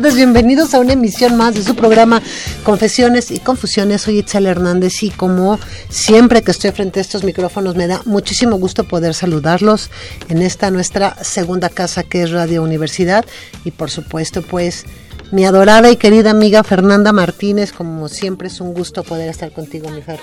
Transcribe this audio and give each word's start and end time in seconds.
Bienvenidos 0.00 0.72
a 0.72 0.80
una 0.80 0.94
emisión 0.94 1.36
más 1.36 1.54
de 1.54 1.62
su 1.62 1.76
programa 1.76 2.22
Confesiones 2.64 3.30
y 3.30 3.38
Confusiones. 3.40 4.00
Soy 4.00 4.20
Itzel 4.20 4.46
Hernández 4.46 5.02
y 5.02 5.10
como 5.10 5.58
siempre 5.90 6.42
que 6.42 6.50
estoy 6.50 6.70
frente 6.70 6.98
a 6.98 7.02
estos 7.02 7.24
micrófonos 7.24 7.76
me 7.76 7.86
da 7.86 8.00
muchísimo 8.06 8.56
gusto 8.56 8.84
poder 8.84 9.12
saludarlos 9.12 9.90
en 10.30 10.40
esta 10.40 10.70
nuestra 10.70 11.14
segunda 11.22 11.68
casa 11.68 12.04
que 12.04 12.22
es 12.22 12.30
Radio 12.30 12.62
Universidad 12.62 13.26
y 13.64 13.70
por 13.70 13.90
supuesto 13.90 14.40
pues 14.40 14.86
mi 15.30 15.44
adorada 15.44 15.90
y 15.90 15.96
querida 15.96 16.30
amiga 16.30 16.64
Fernanda 16.64 17.12
Martínez, 17.12 17.72
como 17.72 18.08
siempre 18.08 18.48
es 18.48 18.60
un 18.62 18.72
gusto 18.72 19.02
poder 19.02 19.28
estar 19.28 19.52
contigo, 19.52 19.90
mi 19.90 20.00
Fer. 20.00 20.20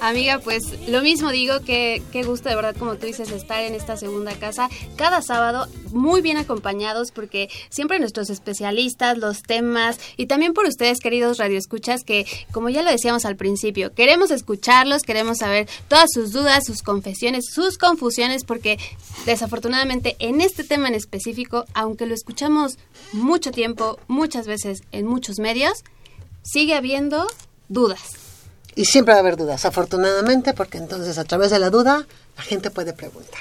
Amiga, 0.00 0.40
pues 0.40 0.62
lo 0.88 1.00
mismo 1.00 1.30
digo, 1.30 1.60
que 1.60 2.02
qué 2.12 2.22
gusto 2.22 2.50
de 2.50 2.54
verdad, 2.54 2.76
como 2.76 2.96
tú 2.96 3.06
dices, 3.06 3.30
estar 3.30 3.62
en 3.62 3.74
esta 3.74 3.96
segunda 3.96 4.34
casa. 4.34 4.68
Cada 4.94 5.22
sábado 5.22 5.68
muy 5.90 6.20
bien 6.20 6.36
acompañados 6.36 7.12
porque 7.12 7.48
siempre 7.70 7.98
nuestros 7.98 8.28
especialistas, 8.28 9.16
los 9.16 9.42
temas 9.42 9.98
y 10.18 10.26
también 10.26 10.52
por 10.52 10.66
ustedes, 10.66 11.00
queridos 11.00 11.38
radioescuchas, 11.38 12.04
que 12.04 12.26
como 12.52 12.68
ya 12.68 12.82
lo 12.82 12.90
decíamos 12.90 13.24
al 13.24 13.36
principio, 13.36 13.94
queremos 13.94 14.30
escucharlos, 14.30 15.02
queremos 15.02 15.38
saber 15.38 15.66
todas 15.88 16.10
sus 16.12 16.30
dudas, 16.30 16.66
sus 16.66 16.82
confesiones, 16.82 17.46
sus 17.50 17.78
confusiones, 17.78 18.44
porque 18.44 18.78
desafortunadamente 19.24 20.16
en 20.18 20.42
este 20.42 20.62
tema 20.62 20.88
en 20.88 20.94
específico, 20.94 21.64
aunque 21.72 22.06
lo 22.06 22.14
escuchamos 22.14 22.78
mucho 23.12 23.50
tiempo, 23.50 23.98
muchas 24.08 24.46
veces 24.46 24.82
en 24.92 25.06
muchos 25.06 25.38
medios, 25.38 25.84
sigue 26.42 26.74
habiendo 26.74 27.26
dudas 27.68 28.25
y 28.76 28.84
siempre 28.84 29.14
va 29.14 29.18
a 29.18 29.20
haber 29.20 29.36
dudas, 29.36 29.64
afortunadamente, 29.64 30.52
porque 30.52 30.78
entonces 30.78 31.18
a 31.18 31.24
través 31.24 31.50
de 31.50 31.58
la 31.58 31.70
duda 31.70 32.06
la 32.36 32.42
gente 32.42 32.70
puede 32.70 32.92
preguntar. 32.92 33.40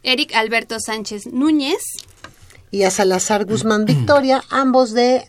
Eric 0.03 0.35
Alberto 0.35 0.79
Sánchez 0.79 1.25
Núñez. 1.27 1.81
Y 2.71 2.83
a 2.83 2.91
Salazar 2.91 3.47
Guzmán 3.47 3.87
Victoria, 3.87 4.45
ambos 4.51 4.93
de 4.93 5.27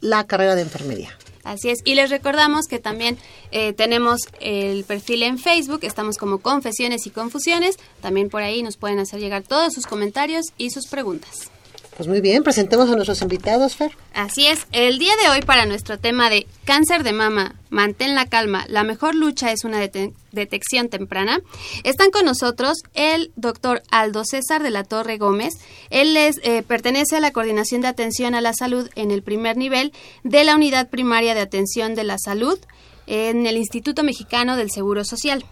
la 0.00 0.26
carrera 0.26 0.54
de 0.54 0.62
enfermería. 0.62 1.17
Así 1.48 1.70
es. 1.70 1.78
Y 1.84 1.94
les 1.94 2.10
recordamos 2.10 2.66
que 2.66 2.78
también 2.78 3.16
eh, 3.52 3.72
tenemos 3.72 4.20
el 4.38 4.84
perfil 4.84 5.22
en 5.22 5.38
Facebook, 5.38 5.80
estamos 5.82 6.18
como 6.18 6.38
Confesiones 6.38 7.06
y 7.06 7.10
Confusiones. 7.10 7.76
También 8.02 8.28
por 8.28 8.42
ahí 8.42 8.62
nos 8.62 8.76
pueden 8.76 8.98
hacer 8.98 9.18
llegar 9.18 9.42
todos 9.42 9.72
sus 9.72 9.86
comentarios 9.86 10.44
y 10.58 10.70
sus 10.70 10.86
preguntas. 10.88 11.50
Pues 11.98 12.06
muy 12.06 12.20
bien, 12.20 12.44
presentemos 12.44 12.88
a 12.88 12.94
nuestros 12.94 13.22
invitados, 13.22 13.74
Fer. 13.74 13.90
Así 14.14 14.46
es, 14.46 14.68
el 14.70 15.00
día 15.00 15.14
de 15.20 15.30
hoy 15.30 15.42
para 15.42 15.66
nuestro 15.66 15.98
tema 15.98 16.30
de 16.30 16.46
cáncer 16.64 17.02
de 17.02 17.12
mama, 17.12 17.56
mantén 17.70 18.14
la 18.14 18.26
calma, 18.26 18.66
la 18.68 18.84
mejor 18.84 19.16
lucha 19.16 19.50
es 19.50 19.64
una 19.64 19.80
detección 19.80 20.90
temprana, 20.90 21.40
están 21.82 22.12
con 22.12 22.24
nosotros 22.24 22.76
el 22.94 23.32
doctor 23.34 23.82
Aldo 23.90 24.22
César 24.24 24.62
de 24.62 24.70
la 24.70 24.84
Torre 24.84 25.18
Gómez. 25.18 25.54
Él 25.90 26.16
es, 26.16 26.36
eh, 26.44 26.62
pertenece 26.62 27.16
a 27.16 27.20
la 27.20 27.32
Coordinación 27.32 27.80
de 27.80 27.88
Atención 27.88 28.36
a 28.36 28.40
la 28.42 28.52
Salud 28.52 28.88
en 28.94 29.10
el 29.10 29.24
primer 29.24 29.56
nivel 29.56 29.92
de 30.22 30.44
la 30.44 30.54
Unidad 30.54 30.90
Primaria 30.90 31.34
de 31.34 31.40
Atención 31.40 31.96
de 31.96 32.04
la 32.04 32.18
Salud 32.18 32.60
en 33.08 33.44
el 33.44 33.56
Instituto 33.56 34.04
Mexicano 34.04 34.56
del 34.56 34.70
Seguro 34.70 35.02
Social. 35.04 35.44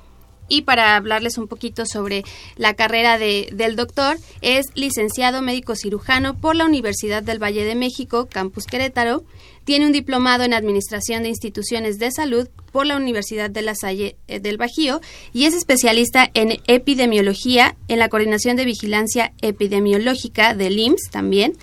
Y 0.49 0.63
para 0.63 0.97
hablarles 0.97 1.39
un 1.39 1.49
poquito 1.49 1.87
sobre 1.87 2.25
la 2.57 2.75
carrera 2.75 3.19
de, 3.19 3.49
del 3.53 3.77
doctor, 3.77 4.19
es 4.41 4.67
licenciado 4.75 5.43
médico 5.43 5.75
cirujano 5.75 6.39
por 6.39 6.57
la 6.57 6.67
Universidad 6.67 7.23
del 7.23 7.43
Valle 7.43 7.65
de 7.65 7.75
México, 7.75 8.29
Campus 8.31 8.67
Querétaro. 8.67 9.25
Tiene 9.65 9.87
un 9.87 9.93
diplomado 9.93 10.45
en 10.45 10.55
Administración 10.55 11.25
de 11.25 11.29
Instituciones 11.29 11.99
de 11.99 12.13
Salud 12.13 12.49
por 12.71 12.87
la 12.87 12.97
Universidad 12.97 13.51
de 13.51 13.63
La 13.63 13.75
Salle 13.75 14.17
eh, 14.29 14.39
del 14.39 14.59
Bajío 14.59 15.01
y 15.33 15.47
es 15.47 15.55
especialista 15.55 16.31
en 16.35 16.61
epidemiología 16.67 17.75
en 17.89 17.99
la 17.99 18.09
Coordinación 18.09 18.57
de 18.57 18.65
Vigilancia 18.65 19.33
Epidemiológica 19.41 20.55
del 20.55 20.79
IMSS 20.79 21.11
también. 21.11 21.55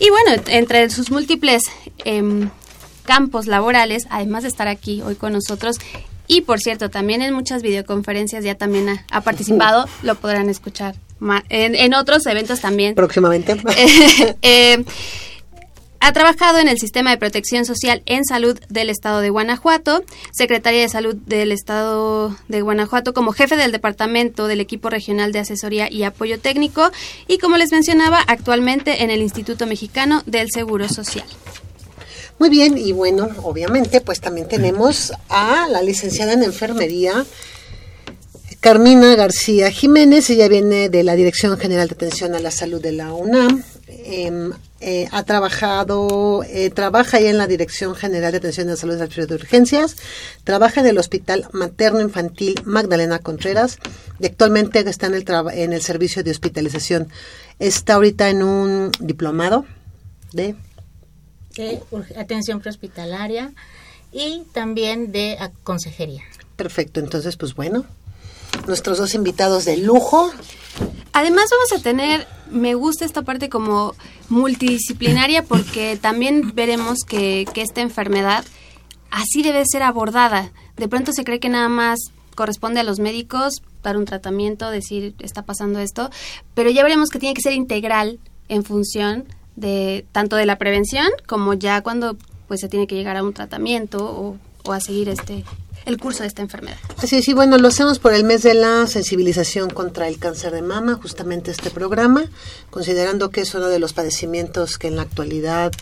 Y 0.00 0.10
bueno, 0.10 0.42
entre 0.48 0.90
sus 0.90 1.10
múltiples 1.10 1.62
em, 2.04 2.50
campos 3.04 3.46
laborales, 3.46 4.06
además 4.10 4.42
de 4.42 4.48
estar 4.48 4.66
aquí 4.66 5.02
hoy 5.02 5.14
con 5.14 5.32
nosotros, 5.32 5.76
y 6.30 6.42
por 6.42 6.60
cierto, 6.60 6.90
también 6.90 7.22
en 7.22 7.34
muchas 7.34 7.60
videoconferencias 7.60 8.44
ya 8.44 8.54
también 8.54 9.00
ha, 9.10 9.20
participado, 9.22 9.88
lo 10.04 10.14
podrán 10.14 10.48
escuchar 10.48 10.94
en, 11.48 11.92
otros 11.94 12.24
eventos 12.26 12.60
también. 12.60 12.94
Próximamente. 12.94 13.60
Eh, 14.42 14.84
ha 15.98 16.12
trabajado 16.12 16.58
en 16.58 16.68
el 16.68 16.78
Sistema 16.78 17.10
de 17.10 17.16
Protección 17.16 17.64
Social 17.64 18.02
en 18.06 18.24
Salud 18.24 18.58
del 18.68 18.90
Estado 18.90 19.20
de 19.20 19.30
Guanajuato, 19.30 20.04
Secretaria 20.30 20.80
de 20.82 20.88
Salud 20.88 21.16
del 21.16 21.50
Estado 21.50 22.34
de 22.48 22.62
Guanajuato 22.62 23.12
como 23.12 23.32
jefe 23.32 23.56
del 23.56 23.72
Departamento 23.72 24.46
del 24.46 24.60
Equipo 24.60 24.88
Regional 24.88 25.32
de 25.32 25.40
Asesoría 25.40 25.90
y 25.90 26.04
Apoyo 26.04 26.38
Técnico 26.38 26.92
y 27.26 27.38
como 27.38 27.56
les 27.56 27.72
mencionaba, 27.72 28.20
actualmente 28.28 29.02
en 29.02 29.10
el 29.10 29.20
Instituto 29.20 29.66
Mexicano 29.66 30.22
del 30.26 30.48
Seguro 30.50 30.88
Social. 30.88 31.26
Muy 32.40 32.48
bien, 32.48 32.78
y 32.78 32.92
bueno, 32.92 33.28
obviamente, 33.42 34.00
pues 34.00 34.18
también 34.18 34.48
tenemos 34.48 35.12
a 35.28 35.68
la 35.68 35.82
licenciada 35.82 36.32
en 36.32 36.42
enfermería, 36.42 37.26
Carmina 38.60 39.14
García 39.14 39.70
Jiménez, 39.70 40.30
ella 40.30 40.48
viene 40.48 40.88
de 40.88 41.02
la 41.02 41.16
Dirección 41.16 41.58
General 41.58 41.86
de 41.88 41.96
Atención 41.96 42.34
a 42.34 42.38
la 42.38 42.50
Salud 42.50 42.80
de 42.80 42.92
la 42.92 43.12
UNAM. 43.12 43.62
Em, 43.88 44.52
eh, 44.80 45.06
ha 45.12 45.22
trabajado, 45.24 46.42
eh, 46.48 46.70
trabaja 46.70 47.18
ahí 47.18 47.26
en 47.26 47.36
la 47.36 47.46
Dirección 47.46 47.94
General 47.94 48.32
de 48.32 48.38
Atención 48.38 48.68
a 48.68 48.70
la 48.70 48.76
Salud 48.78 48.98
de 48.98 49.34
Urgencias, 49.34 49.98
trabaja 50.42 50.80
en 50.80 50.86
el 50.86 50.96
Hospital 50.96 51.46
Materno 51.52 52.00
Infantil 52.00 52.54
Magdalena 52.64 53.18
Contreras 53.18 53.78
y 54.18 54.24
actualmente 54.24 54.78
está 54.78 55.08
en 55.08 55.14
el, 55.14 55.24
en 55.52 55.74
el 55.74 55.82
servicio 55.82 56.24
de 56.24 56.30
hospitalización. 56.30 57.08
Está 57.58 57.96
ahorita 57.96 58.30
en 58.30 58.42
un 58.42 58.92
diplomado 58.98 59.66
de 60.32 60.54
de 61.60 61.82
atención 62.16 62.60
prehospitalaria 62.60 63.52
y 64.12 64.42
también 64.52 65.12
de 65.12 65.38
consejería. 65.62 66.22
Perfecto, 66.56 67.00
entonces 67.00 67.36
pues 67.36 67.54
bueno, 67.54 67.84
nuestros 68.66 68.98
dos 68.98 69.14
invitados 69.14 69.64
de 69.64 69.76
lujo. 69.76 70.30
Además 71.12 71.46
vamos 71.50 71.72
a 71.80 71.82
tener, 71.82 72.26
me 72.50 72.74
gusta 72.74 73.04
esta 73.04 73.22
parte 73.22 73.48
como 73.48 73.94
multidisciplinaria 74.28 75.44
porque 75.44 75.98
también 76.00 76.52
veremos 76.54 77.00
que, 77.06 77.46
esta 77.56 77.80
enfermedad 77.80 78.44
así 79.10 79.42
debe 79.42 79.64
ser 79.66 79.82
abordada. 79.82 80.52
De 80.76 80.88
pronto 80.88 81.12
se 81.12 81.24
cree 81.24 81.40
que 81.40 81.48
nada 81.48 81.68
más 81.68 81.98
corresponde 82.34 82.80
a 82.80 82.84
los 82.84 83.00
médicos 83.00 83.62
dar 83.82 83.96
un 83.96 84.04
tratamiento, 84.04 84.70
decir 84.70 85.14
está 85.18 85.42
pasando 85.42 85.78
esto, 85.78 86.10
pero 86.54 86.70
ya 86.70 86.82
veremos 86.82 87.10
que 87.10 87.18
tiene 87.18 87.34
que 87.34 87.42
ser 87.42 87.52
integral 87.54 88.18
en 88.48 88.64
función 88.64 89.26
de 89.60 90.06
tanto 90.12 90.36
de 90.36 90.46
la 90.46 90.58
prevención 90.58 91.08
como 91.26 91.54
ya 91.54 91.82
cuando 91.82 92.16
pues 92.48 92.60
se 92.60 92.68
tiene 92.68 92.86
que 92.86 92.96
llegar 92.96 93.16
a 93.16 93.22
un 93.22 93.32
tratamiento 93.32 94.04
o, 94.04 94.36
o 94.64 94.72
a 94.72 94.80
seguir 94.80 95.08
este 95.08 95.44
el 95.86 95.98
curso 95.98 96.22
de 96.22 96.28
esta 96.28 96.42
enfermedad. 96.42 96.76
Así 96.98 97.16
es, 97.16 97.28
y 97.28 97.32
bueno, 97.32 97.56
lo 97.56 97.68
hacemos 97.68 97.98
por 97.98 98.12
el 98.12 98.24
mes 98.24 98.42
de 98.42 98.54
la 98.54 98.86
sensibilización 98.86 99.70
contra 99.70 100.08
el 100.08 100.18
cáncer 100.18 100.52
de 100.52 100.62
mama, 100.62 100.98
justamente 101.00 101.50
este 101.50 101.70
programa, 101.70 102.24
considerando 102.70 103.30
que 103.30 103.40
es 103.40 103.54
uno 103.54 103.68
de 103.68 103.78
los 103.78 103.92
padecimientos 103.94 104.76
que 104.76 104.88
en 104.88 104.96
la 104.96 105.02
actualidad 105.02 105.72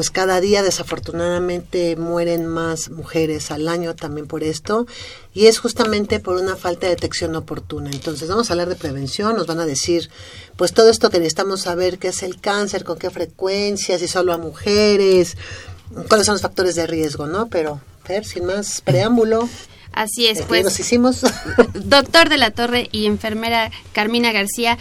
pues 0.00 0.08
cada 0.08 0.40
día 0.40 0.62
desafortunadamente 0.62 1.94
mueren 1.94 2.46
más 2.46 2.88
mujeres 2.88 3.50
al 3.50 3.68
año 3.68 3.94
también 3.94 4.26
por 4.26 4.42
esto 4.42 4.86
y 5.34 5.44
es 5.44 5.58
justamente 5.58 6.20
por 6.20 6.36
una 6.36 6.56
falta 6.56 6.86
de 6.86 6.94
detección 6.94 7.36
oportuna. 7.36 7.90
Entonces 7.92 8.26
vamos 8.26 8.48
a 8.48 8.54
hablar 8.54 8.70
de 8.70 8.76
prevención, 8.76 9.36
nos 9.36 9.46
van 9.46 9.60
a 9.60 9.66
decir 9.66 10.08
pues 10.56 10.72
todo 10.72 10.88
esto 10.88 11.10
que 11.10 11.18
necesitamos 11.18 11.60
saber, 11.60 11.98
qué 11.98 12.08
es 12.08 12.22
el 12.22 12.40
cáncer, 12.40 12.82
con 12.82 12.98
qué 12.98 13.10
frecuencia, 13.10 13.98
si 13.98 14.08
solo 14.08 14.32
a 14.32 14.38
mujeres, 14.38 15.36
cuáles 16.08 16.24
son 16.24 16.36
los 16.36 16.40
factores 16.40 16.76
de 16.76 16.86
riesgo, 16.86 17.26
¿no? 17.26 17.48
Pero, 17.48 17.82
ver, 18.08 18.24
sin 18.24 18.46
más 18.46 18.80
preámbulo. 18.80 19.50
Así 19.92 20.28
es, 20.28 20.38
aquí 20.38 20.48
pues. 20.48 20.64
Nos 20.64 20.80
hicimos. 20.80 21.20
Doctor 21.74 22.30
de 22.30 22.38
la 22.38 22.52
Torre 22.52 22.88
y 22.90 23.04
enfermera 23.04 23.70
Carmina 23.92 24.32
García, 24.32 24.78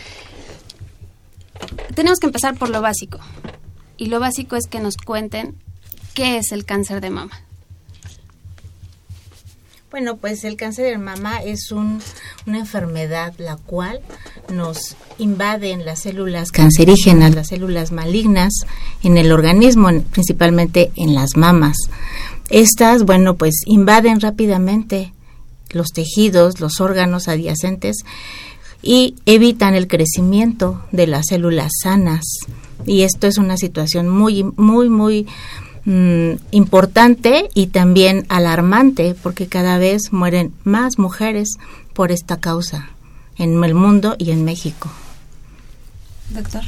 tenemos 1.93 2.19
que 2.19 2.27
empezar 2.27 2.57
por 2.57 2.69
lo 2.69 2.81
básico. 2.81 3.19
Y 3.99 4.05
lo 4.07 4.19
básico 4.21 4.55
es 4.55 4.65
que 4.67 4.79
nos 4.79 4.95
cuenten 4.97 5.55
qué 6.13 6.37
es 6.37 6.51
el 6.53 6.63
cáncer 6.65 7.01
de 7.01 7.09
mama. 7.09 7.41
Bueno, 9.91 10.17
pues 10.17 10.43
el 10.43 10.55
cáncer 10.55 10.85
de 10.85 10.97
mama 10.99 11.41
es 11.43 11.71
un, 11.71 11.99
una 12.45 12.59
enfermedad 12.59 13.33
la 13.39 13.57
cual 13.57 13.99
nos 14.53 14.95
invaden 15.17 15.83
las 15.83 16.01
células 16.03 16.51
cancerígenas, 16.51 17.33
las 17.35 17.47
células 17.47 17.91
malignas 17.91 18.53
en 19.03 19.17
el 19.17 19.31
organismo, 19.31 19.89
en- 19.89 20.03
principalmente 20.03 20.91
en 20.95 21.15
las 21.15 21.35
mamas. 21.35 21.75
Estas, 22.49 23.03
bueno, 23.03 23.35
pues 23.35 23.55
invaden 23.65 24.21
rápidamente 24.21 25.13
los 25.71 25.87
tejidos, 25.87 26.59
los 26.61 26.79
órganos 26.81 27.27
adyacentes 27.27 27.97
y 28.83 29.15
evitan 29.25 29.73
el 29.75 29.87
crecimiento 29.87 30.85
de 30.91 31.07
las 31.07 31.25
células 31.29 31.71
sanas. 31.83 32.25
Y 32.85 33.03
esto 33.03 33.27
es 33.27 33.37
una 33.37 33.57
situación 33.57 34.09
muy, 34.09 34.43
muy, 34.43 34.89
muy 34.89 35.27
mm, 35.85 36.31
importante 36.51 37.49
y 37.53 37.67
también 37.67 38.25
alarmante 38.29 39.15
porque 39.21 39.47
cada 39.47 39.77
vez 39.77 40.11
mueren 40.11 40.53
más 40.63 40.97
mujeres 40.97 41.57
por 41.93 42.11
esta 42.11 42.39
causa 42.39 42.89
en 43.37 43.63
el 43.63 43.73
mundo 43.73 44.15
y 44.17 44.31
en 44.31 44.45
México. 44.45 44.89
Doctor. 46.29 46.63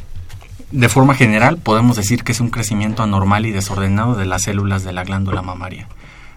De 0.72 0.88
forma 0.88 1.16
general, 1.16 1.58
podemos 1.58 1.98
decir 1.98 2.24
que 2.24 2.32
es 2.32 2.40
un 2.40 2.50
crecimiento 2.50 3.04
anormal 3.04 3.46
y 3.46 3.52
desordenado 3.52 4.16
de 4.16 4.26
las 4.26 4.44
células 4.44 4.84
de 4.84 4.94
la 4.94 5.04
glándula 5.04 5.42
mamaria. 5.42 5.88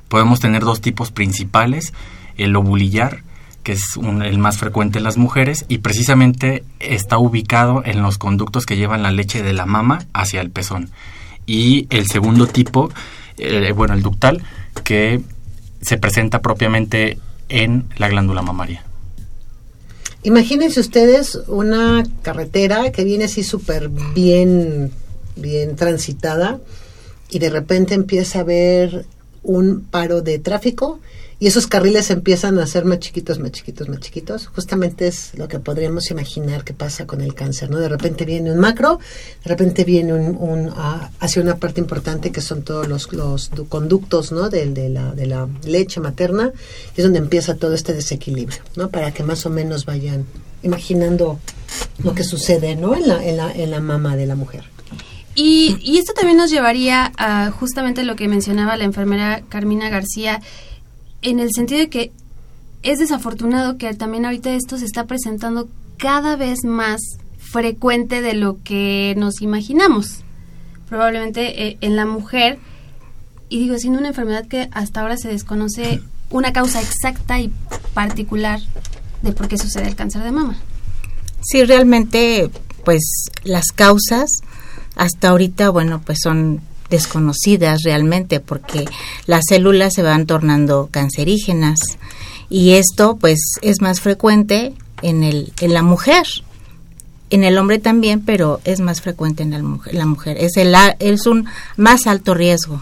Podemos 0.09 0.41
tener 0.41 0.65
dos 0.65 0.81
tipos 0.81 1.13
principales, 1.13 1.93
el 2.37 2.55
ovulillar, 2.57 3.23
que 3.65 3.73
es 3.73 3.83
el 3.97 4.39
más 4.39 4.59
frecuente 4.59 4.99
en 4.99 5.05
las 5.05 5.17
mujeres, 5.17 5.65
y 5.69 5.79
precisamente 5.79 6.63
está 6.79 7.19
ubicado 7.19 7.83
en 7.85 8.03
los 8.03 8.19
conductos 8.19 8.67
que 8.67 8.77
llevan 8.77 9.03
la 9.03 9.11
leche 9.11 9.43
de 9.43 9.55
la 9.55 9.67
mama 9.67 10.07
hacia 10.13 10.41
el 10.41 10.51
pezón. 10.51 10.91
Y 11.47 11.89
el 11.91 12.07
segundo 12.07 12.47
tipo, 12.47 12.91
eh, 13.39 13.73
bueno, 13.73 13.95
el 13.95 14.03
ductal, 14.03 14.43
que 14.85 15.21
se 15.81 15.99
presenta 15.99 16.41
propiamente 16.41 17.19
en 17.49 17.87
la 17.97 18.09
glándula 18.09 18.43
mamaria. 18.43 18.85
Imagínense 20.23 20.81
ustedes 20.81 21.39
una 21.49 22.03
carretera 22.23 22.91
que 22.93 23.05
viene 23.05 23.25
así 23.25 23.43
súper 23.43 23.91
bien, 24.15 24.91
bien 25.37 25.77
transitada 25.77 26.61
y 27.29 27.39
de 27.39 27.51
repente 27.51 27.95
empieza 27.95 28.39
a 28.39 28.43
haber 28.43 29.05
un 29.45 29.83
paro 29.83 30.21
de 30.23 30.39
tráfico 30.39 30.99
y 31.41 31.49
esos 31.49 31.67
carriles 31.67 32.11
empiezan 32.11 32.59
a 32.59 32.67
ser 32.67 32.85
más 32.85 33.01
chiquitos, 33.01 33.39
más 33.39 33.51
chiquitos, 33.51 33.89
más 33.89 34.01
chiquitos. 34.01 34.47
Justamente 34.47 35.07
es 35.09 35.33
lo 35.37 35.49
que 35.49 35.59
podríamos 35.59 36.11
imaginar 36.11 36.65
que 36.65 36.73
pasa 36.73 37.07
con 37.07 37.21
el 37.21 37.35
cáncer, 37.35 37.71
¿no? 37.71 37.79
De 37.79 37.89
repente 37.89 38.25
viene 38.25 38.53
un 38.53 38.59
macro, 38.59 38.99
de 39.43 39.49
repente 39.51 39.85
viene 39.85 40.15
un, 40.15 40.37
un, 40.37 40.71
ah, 40.77 41.11
hacia 41.21 41.43
una 41.43 41.57
parte 41.57 41.81
importante 41.81 42.31
que 42.33 42.41
son 42.41 42.63
todos 42.63 42.89
los, 42.89 43.13
los 43.13 43.51
du- 43.51 43.69
conductos, 43.69 44.33
¿no? 44.33 44.49
De, 44.49 44.65
de, 44.71 44.89
la, 44.89 45.13
de 45.13 45.27
la 45.27 45.49
leche 45.65 46.01
materna 46.01 46.53
y 46.97 47.01
es 47.01 47.05
donde 47.05 47.19
empieza 47.19 47.57
todo 47.57 47.75
este 47.75 47.93
desequilibrio, 47.93 48.61
¿no? 48.77 48.89
Para 48.91 49.13
que 49.13 49.23
más 49.25 49.45
o 49.45 49.51
menos 49.51 49.85
vayan 49.87 50.25
imaginando 50.63 51.41
lo 52.03 52.15
que 52.15 52.25
sucede, 52.25 52.77
¿no? 52.77 52.95
En 52.95 53.09
la, 53.09 53.23
en 53.27 53.37
la, 53.37 53.53
en 53.53 53.71
la 53.71 53.81
mama 53.81 54.17
de 54.17 54.27
la 54.27 54.37
mujer. 54.37 54.65
Y, 55.35 55.79
y 55.83 55.99
esto 55.99 56.13
también 56.13 56.39
nos 56.39 56.51
llevaría 56.51 57.13
a 57.17 57.51
justamente 57.51 58.05
lo 58.05 58.17
que 58.17 58.29
mencionaba 58.29 58.77
la 58.77 58.85
enfermera 58.85 59.43
Carmina 59.49 59.89
García, 59.89 60.41
en 61.23 61.41
el 61.41 61.51
sentido 61.53 61.81
de 61.81 61.89
que 61.89 62.13
es 62.83 62.99
desafortunado 62.99 63.79
que 63.79 63.93
también 63.95 64.27
ahorita 64.27 64.51
esto 64.51 64.79
se 64.79 64.85
está 64.85 65.07
presentando 65.07 65.69
cada 65.97 66.37
vez 66.37 66.65
más 66.65 67.01
frecuente 67.39 68.21
de 68.21 68.35
lo 68.35 68.63
que 68.63 69.15
nos 69.17 69.41
imaginamos. 69.41 70.19
Probablemente 70.89 71.67
eh, 71.67 71.79
en 71.81 71.97
la 71.97 72.05
mujer, 72.05 72.59
y 73.49 73.61
digo, 73.61 73.79
siendo 73.79 73.99
una 73.99 74.09
enfermedad 74.09 74.47
que 74.47 74.69
hasta 74.73 75.01
ahora 75.01 75.17
se 75.17 75.29
desconoce 75.29 76.03
una 76.31 76.53
causa 76.53 76.81
exacta 76.81 77.41
y 77.41 77.51
particular 77.95 78.61
de 79.23 79.33
por 79.33 79.49
qué 79.49 79.57
sucede 79.57 79.89
el 79.89 79.97
cáncer 79.97 80.23
de 80.23 80.33
mama. 80.33 80.59
Sí, 81.43 81.65
realmente, 81.65 82.51
pues 82.85 83.03
las 83.45 83.67
causas 83.75 84.31
hasta 84.97 85.29
ahorita, 85.29 85.71
bueno, 85.71 86.01
pues 86.05 86.19
son 86.23 86.61
desconocidas 86.91 87.83
realmente 87.83 88.41
porque 88.41 88.85
las 89.27 89.45
células 89.49 89.95
se 89.95 90.03
van 90.03 90.27
tornando 90.27 90.89
cancerígenas. 90.91 91.79
Y 92.49 92.73
esto 92.73 93.17
pues 93.17 93.39
es 93.63 93.81
más 93.81 94.01
frecuente 94.01 94.75
en 95.03 95.25
el 95.25 95.53
en 95.61 95.75
la 95.75 95.83
mujer. 95.83 96.27
En 97.31 97.43
el 97.43 97.59
hombre 97.59 97.79
también 97.79 98.21
pero 98.21 98.61
es 98.65 98.81
más 98.81 99.01
frecuente 99.01 99.43
en 99.43 99.51
la 99.51 99.63
mujer, 99.63 99.95
la 99.95 100.07
mujer. 100.07 100.37
es 100.39 100.57
el 100.57 100.75
es 100.99 101.27
un 101.27 101.47
más 101.77 102.07
alto 102.07 102.35
riesgo 102.35 102.81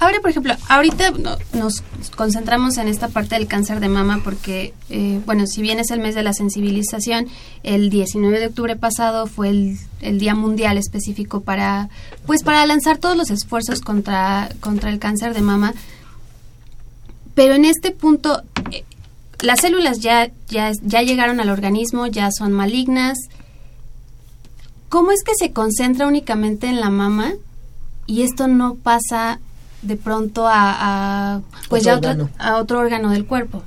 Ahora, 0.00 0.18
por 0.22 0.30
ejemplo, 0.30 0.54
ahorita 0.68 1.10
no- 1.10 1.36
nos 1.52 1.82
concentramos 2.16 2.78
en 2.78 2.88
esta 2.88 3.08
parte 3.08 3.34
del 3.34 3.46
cáncer 3.46 3.80
de 3.80 3.90
mama 3.90 4.22
porque, 4.24 4.72
eh, 4.88 5.20
bueno, 5.26 5.46
si 5.46 5.60
bien 5.60 5.78
es 5.78 5.90
el 5.90 6.00
mes 6.00 6.14
de 6.14 6.22
la 6.22 6.32
sensibilización, 6.32 7.28
el 7.64 7.90
19 7.90 8.38
de 8.40 8.46
octubre 8.46 8.76
pasado 8.76 9.26
fue 9.26 9.50
el, 9.50 9.78
el 10.00 10.18
Día 10.18 10.34
Mundial 10.34 10.78
específico 10.78 11.42
para, 11.42 11.90
pues, 12.26 12.42
para 12.42 12.64
lanzar 12.64 12.96
todos 12.96 13.14
los 13.14 13.28
esfuerzos 13.30 13.82
contra, 13.82 14.48
contra 14.60 14.88
el 14.90 14.98
cáncer 14.98 15.34
de 15.34 15.42
mama. 15.42 15.74
Pero 17.34 17.52
en 17.54 17.66
este 17.66 17.90
punto, 17.90 18.42
eh, 18.72 18.84
las 19.42 19.60
células 19.60 20.00
ya, 20.00 20.30
ya, 20.48 20.72
ya 20.82 21.02
llegaron 21.02 21.40
al 21.40 21.50
organismo, 21.50 22.06
ya 22.06 22.30
son 22.32 22.52
malignas. 22.52 23.18
¿Cómo 24.88 25.12
es 25.12 25.22
que 25.22 25.32
se 25.38 25.52
concentra 25.52 26.06
únicamente 26.06 26.68
en 26.68 26.80
la 26.80 26.88
mama 26.90 27.32
y 28.06 28.22
esto 28.22 28.48
no 28.48 28.74
pasa 28.76 29.40
de 29.82 29.96
pronto 29.96 30.46
a, 30.46 31.34
a, 31.36 31.40
pues 31.68 31.82
Otro 31.82 31.92
ya 31.92 31.96
otro- 31.96 32.10
órgano. 32.10 32.30
a 32.38 32.56
otro 32.56 32.78
órgano 32.80 33.10
del 33.10 33.24
cuerpo? 33.26 33.62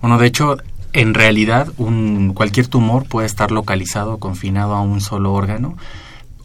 Bueno, 0.00 0.18
de 0.18 0.26
hecho, 0.26 0.58
en 0.92 1.14
realidad, 1.14 1.68
un, 1.78 2.32
cualquier 2.34 2.68
tumor 2.68 3.06
puede 3.08 3.26
estar 3.26 3.50
localizado, 3.50 4.18
confinado 4.18 4.74
a 4.74 4.80
un 4.82 5.00
solo 5.00 5.32
órgano 5.32 5.76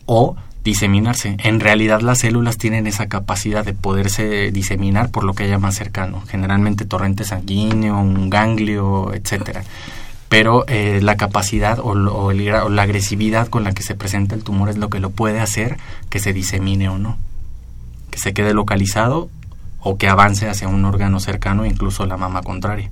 o 0.05 0.35
diseminarse. 0.63 1.35
En 1.39 1.59
realidad, 1.59 2.01
las 2.01 2.19
células 2.19 2.57
tienen 2.57 2.87
esa 2.87 3.07
capacidad 3.07 3.63
de 3.65 3.73
poderse 3.73 4.51
diseminar 4.51 5.09
por 5.09 5.23
lo 5.23 5.33
que 5.33 5.43
haya 5.43 5.57
más 5.59 5.75
cercano, 5.75 6.21
generalmente 6.27 6.85
torrente 6.85 7.23
sanguíneo, 7.23 7.97
un 7.99 8.29
ganglio, 8.29 9.13
etcétera. 9.13 9.63
Pero 10.29 10.65
eh, 10.67 10.99
la 11.01 11.15
capacidad 11.17 11.79
o, 11.79 11.95
lo- 11.95 12.13
o 12.15 12.31
el 12.31 12.41
gra- 12.41 12.63
o 12.65 12.69
la 12.69 12.83
agresividad 12.83 13.47
con 13.47 13.63
la 13.63 13.71
que 13.73 13.83
se 13.83 13.95
presenta 13.95 14.35
el 14.35 14.43
tumor 14.43 14.69
es 14.69 14.77
lo 14.77 14.89
que 14.89 14.99
lo 14.99 15.09
puede 15.09 15.39
hacer 15.39 15.77
que 16.09 16.19
se 16.19 16.33
disemine 16.33 16.87
o 16.89 16.97
no, 16.99 17.17
se 18.19 18.33
quede 18.33 18.53
localizado 18.53 19.29
o 19.81 19.97
que 19.97 20.07
avance 20.07 20.47
hacia 20.47 20.67
un 20.67 20.85
órgano 20.85 21.19
cercano, 21.19 21.65
incluso 21.65 22.05
la 22.05 22.17
mama 22.17 22.41
contraria. 22.41 22.91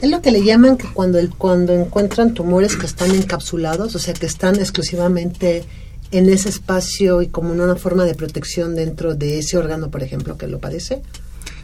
Es 0.00 0.10
lo 0.10 0.20
que 0.20 0.30
le 0.30 0.44
llaman 0.44 0.76
que 0.76 0.88
cuando, 0.88 1.18
el, 1.18 1.30
cuando 1.30 1.72
encuentran 1.72 2.34
tumores 2.34 2.76
que 2.76 2.84
están 2.84 3.12
encapsulados, 3.12 3.94
o 3.94 3.98
sea, 3.98 4.12
que 4.12 4.26
están 4.26 4.56
exclusivamente 4.56 5.64
en 6.10 6.28
ese 6.28 6.50
espacio 6.50 7.22
y 7.22 7.28
como 7.28 7.54
en 7.54 7.60
una 7.60 7.76
forma 7.76 8.04
de 8.04 8.14
protección 8.14 8.74
dentro 8.74 9.14
de 9.14 9.38
ese 9.38 9.56
órgano, 9.56 9.90
por 9.90 10.02
ejemplo, 10.02 10.36
que 10.36 10.46
lo 10.46 10.58
padece. 10.58 11.02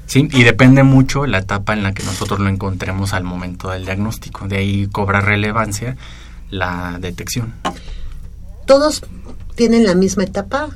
Sí, 0.07 0.29
y 0.33 0.43
depende 0.43 0.83
mucho 0.83 1.27
la 1.27 1.39
etapa 1.39 1.75
en 1.75 1.83
la 1.83 1.93
que 1.93 2.03
nosotros 2.03 2.41
lo 2.41 2.49
encontremos 2.49 3.13
al 3.13 3.25
momento 3.25 3.71
del 3.71 3.85
diagnóstico. 3.85 4.49
De 4.49 4.57
ahí 4.57 4.89
cobra 4.89 5.21
relevancia 5.21 5.97
la 6.51 6.99
detección. 7.01 7.55
¿Todos 8.67 9.03
tienen 9.55 9.85
la 9.85 9.95
misma 9.95 10.25
etapa? 10.25 10.71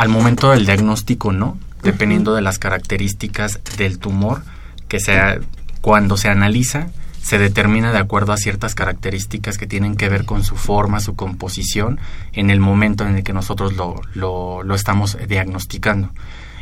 Al 0.00 0.08
momento 0.08 0.52
del 0.52 0.64
diagnóstico 0.64 1.30
no, 1.30 1.58
dependiendo 1.82 2.34
de 2.34 2.40
las 2.40 2.58
características 2.58 3.60
del 3.76 3.98
tumor 3.98 4.40
que 4.88 4.98
sea 4.98 5.40
cuando 5.82 6.16
se 6.16 6.30
analiza 6.30 6.88
se 7.22 7.36
determina 7.36 7.92
de 7.92 7.98
acuerdo 7.98 8.32
a 8.32 8.38
ciertas 8.38 8.74
características 8.74 9.58
que 9.58 9.66
tienen 9.66 9.96
que 9.96 10.08
ver 10.08 10.24
con 10.24 10.42
su 10.42 10.56
forma, 10.56 11.00
su 11.00 11.16
composición, 11.16 12.00
en 12.32 12.48
el 12.48 12.60
momento 12.60 13.06
en 13.06 13.16
el 13.16 13.22
que 13.22 13.34
nosotros 13.34 13.74
lo, 13.74 14.00
lo, 14.14 14.62
lo 14.62 14.74
estamos 14.74 15.18
diagnosticando. 15.28 16.08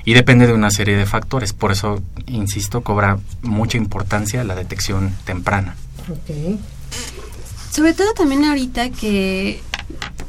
Y 0.05 0.15
depende 0.15 0.49
de 0.49 0.55
una 0.55 0.73
serie 0.73 0.97
de 0.97 1.07
factores, 1.07 1.53
por 1.53 1.71
eso, 1.71 2.03
insisto, 2.27 2.81
cobra 2.81 3.21
mucha 3.43 3.77
importancia 3.77 4.43
la 4.43 4.57
detección 4.57 5.15
temprana. 5.25 5.77
Sobre 7.71 7.95
todo 7.95 8.15
también 8.15 8.45
ahorita 8.47 8.91
que 8.91 9.61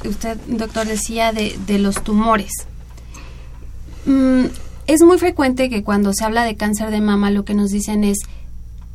usted, 0.06 0.38
doctor, 0.46 0.86
decía 0.86 1.34
de, 1.34 1.58
de 1.66 1.80
los 1.80 2.04
tumores. 2.04 2.52
Mm, 4.06 4.46
es 4.88 5.02
muy 5.02 5.18
frecuente 5.18 5.70
que 5.70 5.84
cuando 5.84 6.14
se 6.14 6.24
habla 6.24 6.44
de 6.44 6.56
cáncer 6.56 6.92
de 6.92 7.02
mama 7.02 7.32
lo 7.32 7.46
que 7.46 7.54
nos 7.54 7.70
dicen 7.70 8.04
es 8.04 8.20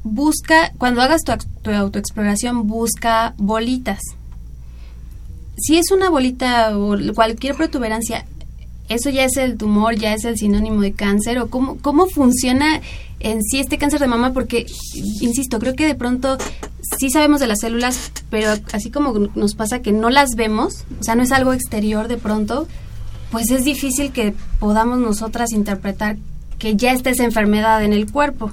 busca, 0.02 0.72
cuando 0.78 1.00
hagas 1.02 1.22
tu, 1.22 1.32
tu 1.62 1.70
autoexploración, 1.70 2.66
busca 2.66 3.34
bolitas. 3.36 4.00
Si 5.56 5.78
es 5.78 5.90
una 5.90 6.10
bolita 6.10 6.76
o 6.76 6.96
cualquier 7.14 7.54
protuberancia, 7.54 8.26
¿eso 8.88 9.10
ya 9.10 9.24
es 9.24 9.36
el 9.36 9.56
tumor, 9.56 9.94
ya 9.94 10.14
es 10.14 10.24
el 10.24 10.36
sinónimo 10.36 10.80
de 10.80 10.92
cáncer? 10.92 11.38
¿O 11.38 11.48
cómo, 11.48 11.78
cómo 11.80 12.06
funciona 12.06 12.80
en 13.20 13.42
sí 13.42 13.60
este 13.60 13.78
cáncer 13.78 14.00
de 14.00 14.08
mama? 14.08 14.32
Porque, 14.32 14.66
insisto, 15.20 15.58
creo 15.58 15.74
que 15.74 15.86
de 15.86 15.94
pronto 15.94 16.36
sí 16.98 17.10
sabemos 17.10 17.40
de 17.40 17.46
las 17.46 17.60
células, 17.60 18.10
pero 18.30 18.50
así 18.72 18.90
como 18.90 19.30
nos 19.34 19.54
pasa 19.54 19.80
que 19.80 19.92
no 19.92 20.10
las 20.10 20.30
vemos, 20.36 20.84
o 21.00 21.04
sea, 21.04 21.14
no 21.14 21.22
es 21.22 21.32
algo 21.32 21.52
exterior 21.52 22.08
de 22.08 22.18
pronto, 22.18 22.66
pues 23.34 23.50
es 23.50 23.64
difícil 23.64 24.12
que 24.12 24.32
podamos 24.60 25.00
nosotras 25.00 25.50
interpretar 25.50 26.18
que 26.56 26.76
ya 26.76 26.92
está 26.92 27.10
esa 27.10 27.24
enfermedad 27.24 27.82
en 27.82 27.92
el 27.92 28.08
cuerpo. 28.08 28.52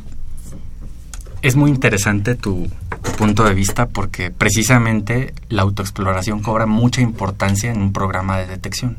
Es 1.43 1.55
muy 1.55 1.69
interesante 1.69 2.33
tu, 2.33 2.67
punto 3.15 3.43
de 3.43 3.53
vista 3.53 3.85
porque 3.85 4.31
precisamente 4.31 5.35
la 5.49 5.61
autoexploración 5.61 6.41
cobra 6.41 6.65
mucha 6.65 6.99
importancia 6.99 7.69
en 7.69 7.79
un 7.79 7.93
programa 7.93 8.39
de 8.39 8.47
detección. 8.47 8.97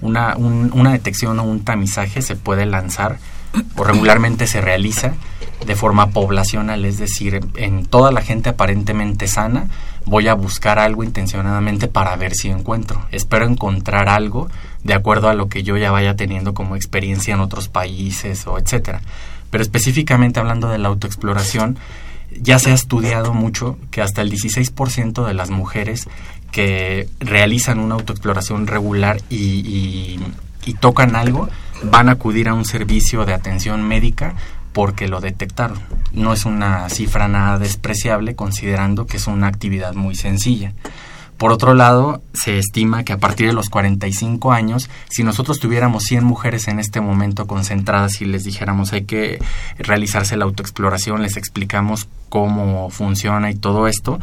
Una, 0.00 0.34
un, 0.34 0.70
una 0.72 0.92
detección 0.92 1.38
o 1.40 1.42
un 1.42 1.62
tamizaje 1.62 2.22
se 2.22 2.34
puede 2.34 2.64
lanzar 2.64 3.18
o 3.76 3.84
regularmente 3.84 4.46
se 4.46 4.62
realiza 4.62 5.12
de 5.66 5.74
forma 5.74 6.10
poblacional, 6.10 6.86
es 6.86 6.98
decir, 6.98 7.40
en 7.56 7.84
toda 7.84 8.12
la 8.12 8.22
gente 8.22 8.50
aparentemente 8.50 9.28
sana, 9.28 9.68
voy 10.04 10.28
a 10.28 10.34
buscar 10.34 10.78
algo 10.78 11.02
intencionadamente 11.02 11.88
para 11.88 12.16
ver 12.16 12.34
si 12.34 12.48
encuentro. 12.48 13.06
Espero 13.10 13.46
encontrar 13.46 14.08
algo 14.08 14.48
de 14.86 14.94
acuerdo 14.94 15.28
a 15.28 15.34
lo 15.34 15.48
que 15.48 15.62
yo 15.62 15.76
ya 15.76 15.90
vaya 15.90 16.16
teniendo 16.16 16.54
como 16.54 16.76
experiencia 16.76 17.34
en 17.34 17.40
otros 17.40 17.68
países 17.68 18.46
o 18.46 18.58
etcétera. 18.58 19.02
Pero 19.50 19.62
específicamente 19.62 20.40
hablando 20.40 20.68
de 20.68 20.78
la 20.78 20.88
autoexploración, 20.88 21.78
ya 22.40 22.58
se 22.58 22.70
ha 22.70 22.74
estudiado 22.74 23.34
mucho 23.34 23.78
que 23.90 24.02
hasta 24.02 24.22
el 24.22 24.30
16% 24.30 25.26
de 25.26 25.34
las 25.34 25.50
mujeres 25.50 26.08
que 26.52 27.08
realizan 27.20 27.78
una 27.78 27.96
autoexploración 27.96 28.66
regular 28.66 29.20
y, 29.28 29.36
y, 29.36 30.20
y 30.64 30.74
tocan 30.74 31.16
algo 31.16 31.48
van 31.82 32.08
a 32.08 32.12
acudir 32.12 32.48
a 32.48 32.54
un 32.54 32.64
servicio 32.64 33.24
de 33.24 33.34
atención 33.34 33.82
médica 33.82 34.34
porque 34.72 35.08
lo 35.08 35.20
detectaron. 35.20 35.78
No 36.12 36.32
es 36.32 36.44
una 36.44 36.88
cifra 36.90 37.28
nada 37.28 37.58
despreciable 37.58 38.34
considerando 38.34 39.06
que 39.06 39.16
es 39.16 39.26
una 39.26 39.46
actividad 39.46 39.94
muy 39.94 40.14
sencilla. 40.14 40.72
Por 41.36 41.52
otro 41.52 41.74
lado, 41.74 42.22
se 42.32 42.58
estima 42.58 43.04
que 43.04 43.12
a 43.12 43.18
partir 43.18 43.46
de 43.46 43.52
los 43.52 43.68
45 43.68 44.52
años, 44.52 44.88
si 45.10 45.22
nosotros 45.22 45.60
tuviéramos 45.60 46.04
100 46.04 46.24
mujeres 46.24 46.66
en 46.66 46.78
este 46.78 47.00
momento 47.00 47.46
concentradas 47.46 48.22
y 48.22 48.24
les 48.24 48.44
dijéramos 48.44 48.92
hay 48.94 49.04
que 49.04 49.38
realizarse 49.78 50.36
la 50.36 50.46
autoexploración, 50.46 51.22
les 51.22 51.36
explicamos 51.36 52.08
cómo 52.30 52.88
funciona 52.88 53.50
y 53.50 53.54
todo 53.54 53.86
esto, 53.86 54.18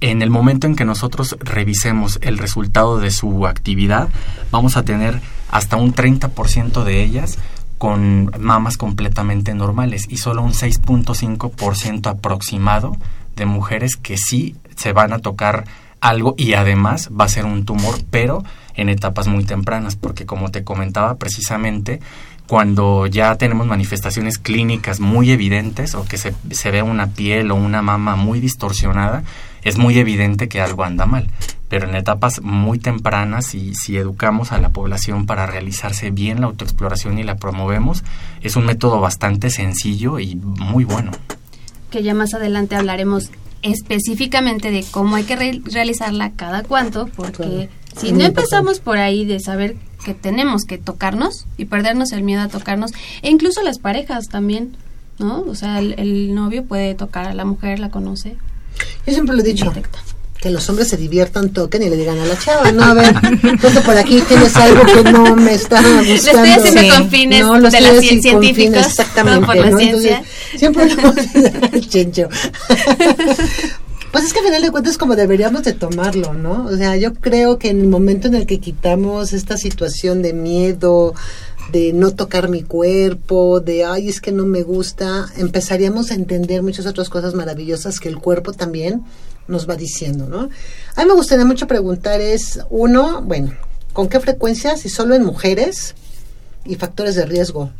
en 0.00 0.22
el 0.22 0.30
momento 0.30 0.66
en 0.66 0.74
que 0.74 0.84
nosotros 0.84 1.36
revisemos 1.40 2.18
el 2.20 2.38
resultado 2.38 2.98
de 2.98 3.10
su 3.10 3.46
actividad, 3.46 4.08
vamos 4.50 4.76
a 4.76 4.82
tener 4.82 5.20
hasta 5.50 5.76
un 5.76 5.94
30% 5.94 6.82
de 6.82 7.02
ellas 7.02 7.38
con 7.78 8.32
mamas 8.38 8.76
completamente 8.76 9.54
normales 9.54 10.06
y 10.08 10.16
solo 10.16 10.42
un 10.42 10.52
6.5% 10.52 12.08
aproximado 12.08 12.96
de 13.36 13.46
mujeres 13.46 13.96
que 13.96 14.16
sí 14.16 14.56
se 14.76 14.92
van 14.92 15.12
a 15.12 15.20
tocar 15.20 15.64
algo 16.00 16.34
y 16.36 16.54
además 16.54 17.10
va 17.18 17.24
a 17.24 17.28
ser 17.28 17.44
un 17.44 17.64
tumor, 17.64 17.96
pero 18.10 18.44
en 18.74 18.88
etapas 18.88 19.28
muy 19.28 19.44
tempranas, 19.44 19.96
porque 19.96 20.26
como 20.26 20.50
te 20.50 20.64
comentaba 20.64 21.16
precisamente, 21.16 22.00
cuando 22.46 23.06
ya 23.06 23.36
tenemos 23.36 23.66
manifestaciones 23.66 24.38
clínicas 24.38 25.00
muy 25.00 25.30
evidentes 25.30 25.94
o 25.94 26.04
que 26.04 26.18
se, 26.18 26.34
se 26.50 26.70
ve 26.70 26.82
una 26.82 27.08
piel 27.08 27.50
o 27.50 27.54
una 27.54 27.80
mama 27.80 28.16
muy 28.16 28.40
distorsionada, 28.40 29.24
es 29.62 29.78
muy 29.78 29.98
evidente 29.98 30.48
que 30.48 30.60
algo 30.60 30.84
anda 30.84 31.06
mal. 31.06 31.30
Pero 31.68 31.88
en 31.88 31.96
etapas 31.96 32.42
muy 32.42 32.78
tempranas 32.78 33.54
y 33.54 33.74
si 33.74 33.96
educamos 33.96 34.52
a 34.52 34.58
la 34.58 34.68
población 34.68 35.24
para 35.24 35.46
realizarse 35.46 36.10
bien 36.10 36.40
la 36.40 36.46
autoexploración 36.46 37.18
y 37.18 37.24
la 37.24 37.36
promovemos, 37.36 38.04
es 38.42 38.56
un 38.56 38.66
método 38.66 39.00
bastante 39.00 39.48
sencillo 39.48 40.18
y 40.18 40.36
muy 40.36 40.84
bueno. 40.84 41.12
Que 41.90 42.02
ya 42.02 42.12
más 42.12 42.34
adelante 42.34 42.76
hablaremos 42.76 43.30
específicamente 43.64 44.70
de 44.70 44.84
cómo 44.90 45.16
hay 45.16 45.24
que 45.24 45.36
re 45.36 45.60
realizarla 45.64 46.32
cada 46.32 46.62
cuánto, 46.62 47.06
porque 47.16 47.42
claro. 47.42 47.70
si 47.96 48.12
no 48.12 48.24
empezamos 48.24 48.78
por 48.78 48.98
ahí 48.98 49.24
de 49.24 49.40
saber 49.40 49.76
que 50.04 50.14
tenemos 50.14 50.64
que 50.64 50.78
tocarnos 50.78 51.46
y 51.56 51.64
perdernos 51.64 52.12
el 52.12 52.22
miedo 52.22 52.42
a 52.42 52.48
tocarnos, 52.48 52.92
e 53.22 53.30
incluso 53.30 53.62
las 53.62 53.78
parejas 53.78 54.28
también, 54.28 54.76
¿no? 55.18 55.40
O 55.40 55.54
sea, 55.54 55.78
el, 55.78 55.98
el 55.98 56.34
novio 56.34 56.64
puede 56.64 56.94
tocar 56.94 57.26
a 57.26 57.34
la 57.34 57.44
mujer, 57.44 57.78
la 57.78 57.90
conoce. 57.90 58.36
Yo 59.06 59.12
siempre 59.12 59.34
lo 59.34 59.42
he 59.42 59.44
dicho. 59.44 59.72
Que 60.44 60.50
los 60.50 60.68
hombres 60.68 60.88
se 60.88 60.98
diviertan, 60.98 61.48
toquen 61.48 61.84
y 61.84 61.88
le 61.88 61.96
digan 61.96 62.18
a 62.18 62.26
la 62.26 62.38
chava, 62.38 62.70
no, 62.70 62.84
a 62.84 62.92
ver, 62.92 63.14
tú 63.62 63.80
por 63.82 63.96
aquí 63.96 64.20
tienes 64.28 64.54
algo 64.56 64.84
que 64.84 65.10
no 65.10 65.34
me 65.36 65.54
está 65.54 65.80
gustando. 65.80 66.02
Lo 66.02 66.12
estoy 66.12 66.50
haciendo 66.50 66.80
sí. 66.82 66.88
con 66.90 67.08
fines 67.08 67.46
no, 67.46 67.70
de 67.70 67.80
la 67.80 68.00
científicos, 68.02 68.86
exactamente, 68.86 69.40
no 69.40 69.46
por 69.46 69.56
la 69.56 69.70
¿no? 69.70 69.78
ciencia. 69.78 70.22
Entonces, 70.52 70.60
siempre 70.60 71.70
del 71.70 71.88
chencho. 71.88 72.28
Pues 74.12 74.26
es 74.26 74.32
que 74.32 74.38
a 74.38 74.42
final 74.44 74.62
de 74.62 74.70
cuentas 74.70 74.96
como 74.96 75.16
deberíamos 75.16 75.64
de 75.64 75.72
tomarlo, 75.72 76.34
¿no? 76.34 76.66
O 76.66 76.76
sea, 76.76 76.96
yo 76.96 77.14
creo 77.14 77.58
que 77.58 77.70
en 77.70 77.80
el 77.80 77.88
momento 77.88 78.28
en 78.28 78.36
el 78.36 78.46
que 78.46 78.60
quitamos 78.60 79.32
esta 79.32 79.56
situación 79.56 80.22
de 80.22 80.32
miedo, 80.32 81.14
de 81.72 81.92
no 81.92 82.12
tocar 82.12 82.48
mi 82.48 82.62
cuerpo, 82.62 83.58
de 83.58 83.84
ay, 83.84 84.08
es 84.08 84.20
que 84.20 84.30
no 84.30 84.46
me 84.46 84.62
gusta, 84.62 85.26
empezaríamos 85.36 86.12
a 86.12 86.14
entender 86.14 86.62
muchas 86.62 86.86
otras 86.86 87.08
cosas 87.08 87.34
maravillosas 87.34 87.98
que 87.98 88.08
el 88.08 88.18
cuerpo 88.18 88.52
también 88.52 89.02
nos 89.48 89.68
va 89.68 89.76
diciendo, 89.76 90.26
¿no? 90.26 90.48
A 90.96 91.02
mí 91.02 91.08
me 91.08 91.14
gustaría 91.14 91.44
mucho 91.44 91.66
preguntar 91.66 92.20
es, 92.20 92.60
uno, 92.70 93.22
bueno, 93.22 93.52
¿con 93.92 94.08
qué 94.08 94.20
frecuencia? 94.20 94.76
Si 94.76 94.88
solo 94.88 95.14
en 95.14 95.24
mujeres 95.24 95.94
y 96.64 96.76
factores 96.76 97.14
de 97.14 97.26
riesgo. 97.26 97.70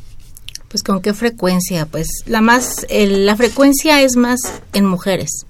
Pues 0.69 0.83
con 0.83 1.01
qué 1.01 1.15
frecuencia, 1.15 1.87
pues 1.87 2.09
la 2.27 2.41
más, 2.41 2.85
el, 2.89 3.27
la 3.27 3.37
frecuencia 3.37 4.03
es 4.03 4.17
más 4.17 4.41
en 4.73 4.85
mujeres. 4.87 5.47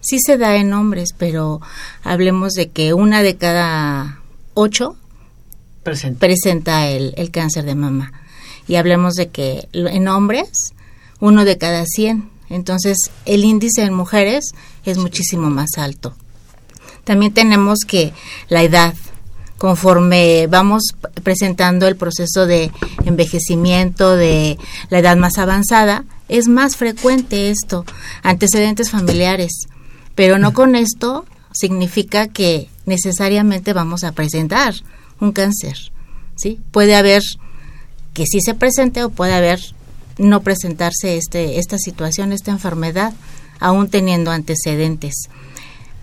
Sí 0.00 0.18
se 0.24 0.38
da 0.38 0.56
en 0.56 0.72
hombres, 0.72 1.10
pero 1.16 1.60
hablemos 2.02 2.52
de 2.52 2.70
que 2.70 2.94
una 2.94 3.22
de 3.22 3.36
cada 3.36 4.20
ocho 4.54 4.96
presenta, 5.82 6.20
presenta 6.20 6.88
el, 6.88 7.12
el 7.16 7.30
cáncer 7.30 7.64
de 7.64 7.74
mama. 7.74 8.12
Y 8.66 8.76
hablemos 8.76 9.14
de 9.14 9.28
que 9.28 9.68
en 9.72 10.08
hombres, 10.08 10.72
uno 11.18 11.44
de 11.44 11.58
cada 11.58 11.84
cien. 11.86 12.30
Entonces, 12.48 12.96
el 13.26 13.44
índice 13.44 13.82
en 13.82 13.92
mujeres 13.92 14.52
es 14.84 14.98
muchísimo 14.98 15.50
más 15.50 15.70
alto. 15.76 16.14
También 17.04 17.32
tenemos 17.32 17.80
que 17.86 18.12
la 18.48 18.62
edad, 18.62 18.94
conforme 19.58 20.46
vamos 20.46 20.94
presentando 21.22 21.86
el 21.88 21.96
proceso 21.96 22.46
de 22.46 22.70
envejecimiento 23.04 24.16
de 24.16 24.58
la 24.90 24.98
edad 24.98 25.16
más 25.16 25.38
avanzada, 25.38 26.04
es 26.28 26.48
más 26.48 26.76
frecuente 26.76 27.50
esto, 27.50 27.84
antecedentes 28.22 28.90
familiares. 28.90 29.66
Pero 30.14 30.38
no 30.38 30.52
con 30.52 30.76
esto 30.76 31.24
significa 31.52 32.28
que 32.28 32.68
necesariamente 32.86 33.72
vamos 33.72 34.04
a 34.04 34.12
presentar 34.12 34.74
un 35.20 35.32
cáncer. 35.32 35.76
¿sí? 36.36 36.60
Puede 36.70 36.94
haber 36.94 37.22
que 38.14 38.26
sí 38.26 38.40
se 38.40 38.54
presente 38.54 39.02
o 39.04 39.10
puede 39.10 39.34
haber 39.34 39.60
no 40.18 40.42
presentarse 40.42 41.16
este, 41.16 41.58
esta 41.58 41.78
situación, 41.78 42.32
esta 42.32 42.50
enfermedad, 42.50 43.12
aún 43.60 43.88
teniendo 43.88 44.30
antecedentes. 44.30 45.28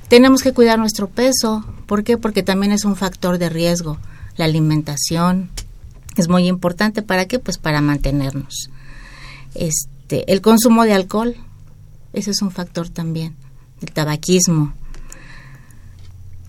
Tenemos 0.07 0.41
que 0.41 0.53
cuidar 0.53 0.79
nuestro 0.79 1.09
peso. 1.09 1.65
¿Por 1.85 2.03
qué? 2.03 2.17
Porque 2.17 2.43
también 2.43 2.71
es 2.71 2.85
un 2.85 2.95
factor 2.95 3.37
de 3.37 3.49
riesgo. 3.49 3.97
La 4.37 4.45
alimentación 4.45 5.49
es 6.15 6.29
muy 6.29 6.47
importante. 6.47 7.01
¿Para 7.01 7.25
qué? 7.25 7.39
Pues 7.39 7.57
para 7.57 7.81
mantenernos. 7.81 8.69
Este, 9.55 10.31
el 10.31 10.41
consumo 10.41 10.83
de 10.85 10.93
alcohol, 10.93 11.35
ese 12.13 12.31
es 12.31 12.41
un 12.41 12.51
factor 12.51 12.89
también. 12.89 13.35
El 13.81 13.91
tabaquismo. 13.91 14.73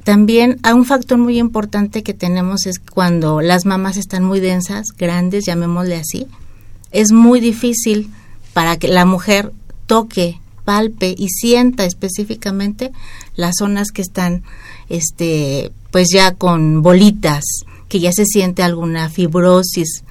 también 0.05 0.59
hay 0.63 0.73
un 0.73 0.87
factor 0.87 1.19
muy 1.19 1.39
importante 1.39 2.03
que 2.03 2.15
tenemos 2.15 2.65
es 2.65 2.79
cuando 2.79 3.43
las 3.43 3.67
mamás 3.67 3.99
están 3.99 4.25
muy 4.25 4.41
densas, 4.41 4.87
grandes, 4.97 5.45
llamémosle 5.45 5.97
así, 5.97 6.27
es 6.93 7.13
muy 7.13 7.41
difícil 7.41 8.11
para 8.55 8.79
que 8.79 8.89
la 8.89 9.05
mujer 9.05 9.53
toque, 9.87 10.41
palpe 10.69 11.15
y 11.17 11.31
sienta 11.31 11.87
específicamente 11.87 12.93
las 13.37 13.55
zonas 13.59 13.89
que 13.91 14.03
están 14.03 14.43
este 14.91 15.73
pues 15.91 16.09
ya 16.13 16.35
con 16.35 16.83
bolitas, 16.83 17.43
que 17.89 18.01
ya 18.01 18.13
se 18.13 18.27
siente 18.27 18.63
alguna 18.63 19.09
fibrosis, 19.09 20.05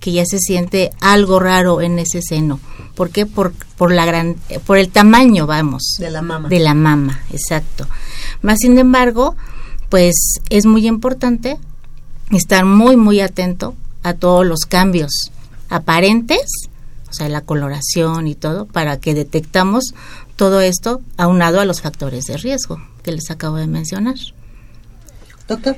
que 0.00 0.12
ya 0.12 0.24
se 0.24 0.38
siente 0.38 0.92
algo 1.02 1.40
raro 1.40 1.82
en 1.82 1.98
ese 1.98 2.22
seno. 2.22 2.58
¿Por 2.94 3.10
qué? 3.10 3.26
Por, 3.26 3.52
por, 3.76 3.92
la 3.92 4.06
gran, 4.06 4.36
por 4.64 4.78
el 4.78 4.88
tamaño, 4.88 5.46
vamos. 5.46 5.96
De 5.98 6.10
la 6.10 6.22
mama. 6.22 6.48
De 6.48 6.58
la 6.58 6.72
mama, 6.72 7.20
exacto. 7.30 7.86
Más 8.40 8.60
sin 8.60 8.78
embargo, 8.78 9.36
pues 9.90 10.40
es 10.48 10.64
muy 10.64 10.86
importante 10.86 11.58
estar 12.30 12.64
muy, 12.64 12.96
muy 12.96 13.20
atento 13.20 13.74
a 14.02 14.14
todos 14.14 14.46
los 14.46 14.60
cambios 14.60 15.30
aparentes, 15.68 16.70
o 17.10 17.12
sea, 17.12 17.28
la 17.28 17.42
coloración 17.42 18.26
y 18.26 18.34
todo, 18.34 18.66
para 18.66 18.98
que 18.98 19.14
detectamos 19.14 19.94
todo 20.36 20.60
esto 20.60 21.00
aunado 21.16 21.60
a 21.60 21.64
los 21.64 21.80
factores 21.80 22.24
de 22.24 22.36
riesgo 22.36 22.80
que 23.02 23.12
les 23.12 23.30
acabo 23.30 23.56
de 23.56 23.66
mencionar. 23.66 24.16
Doctor. 25.46 25.76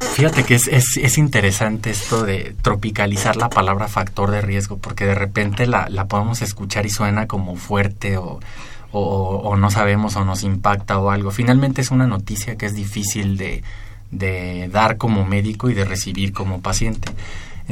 Fíjate 0.00 0.44
que 0.44 0.56
es, 0.56 0.66
es, 0.66 0.96
es, 1.00 1.16
interesante 1.16 1.90
esto 1.90 2.24
de 2.24 2.56
tropicalizar 2.60 3.36
la 3.36 3.48
palabra 3.48 3.86
factor 3.86 4.32
de 4.32 4.40
riesgo, 4.40 4.76
porque 4.78 5.06
de 5.06 5.14
repente 5.14 5.66
la, 5.66 5.88
la 5.88 6.06
podemos 6.06 6.42
escuchar 6.42 6.86
y 6.86 6.90
suena 6.90 7.28
como 7.28 7.54
fuerte 7.54 8.16
o, 8.16 8.40
o, 8.90 9.00
o, 9.00 9.56
no 9.56 9.70
sabemos 9.70 10.16
o 10.16 10.24
nos 10.24 10.42
impacta 10.42 10.98
o 10.98 11.10
algo. 11.10 11.30
Finalmente 11.30 11.80
es 11.80 11.92
una 11.92 12.06
noticia 12.06 12.56
que 12.56 12.66
es 12.66 12.74
difícil 12.74 13.36
de, 13.36 13.62
de 14.10 14.68
dar 14.72 14.98
como 14.98 15.24
médico 15.24 15.70
y 15.70 15.74
de 15.74 15.84
recibir 15.84 16.32
como 16.32 16.60
paciente. 16.60 17.10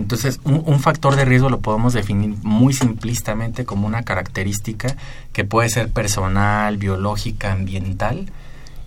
Entonces, 0.01 0.41
un, 0.45 0.81
factor 0.81 1.15
de 1.15 1.27
riesgo 1.27 1.51
lo 1.51 1.61
podemos 1.61 1.93
definir 1.93 2.35
muy 2.43 2.73
simplistamente 2.73 3.65
como 3.65 3.87
una 3.87 4.03
característica 4.03 4.97
que 5.33 5.45
puede 5.45 5.69
ser 5.69 5.91
personal, 5.91 6.79
biológica, 6.79 7.53
ambiental, 7.53 8.31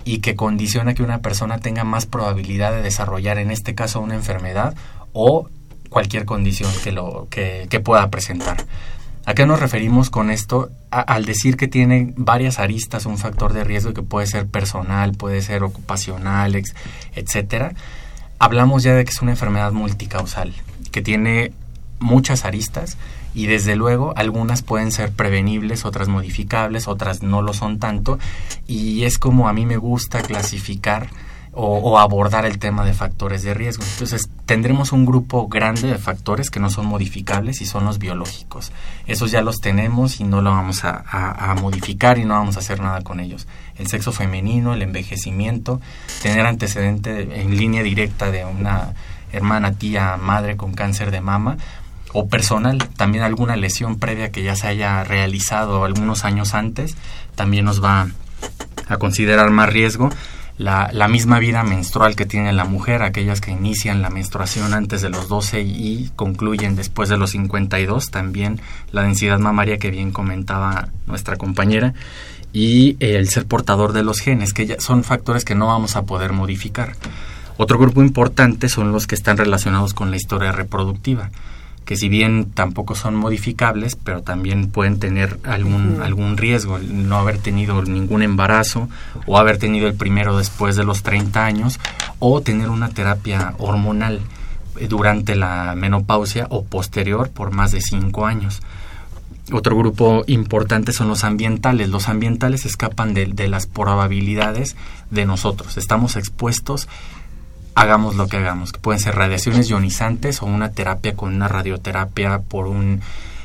y 0.06 0.20
que 0.20 0.36
condiciona 0.36 0.96
que 0.96 1.04
una 1.04 1.20
persona 1.20 1.60
tenga 1.60 1.84
más 1.84 2.06
probabilidad 2.08 2.72
de 2.72 2.82
desarrollar, 2.82 3.38
en 3.38 3.52
este 3.52 3.76
caso, 3.76 4.02
una 4.02 4.16
enfermedad 4.16 4.76
o 5.14 5.48
cualquier 5.90 6.26
condición 6.26 6.72
que, 6.84 6.92
lo, 6.92 7.28
que, 7.30 7.68
que 7.70 7.80
pueda 7.80 8.10
presentar. 8.10 8.66
¿A 9.26 9.36
qué 9.36 9.46
nos 9.46 9.60
referimos 9.60 10.10
con 10.10 10.32
esto? 10.32 10.70
Al 10.90 11.26
decir 11.26 11.56
que 11.56 11.68
tiene 11.68 12.12
varias 12.18 12.60
aristas 12.60 13.06
un 13.06 13.18
factor 13.18 13.54
de 13.54 13.64
riesgo 13.64 13.94
que 13.94 14.02
puede 14.02 14.28
ser 14.28 14.48
personal, 14.48 15.14
puede 15.14 15.42
ser 15.42 15.64
ocupacional, 15.64 16.56
ex, 16.56 16.74
etcétera. 17.16 17.74
Hablamos 18.40 18.84
ya 18.84 18.96
de 18.96 19.06
que 19.06 19.12
es 19.12 19.22
una 19.22 19.32
enfermedad 19.32 19.72
multicausal, 19.72 20.54
que 20.94 21.02
tiene 21.02 21.52
muchas 22.00 22.46
aristas 22.46 22.98
y 23.34 23.48
desde 23.48 23.76
luego 23.76 24.14
algunas 24.16 24.62
pueden 24.62 24.92
ser 24.92 25.12
prevenibles, 25.12 25.86
otras 25.86 26.08
modificables, 26.08 26.88
otras 26.88 27.24
no 27.24 27.42
lo 27.42 27.54
son 27.54 27.80
tanto 27.80 28.20
y 28.68 29.04
es 29.04 29.18
como 29.18 29.50
a 29.50 29.54
mí 29.54 29.66
me 29.66 29.78
gusta 29.78 30.22
clasificar 30.22 31.10
o, 31.56 32.00
abordar 32.00 32.46
el 32.46 32.58
tema 32.58 32.84
de 32.84 32.94
factores 32.94 33.44
de 33.44 33.54
riesgo. 33.54 33.84
Entonces 33.84 34.28
tendremos 34.46 34.92
un 34.92 35.06
grupo 35.06 35.48
grande 35.48 35.88
de 35.88 36.00
factores 36.00 36.50
que 36.50 36.60
no 36.60 36.72
son 36.72 36.88
modificables 36.88 37.62
y 37.62 37.68
son 37.68 37.86
los 37.86 38.00
biológicos. 38.00 38.72
Esos 39.06 39.30
ya 39.30 39.42
los 39.42 39.62
tenemos 39.62 40.20
y 40.20 40.24
no 40.24 40.42
lo 40.42 40.50
vamos 40.50 40.84
a, 40.84 41.04
a 41.08 41.54
modificar 41.56 42.18
y 42.18 42.26
no 42.26 42.34
vamos 42.34 42.58
a 42.58 42.60
hacer 42.60 42.80
nada 42.80 43.02
con 43.02 43.20
ellos. 43.20 43.48
El 43.78 43.88
sexo 43.88 44.12
femenino, 44.12 44.74
el 44.74 44.82
envejecimiento, 44.82 45.80
tener 46.24 46.46
antecedente 46.46 47.42
en 47.42 47.56
línea 47.56 47.84
directa 47.84 48.32
de 48.32 48.46
una 48.46 48.96
hermana, 49.34 49.74
tía, 49.74 50.18
madre 50.18 50.56
con 50.56 50.74
cáncer 50.74 51.12
de 51.12 51.22
mama, 51.22 51.58
o 52.14 52.28
personal, 52.28 52.78
también 52.96 53.24
alguna 53.24 53.56
lesión 53.56 53.98
previa 53.98 54.32
que 54.32 54.44
ya 54.44 54.56
se 54.56 54.68
haya 54.68 55.04
realizado 55.04 55.84
algunos 55.84 56.24
años 56.24 56.54
antes, 56.54 56.96
también 57.36 57.66
nos 57.66 57.84
va 57.84 58.08
a 58.88 58.98
considerar 58.98 59.50
más 59.50 59.70
riesgo. 59.70 60.10
La, 60.60 60.92
la, 60.94 61.08
misma 61.08 61.40
vida 61.40 61.64
menstrual 61.64 62.16
que 62.16 62.28
tiene 62.28 62.54
la 62.54 62.66
mujer, 62.66 63.02
aquellas 63.02 63.42
que 63.42 63.50
inician 63.50 64.04
la 64.04 64.12
menstruación 64.12 64.76
antes 64.76 65.02
de 65.02 65.10
los 65.10 65.28
12 65.28 65.62
y 65.62 66.12
concluyen 66.16 66.76
después 66.76 67.10
de 67.10 67.18
los 67.18 67.32
52, 67.32 68.12
también 68.12 68.62
la 68.92 69.02
densidad 69.02 69.40
mamaria 69.40 69.80
que 69.80 69.90
bien 69.90 70.12
comentaba 70.12 70.90
nuestra 71.08 71.38
compañera, 71.38 71.96
y 72.54 72.98
el 73.00 73.28
ser 73.30 73.48
portador 73.48 73.94
de 73.94 74.04
los 74.04 74.20
genes, 74.20 74.54
que 74.54 74.68
ya 74.68 74.80
son 74.80 75.04
factores 75.04 75.44
que 75.44 75.56
no 75.56 75.68
vamos 75.68 75.96
a 75.96 76.04
poder 76.04 76.34
modificar. 76.34 76.94
Otro 77.58 77.78
grupo 77.78 78.02
importante 78.02 78.70
son 78.70 78.92
los 78.92 79.08
que 79.08 79.16
están 79.16 79.38
relacionados 79.38 79.94
con 79.94 80.12
la 80.12 80.18
historia 80.18 80.52
reproductiva 80.52 81.30
que 81.86 81.98
si 81.98 82.10
bien 82.10 82.52
tampoco 82.54 82.96
son 82.96 83.16
modificables, 83.16 83.96
pero 83.96 84.22
también 84.22 84.70
pueden 84.70 85.00
tener 85.00 85.40
algún, 85.44 86.02
algún 86.02 86.38
riesgo, 86.38 86.80
no 86.80 87.18
haber 87.18 87.40
tenido 87.40 87.82
ningún 87.84 88.22
embarazo 88.22 88.90
o 89.26 89.38
haber 89.38 89.58
tenido 89.58 89.88
el 89.88 89.96
primero 89.96 90.38
después 90.38 90.76
de 90.76 90.86
los 90.86 91.04
30 91.04 91.46
años 91.46 91.80
o 92.20 92.42
tener 92.42 92.70
una 92.70 92.90
terapia 92.90 93.54
hormonal 93.58 94.22
durante 94.88 95.36
la 95.36 95.76
menopausia 95.76 96.48
o 96.50 96.64
posterior 96.64 97.30
por 97.30 97.52
más 97.52 97.72
de 97.72 97.82
5 97.82 98.26
años. 98.26 98.62
Otro 99.52 99.76
grupo 99.76 100.24
importante 100.28 100.94
son 100.94 101.10
los 101.10 101.26
ambientales. 101.26 101.90
Los 101.90 102.08
ambientales 102.08 102.66
escapan 102.66 103.14
de, 103.14 103.26
de 103.26 103.50
las 103.50 103.68
probabilidades 103.68 104.78
de 105.12 105.26
nosotros. 105.26 105.76
Estamos 105.76 106.16
expuestos 106.16 106.88
hagamos 107.76 108.16
lo 108.16 108.28
que 108.28 108.38
hagamos, 108.38 108.72
que 108.72 108.80
pueden 108.80 109.00
ser 109.00 109.16
radiaciones 109.16 109.70
ionizantes 109.70 110.42
o 110.42 110.46
una 110.46 110.72
terapia 110.72 111.16
con 111.16 111.34
una 111.34 111.48
radioterapia 111.48 112.40
por 112.40 112.68
un 112.68 113.02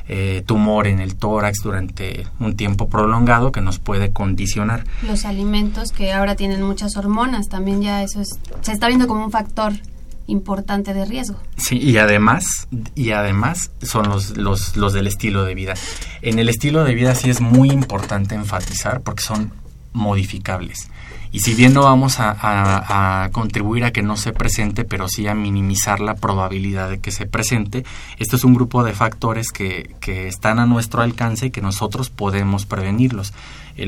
eh, 0.08 0.42
tumor 0.46 0.86
en 0.86 1.00
el 1.00 1.16
tórax 1.16 1.58
durante 1.62 2.26
un 2.40 2.56
tiempo 2.56 2.88
prolongado 2.88 3.52
que 3.52 3.60
nos 3.60 3.78
puede 3.78 4.10
condicionar. 4.10 4.84
Los 5.02 5.24
alimentos 5.24 5.92
que 5.92 6.12
ahora 6.12 6.34
tienen 6.34 6.62
muchas 6.62 6.96
hormonas, 6.96 7.48
también 7.48 7.82
ya 7.82 8.02
eso 8.02 8.20
es, 8.20 8.38
se 8.62 8.72
está 8.72 8.88
viendo 8.88 9.06
como 9.06 9.24
un 9.24 9.30
factor 9.30 9.74
importante 10.26 10.94
de 10.94 11.04
riesgo. 11.04 11.36
Sí, 11.56 11.78
y 11.78 11.98
además, 11.98 12.68
y 12.94 13.10
además 13.10 13.70
son 13.82 14.08
los, 14.08 14.36
los, 14.36 14.76
los 14.76 14.92
del 14.92 15.06
estilo 15.06 15.44
de 15.44 15.54
vida. 15.54 15.74
En 16.22 16.38
el 16.38 16.48
estilo 16.48 16.84
de 16.84 16.94
vida 16.94 17.14
sí 17.14 17.28
es 17.28 17.40
muy 17.40 17.70
importante 17.70 18.34
enfatizar 18.34 19.00
porque 19.00 19.22
son 19.22 19.52
modificables. 19.92 20.88
Y 21.30 21.40
si 21.40 21.54
bien 21.54 21.74
no 21.74 21.82
vamos 21.82 22.16
a, 22.18 23.28
contribuir 23.32 23.84
a 23.84 23.92
que 23.92 24.02
no 24.02 24.16
se 24.16 24.32
presente, 24.32 24.84
pero 24.84 25.08
sí 25.08 25.26
a 25.26 25.34
minimizar 25.34 26.00
la 26.00 26.14
probabilidad 26.14 26.90
de 26.90 27.00
que 27.00 27.10
se 27.10 27.26
presente, 27.26 27.84
esto 28.18 28.36
es 28.36 28.44
un 28.44 28.54
grupo 28.54 28.82
de 28.84 28.92
factores 28.92 29.50
que, 29.50 29.94
que 30.00 30.28
están 30.28 30.58
a 30.58 30.66
nuestro 30.66 31.02
alcance 31.02 31.46
y 31.46 31.50
que 31.50 31.60
nosotros 31.60 32.10
podemos 32.10 32.66
prevenirlos. 32.66 33.32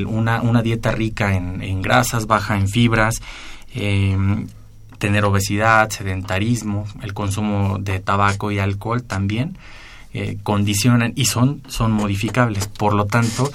Una, 0.06 0.62
dieta 0.62 0.92
rica 0.92 1.34
en, 1.34 1.62
en, 1.62 1.82
grasas, 1.82 2.26
baja 2.26 2.56
en 2.56 2.68
fibras, 2.68 3.16
eh, 3.74 4.16
tener 4.98 5.24
obesidad, 5.24 5.90
sedentarismo, 5.90 6.86
el 7.02 7.14
consumo 7.14 7.78
de 7.80 7.98
tabaco 7.98 8.52
y 8.52 8.58
alcohol 8.58 9.02
también 9.02 9.56
eh, 10.12 10.38
condicionan 10.42 11.12
y 11.14 11.26
son, 11.26 11.62
son 11.68 11.92
modificables. 11.92 12.66
Por 12.66 12.94
lo 12.94 13.06
tanto, 13.06 13.50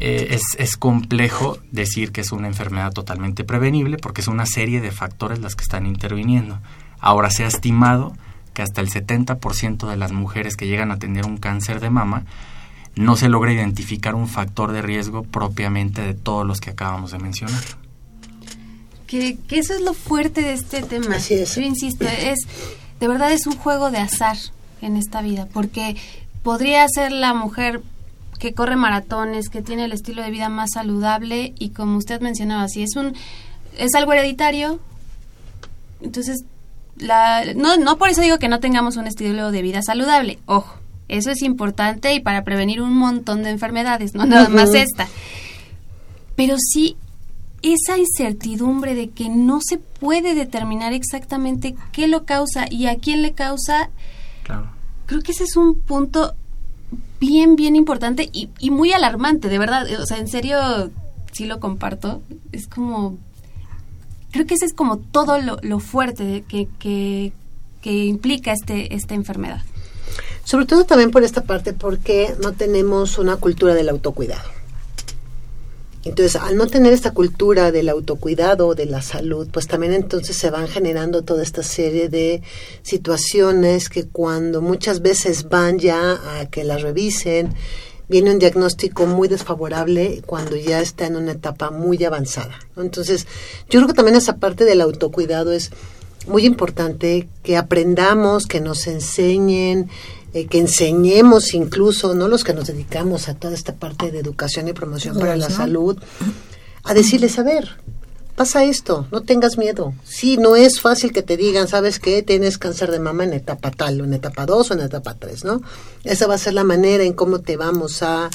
eh, 0.00 0.28
es, 0.30 0.42
es, 0.58 0.76
complejo 0.76 1.58
decir 1.72 2.12
que 2.12 2.20
es 2.20 2.32
una 2.32 2.46
enfermedad 2.46 2.92
totalmente 2.92 3.44
prevenible 3.44 3.96
porque 3.96 4.20
es 4.20 4.28
una 4.28 4.46
serie 4.46 4.80
de 4.80 4.92
factores 4.92 5.40
las 5.40 5.56
que 5.56 5.62
están 5.62 5.86
interviniendo. 5.86 6.60
Ahora 7.00 7.30
se 7.30 7.44
ha 7.44 7.48
estimado 7.48 8.16
que 8.54 8.62
hasta 8.62 8.80
el 8.80 8.90
70% 8.90 9.88
de 9.88 9.96
las 9.96 10.12
mujeres 10.12 10.56
que 10.56 10.66
llegan 10.66 10.90
a 10.90 10.98
tener 10.98 11.26
un 11.26 11.36
cáncer 11.36 11.80
de 11.80 11.90
mama 11.90 12.24
no 12.96 13.16
se 13.16 13.28
logra 13.28 13.52
identificar 13.52 14.14
un 14.14 14.28
factor 14.28 14.72
de 14.72 14.82
riesgo 14.82 15.22
propiamente 15.22 16.02
de 16.02 16.14
todos 16.14 16.46
los 16.46 16.60
que 16.60 16.70
acabamos 16.70 17.12
de 17.12 17.18
mencionar. 17.18 17.62
Que, 19.06 19.38
que 19.48 19.58
eso 19.58 19.74
es 19.74 19.80
lo 19.80 19.94
fuerte 19.94 20.42
de 20.42 20.52
este 20.52 20.82
tema. 20.82 21.16
Así 21.16 21.34
es. 21.34 21.54
Yo 21.54 21.62
insisto, 21.62 22.06
es 22.06 22.40
de 23.00 23.08
verdad 23.08 23.32
es 23.32 23.46
un 23.46 23.56
juego 23.56 23.90
de 23.90 23.98
azar 23.98 24.36
en 24.80 24.96
esta 24.96 25.22
vida, 25.22 25.48
porque 25.52 25.96
podría 26.42 26.86
ser 26.88 27.12
la 27.12 27.34
mujer 27.34 27.82
que 28.38 28.54
corre 28.54 28.76
maratones, 28.76 29.48
que 29.48 29.62
tiene 29.62 29.84
el 29.84 29.92
estilo 29.92 30.22
de 30.22 30.30
vida 30.30 30.48
más 30.48 30.70
saludable 30.74 31.54
y 31.58 31.70
como 31.70 31.98
usted 31.98 32.20
mencionaba, 32.20 32.68
si 32.68 32.82
es 32.82 32.96
un 32.96 33.14
es 33.76 33.94
algo 33.94 34.12
hereditario, 34.12 34.80
entonces 36.00 36.44
la, 36.96 37.44
no, 37.54 37.76
no 37.76 37.98
por 37.98 38.08
eso 38.08 38.22
digo 38.22 38.38
que 38.38 38.48
no 38.48 38.60
tengamos 38.60 38.96
un 38.96 39.06
estilo 39.06 39.50
de 39.50 39.62
vida 39.62 39.82
saludable, 39.82 40.38
ojo, 40.46 40.78
eso 41.08 41.30
es 41.30 41.42
importante 41.42 42.12
y 42.12 42.20
para 42.20 42.44
prevenir 42.44 42.82
un 42.82 42.94
montón 42.94 43.42
de 43.42 43.50
enfermedades, 43.50 44.14
no 44.14 44.26
nada 44.26 44.48
más 44.48 44.74
esta. 44.74 45.08
Pero 46.36 46.56
sí 46.58 46.96
esa 47.62 47.98
incertidumbre 47.98 48.94
de 48.94 49.10
que 49.10 49.28
no 49.28 49.60
se 49.60 49.78
puede 49.78 50.34
determinar 50.34 50.92
exactamente 50.92 51.74
qué 51.92 52.06
lo 52.06 52.24
causa 52.24 52.66
y 52.70 52.86
a 52.86 52.96
quién 52.98 53.22
le 53.22 53.32
causa, 53.32 53.90
claro. 54.44 54.68
creo 55.06 55.22
que 55.22 55.32
ese 55.32 55.44
es 55.44 55.56
un 55.56 55.74
punto 55.74 56.34
bien, 57.20 57.56
bien 57.56 57.76
importante 57.76 58.28
y, 58.32 58.70
muy 58.70 58.92
alarmante, 58.92 59.48
de 59.48 59.58
verdad. 59.58 59.86
O 60.00 60.06
sea, 60.06 60.18
en 60.18 60.28
serio, 60.28 60.90
sí 61.32 61.46
lo 61.46 61.60
comparto. 61.60 62.22
Es 62.52 62.66
como... 62.66 63.18
Creo 64.30 64.46
que 64.46 64.54
ese 64.54 64.66
es 64.66 64.74
como 64.74 64.98
todo 64.98 65.40
lo, 65.40 65.58
lo 65.62 65.80
fuerte 65.80 66.44
que, 66.48 66.68
que, 66.78 67.32
que 67.80 68.04
implica 68.04 68.52
este, 68.52 68.94
esta 68.94 69.14
enfermedad. 69.14 69.62
Sobre 70.44 70.66
todo 70.66 70.84
también 70.84 71.10
por 71.10 71.24
esta 71.24 71.44
parte, 71.44 71.72
porque 71.72 72.34
no 72.42 72.52
tenemos 72.52 73.18
una 73.18 73.36
cultura 73.36 73.74
del 73.74 73.88
autocuidado. 73.88 74.57
Entonces, 76.08 76.36
al 76.36 76.56
no 76.56 76.66
tener 76.66 76.94
esta 76.94 77.12
cultura 77.12 77.70
del 77.70 77.90
autocuidado, 77.90 78.74
de 78.74 78.86
la 78.86 79.02
salud, 79.02 79.46
pues 79.52 79.66
también 79.66 79.92
entonces 79.92 80.36
se 80.36 80.48
van 80.48 80.66
generando 80.66 81.22
toda 81.22 81.42
esta 81.42 81.62
serie 81.62 82.08
de 82.08 82.40
situaciones 82.82 83.90
que 83.90 84.06
cuando 84.06 84.62
muchas 84.62 85.02
veces 85.02 85.50
van 85.50 85.78
ya 85.78 86.18
a 86.40 86.46
que 86.46 86.64
las 86.64 86.80
revisen, 86.80 87.54
viene 88.08 88.30
un 88.30 88.38
diagnóstico 88.38 89.04
muy 89.04 89.28
desfavorable 89.28 90.22
cuando 90.24 90.56
ya 90.56 90.80
está 90.80 91.04
en 91.04 91.16
una 91.16 91.32
etapa 91.32 91.70
muy 91.70 92.02
avanzada. 92.02 92.58
Entonces, 92.78 93.26
yo 93.68 93.78
creo 93.78 93.88
que 93.88 93.94
también 93.94 94.16
esa 94.16 94.36
parte 94.36 94.64
del 94.64 94.80
autocuidado 94.80 95.52
es 95.52 95.70
muy 96.26 96.46
importante 96.46 97.28
que 97.42 97.58
aprendamos, 97.58 98.46
que 98.46 98.60
nos 98.60 98.86
enseñen, 98.86 99.90
eh, 100.38 100.46
que 100.46 100.58
enseñemos 100.58 101.54
incluso, 101.54 102.14
no 102.14 102.28
los 102.28 102.44
que 102.44 102.54
nos 102.54 102.68
dedicamos 102.68 103.28
a 103.28 103.34
toda 103.34 103.54
esta 103.54 103.74
parte 103.74 104.10
de 104.10 104.20
educación 104.20 104.68
y 104.68 104.72
promoción 104.72 105.18
para 105.18 105.36
la 105.36 105.50
salud, 105.50 105.98
a 106.84 106.94
decirles, 106.94 107.38
a 107.38 107.42
ver, 107.42 107.76
pasa 108.36 108.62
esto, 108.64 109.08
no 109.10 109.22
tengas 109.22 109.58
miedo. 109.58 109.94
Sí, 110.04 110.36
no 110.36 110.54
es 110.54 110.80
fácil 110.80 111.12
que 111.12 111.22
te 111.22 111.36
digan, 111.36 111.66
¿sabes 111.66 111.98
qué? 111.98 112.22
Tienes 112.22 112.56
cáncer 112.56 112.92
de 112.92 113.00
mama 113.00 113.24
en 113.24 113.32
etapa 113.32 113.72
tal, 113.72 114.00
o 114.00 114.04
en 114.04 114.14
etapa 114.14 114.46
2 114.46 114.70
o 114.70 114.74
en 114.74 114.80
etapa 114.80 115.14
3, 115.18 115.44
¿no? 115.44 115.60
Esa 116.04 116.28
va 116.28 116.34
a 116.34 116.38
ser 116.38 116.54
la 116.54 116.64
manera 116.64 117.02
en 117.02 117.14
cómo 117.14 117.40
te 117.40 117.56
vamos 117.56 118.02
a 118.02 118.30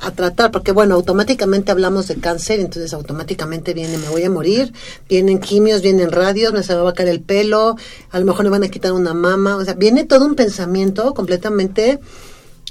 a 0.00 0.10
tratar, 0.12 0.50
porque 0.50 0.72
bueno, 0.72 0.94
automáticamente 0.94 1.70
hablamos 1.70 2.08
de 2.08 2.16
cáncer, 2.16 2.60
entonces 2.60 2.92
automáticamente 2.94 3.74
viene, 3.74 3.98
me 3.98 4.08
voy 4.08 4.24
a 4.24 4.30
morir, 4.30 4.72
vienen 5.08 5.38
quimios, 5.38 5.82
vienen 5.82 6.10
radios, 6.10 6.52
me 6.52 6.62
se 6.62 6.74
va 6.74 6.88
a 6.88 6.94
caer 6.94 7.10
el 7.10 7.20
pelo, 7.20 7.76
a 8.10 8.18
lo 8.18 8.24
mejor 8.24 8.44
me 8.44 8.50
van 8.50 8.64
a 8.64 8.68
quitar 8.68 8.92
una 8.92 9.12
mama, 9.12 9.56
o 9.56 9.64
sea, 9.64 9.74
viene 9.74 10.04
todo 10.04 10.24
un 10.24 10.36
pensamiento 10.36 11.12
completamente 11.12 12.00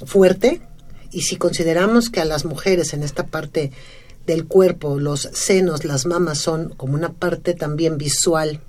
fuerte, 0.04 0.60
y 1.12 1.22
si 1.22 1.36
consideramos 1.36 2.10
que 2.10 2.20
a 2.20 2.24
las 2.24 2.44
mujeres 2.44 2.92
en 2.94 3.02
esta 3.02 3.26
parte 3.26 3.72
del 4.26 4.46
cuerpo, 4.46 4.98
los 4.98 5.28
senos, 5.32 5.84
las 5.84 6.06
mamas 6.06 6.38
son 6.38 6.70
como 6.70 6.94
una 6.94 7.12
parte 7.12 7.54
también 7.54 7.98
visual 7.98 8.60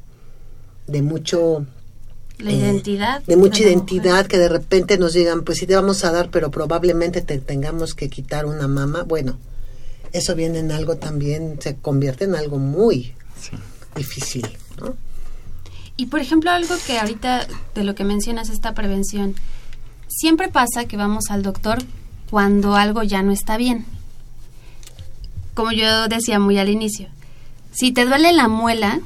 de 0.87 1.01
mucho 1.01 1.65
la 2.41 2.51
identidad. 2.51 3.23
De 3.23 3.35
mucha 3.35 3.63
identidad, 3.63 4.25
que 4.27 4.37
de 4.37 4.49
repente 4.49 4.97
nos 4.97 5.13
digan, 5.13 5.43
pues 5.43 5.59
sí 5.59 5.67
te 5.67 5.75
vamos 5.75 6.03
a 6.03 6.11
dar, 6.11 6.29
pero 6.29 6.51
probablemente 6.51 7.21
te 7.21 7.39
tengamos 7.39 7.93
que 7.93 8.09
quitar 8.09 8.45
una 8.45 8.67
mama. 8.67 9.03
Bueno, 9.03 9.37
eso 10.13 10.35
viene 10.35 10.59
en 10.59 10.71
algo 10.71 10.97
también, 10.97 11.59
se 11.61 11.75
convierte 11.75 12.25
en 12.25 12.35
algo 12.35 12.57
muy 12.57 13.13
difícil. 13.95 14.47
¿no? 14.79 14.95
Y 15.97 16.07
por 16.07 16.19
ejemplo, 16.19 16.51
algo 16.51 16.75
que 16.85 16.99
ahorita 16.99 17.47
de 17.75 17.83
lo 17.83 17.95
que 17.95 18.03
mencionas, 18.03 18.49
esta 18.49 18.73
prevención, 18.73 19.35
siempre 20.07 20.49
pasa 20.49 20.85
que 20.85 20.97
vamos 20.97 21.25
al 21.29 21.43
doctor 21.43 21.79
cuando 22.29 22.75
algo 22.75 23.03
ya 23.03 23.21
no 23.23 23.31
está 23.31 23.57
bien. 23.57 23.85
Como 25.53 25.71
yo 25.71 26.07
decía 26.07 26.39
muy 26.39 26.57
al 26.57 26.69
inicio, 26.69 27.07
si 27.71 27.91
te 27.91 28.05
duele 28.05 28.33
la 28.33 28.47
muela 28.47 28.99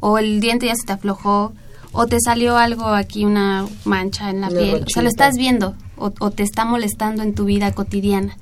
o 0.00 0.18
el 0.18 0.40
diente 0.40 0.66
ya 0.66 0.74
se 0.74 0.86
te 0.86 0.92
aflojó 0.92 1.52
o 1.92 2.06
te 2.06 2.18
salió 2.20 2.56
algo 2.56 2.86
aquí, 2.86 3.24
una 3.24 3.66
mancha 3.84 4.30
en 4.30 4.40
la 4.40 4.48
piel, 4.48 4.84
o 4.86 4.88
sea, 4.88 5.02
lo 5.02 5.08
estás 5.08 5.36
viendo 5.36 5.74
o, 5.96 6.30
te 6.30 6.42
está 6.42 6.64
molestando 6.64 7.22
en 7.22 7.34
tu 7.34 7.44
vida 7.44 7.72
cotidiana. 7.72 8.36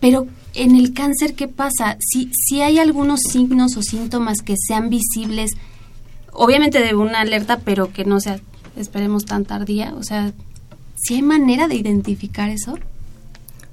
Pero 0.00 0.26
en 0.54 0.74
el 0.74 0.94
cáncer, 0.94 1.34
¿qué 1.34 1.48
pasa? 1.48 1.98
Si, 2.00 2.30
si 2.32 2.62
hay 2.62 2.78
algunos 2.78 3.20
signos 3.30 3.76
o 3.76 3.82
síntomas 3.82 4.38
que 4.42 4.54
sean 4.56 4.88
visibles, 4.88 5.50
obviamente 6.32 6.80
de 6.80 6.94
una 6.94 7.20
alerta, 7.20 7.60
pero 7.64 7.92
que 7.92 8.04
no 8.04 8.20
sea, 8.20 8.40
esperemos, 8.76 9.26
tan 9.26 9.44
tardía, 9.44 9.94
o 9.94 10.02
sea, 10.02 10.32
¿si 10.96 11.16
hay 11.16 11.22
manera 11.22 11.68
de 11.68 11.74
identificar 11.74 12.48
eso? 12.48 12.78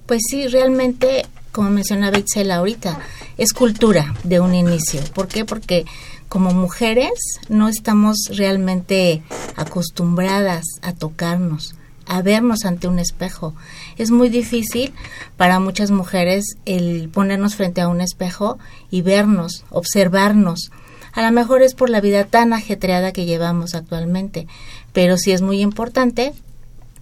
Pues 0.08 0.22
sí, 0.30 0.48
realmente, 0.48 1.26
como 1.52 1.70
mencionaba 1.70 2.18
Itzel 2.18 2.52
ahorita, 2.52 3.00
es 3.38 3.54
cultura 3.54 4.14
de 4.24 4.40
un 4.40 4.54
inicio. 4.54 5.02
¿Por 5.14 5.28
qué? 5.28 5.46
Porque 5.46 5.86
como 6.30 6.52
mujeres 6.52 7.40
no 7.50 7.68
estamos 7.70 8.18
realmente 8.36 9.24
acostumbradas 9.56 10.66
a 10.82 10.94
tocarnos, 10.94 11.76
a 12.06 12.22
vernos 12.22 12.66
ante 12.66 12.88
un 12.88 13.00
espejo. 13.00 13.54
Es 13.98 14.12
muy 14.12 14.30
difícil 14.30 14.94
para 15.38 15.60
muchas 15.60 15.92
mujeres 15.92 16.58
el 16.66 17.10
ponernos 17.10 17.56
frente 17.56 17.82
a 17.82 17.88
un 17.88 18.02
espejo 18.02 18.58
y 18.92 19.02
vernos, 19.02 19.66
observarnos. 19.70 20.72
A 21.14 21.22
lo 21.22 21.32
mejor 21.32 21.62
es 21.62 21.76
por 21.76 21.90
la 21.90 22.02
vida 22.02 22.26
tan 22.26 22.54
ajetreada 22.54 23.14
que 23.14 23.26
llevamos 23.26 23.74
actualmente, 23.74 24.48
pero 24.92 25.18
sí 25.18 25.32
es 25.32 25.42
muy 25.42 25.62
importante 25.62 26.34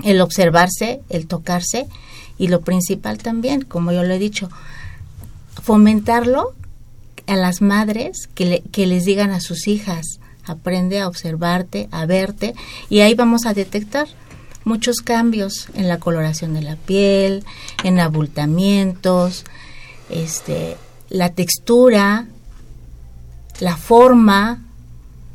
el 0.04 0.22
observarse, 0.22 1.02
el 1.10 1.28
tocarse 1.28 1.88
y 2.38 2.48
lo 2.48 2.62
principal 2.62 3.18
también, 3.18 3.62
como 3.62 3.92
yo 3.92 4.04
lo 4.04 4.14
he 4.14 4.20
dicho, 4.20 4.50
fomentarlo 5.62 6.54
a 7.28 7.36
las 7.36 7.62
madres 7.62 8.30
que, 8.36 8.64
que 8.72 8.88
les 8.88 9.06
digan 9.06 9.32
a 9.32 9.42
sus 9.42 9.68
hijas, 9.68 10.20
aprende 10.46 11.00
a 11.00 11.08
observarte, 11.08 11.88
a 11.92 12.06
verte, 12.06 12.54
y 12.90 13.00
ahí 13.00 13.14
vamos 13.14 13.46
a 13.46 13.54
detectar 13.54 14.08
muchos 14.66 14.98
cambios 14.98 15.68
en 15.74 15.88
la 15.88 16.00
coloración 16.00 16.54
de 16.54 16.62
la 16.62 16.76
piel, 16.76 17.44
en 17.84 18.00
abultamientos, 18.00 19.46
este, 20.10 20.78
la 21.10 21.30
textura, 21.30 22.28
la 23.60 23.78
forma, 23.78 24.64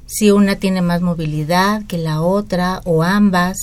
si 0.07 0.31
una 0.31 0.57
tiene 0.57 0.83
más 0.83 1.03
movilidad 1.03 1.87
que 1.87 1.99
la 1.99 2.23
otra 2.23 2.81
o 2.85 3.03
ambas, 3.03 3.57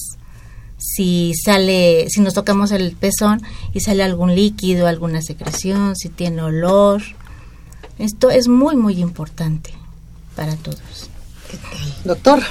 si 0.77 1.33
sale, 1.33 2.07
si 2.09 2.21
nos 2.21 2.33
tocamos 2.33 2.71
el 2.71 2.95
pezón 2.95 3.41
y 3.73 3.79
sale 3.79 4.03
algún 4.03 4.35
líquido, 4.35 4.88
alguna 4.88 5.21
secreción, 5.21 5.95
si 5.95 6.09
tiene 6.09 6.43
olor, 6.43 7.01
esto 7.97 8.29
es 8.29 8.47
muy, 8.47 8.75
muy 8.75 8.99
importante 9.01 9.71
para 10.36 10.55
todos. 10.55 11.10
Doctor. 12.03 12.41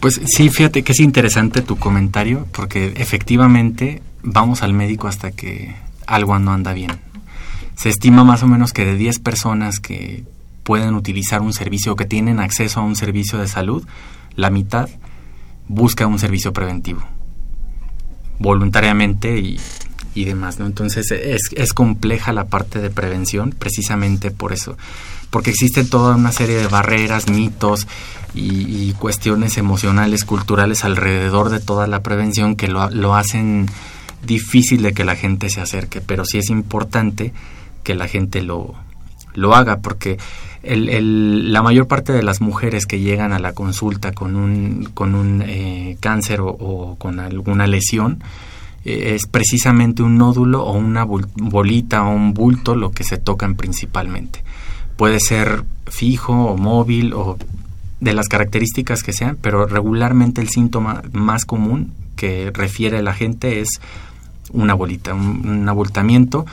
Pues 0.00 0.20
sí, 0.24 0.48
fíjate 0.48 0.82
que 0.82 0.92
es 0.92 1.00
interesante 1.00 1.62
tu 1.62 1.76
comentario, 1.76 2.46
porque 2.52 2.92
efectivamente 2.96 4.02
vamos 4.22 4.62
al 4.62 4.72
médico 4.72 5.08
hasta 5.08 5.32
que 5.32 5.74
algo 6.06 6.38
no 6.38 6.52
anda 6.52 6.72
bien. 6.72 6.92
Se 7.76 7.88
estima 7.88 8.24
más 8.24 8.42
o 8.42 8.48
menos 8.48 8.72
que 8.72 8.84
de 8.84 8.96
10 8.96 9.18
personas 9.20 9.80
que 9.80 10.24
pueden 10.62 10.94
utilizar 10.94 11.40
un 11.42 11.52
servicio, 11.52 11.96
que 11.96 12.04
tienen 12.04 12.40
acceso 12.40 12.80
a 12.80 12.84
un 12.84 12.96
servicio 12.96 13.38
de 13.38 13.48
salud, 13.48 13.84
la 14.36 14.50
mitad 14.50 14.88
busca 15.68 16.06
un 16.06 16.18
servicio 16.18 16.52
preventivo, 16.52 17.02
voluntariamente 18.38 19.38
y 19.38 19.58
y 20.14 20.24
demás, 20.24 20.58
¿no? 20.58 20.66
Entonces 20.66 21.10
es, 21.10 21.50
es 21.54 21.72
compleja 21.72 22.32
la 22.32 22.46
parte 22.46 22.80
de 22.80 22.90
prevención 22.90 23.50
precisamente 23.50 24.30
por 24.30 24.52
eso, 24.52 24.76
porque 25.30 25.50
existe 25.50 25.84
toda 25.84 26.16
una 26.16 26.32
serie 26.32 26.56
de 26.56 26.66
barreras, 26.66 27.28
mitos 27.28 27.86
y, 28.34 28.92
cuestiones 28.94 29.58
emocionales, 29.58 30.24
culturales 30.24 30.84
alrededor 30.84 31.50
de 31.50 31.60
toda 31.60 31.86
la 31.86 32.02
prevención 32.02 32.56
que 32.56 32.68
lo, 32.68 32.88
lo 32.90 33.14
hacen 33.14 33.66
difícil 34.24 34.82
de 34.82 34.92
que 34.92 35.04
la 35.04 35.16
gente 35.16 35.50
se 35.50 35.60
acerque, 35.60 36.00
pero 36.00 36.24
sí 36.24 36.38
es 36.38 36.50
importante 36.50 37.32
que 37.82 37.94
la 37.94 38.06
gente 38.08 38.42
lo, 38.42 38.74
lo 39.34 39.54
haga, 39.54 39.80
porque 39.80 40.18
el, 40.62 40.88
el, 40.88 41.52
la 41.52 41.62
mayor 41.62 41.88
parte 41.88 42.12
de 42.12 42.22
las 42.22 42.40
mujeres 42.40 42.86
que 42.86 43.00
llegan 43.00 43.32
a 43.32 43.38
la 43.38 43.52
consulta 43.52 44.12
con 44.12 44.36
un, 44.36 44.88
con 44.94 45.14
un 45.14 45.42
eh, 45.42 45.96
cáncer 46.00 46.40
o, 46.40 46.96
con 46.98 47.20
alguna 47.20 47.66
lesión, 47.66 48.22
eh, 48.84 49.14
es 49.14 49.26
precisamente 49.26 50.02
un 50.02 50.18
nódulo 50.18 50.64
o 50.64 50.72
una 50.72 51.04
bolita 51.04 52.04
o 52.04 52.10
un 52.10 52.34
bulto 52.34 52.74
lo 52.74 52.90
que 52.90 53.04
se 53.04 53.18
tocan 53.18 53.54
principalmente. 53.54 54.42
Puede 54.96 55.20
ser 55.20 55.64
fijo 55.86 56.32
o 56.32 56.56
móvil 56.56 57.12
o 57.14 57.38
de 58.00 58.12
las 58.12 58.28
características 58.28 59.02
que 59.02 59.12
sean, 59.12 59.38
pero 59.40 59.66
regularmente 59.66 60.40
el 60.40 60.48
síntoma 60.48 61.02
más 61.12 61.44
común 61.44 61.92
que 62.16 62.50
refiere 62.52 63.02
la 63.02 63.14
gente 63.14 63.60
es 63.60 63.80
una 64.52 64.74
bolita, 64.74 65.14
un, 65.14 65.68
abultamiento 65.68 66.44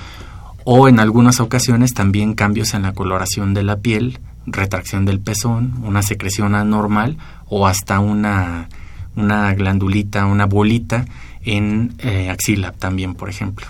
o 0.64 0.88
en 0.88 1.00
algunas 1.00 1.40
ocasiones 1.40 1.94
también 1.94 2.36
cambios 2.36 2.76
en 2.76 2.84
la 2.84 2.94
coloración 2.94 3.56
de 3.56 3.64
la 3.64 3.78
piel, 3.78 4.20
retracción 4.46 5.06
del 5.06 5.20
pezón, 5.20 5.74
una 5.84 6.04
secreción 6.04 6.54
anormal 6.54 7.18
o 7.48 7.66
hasta 7.66 8.00
una, 8.00 8.70
una 9.16 9.54
glandulita, 9.56 10.28
una 10.28 10.46
bolita 10.46 11.06
en 11.50 11.96
eh, 12.00 12.30
axila 12.30 12.74
también, 12.74 13.16
por 13.16 13.30
ejemplo. 13.30 13.68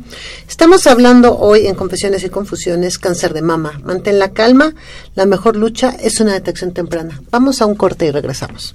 Estamos 0.48 0.87
hablando 0.87 1.37
hoy 1.37 1.66
en 1.66 1.74
Confesiones 1.74 2.24
y 2.24 2.30
Confusiones, 2.30 2.98
cáncer 2.98 3.35
de 3.35 3.42
mama. 3.42 3.78
Mantén 3.85 4.18
la 4.18 4.30
calma, 4.30 4.74
la 5.14 5.26
mejor 5.26 5.56
lucha 5.56 5.94
es 6.00 6.18
una 6.18 6.32
detección 6.32 6.72
temprana. 6.72 7.20
Vamos 7.30 7.61
a 7.61 7.66
un 7.66 7.74
corte 7.74 8.06
y 8.06 8.11
regresamos. 8.11 8.74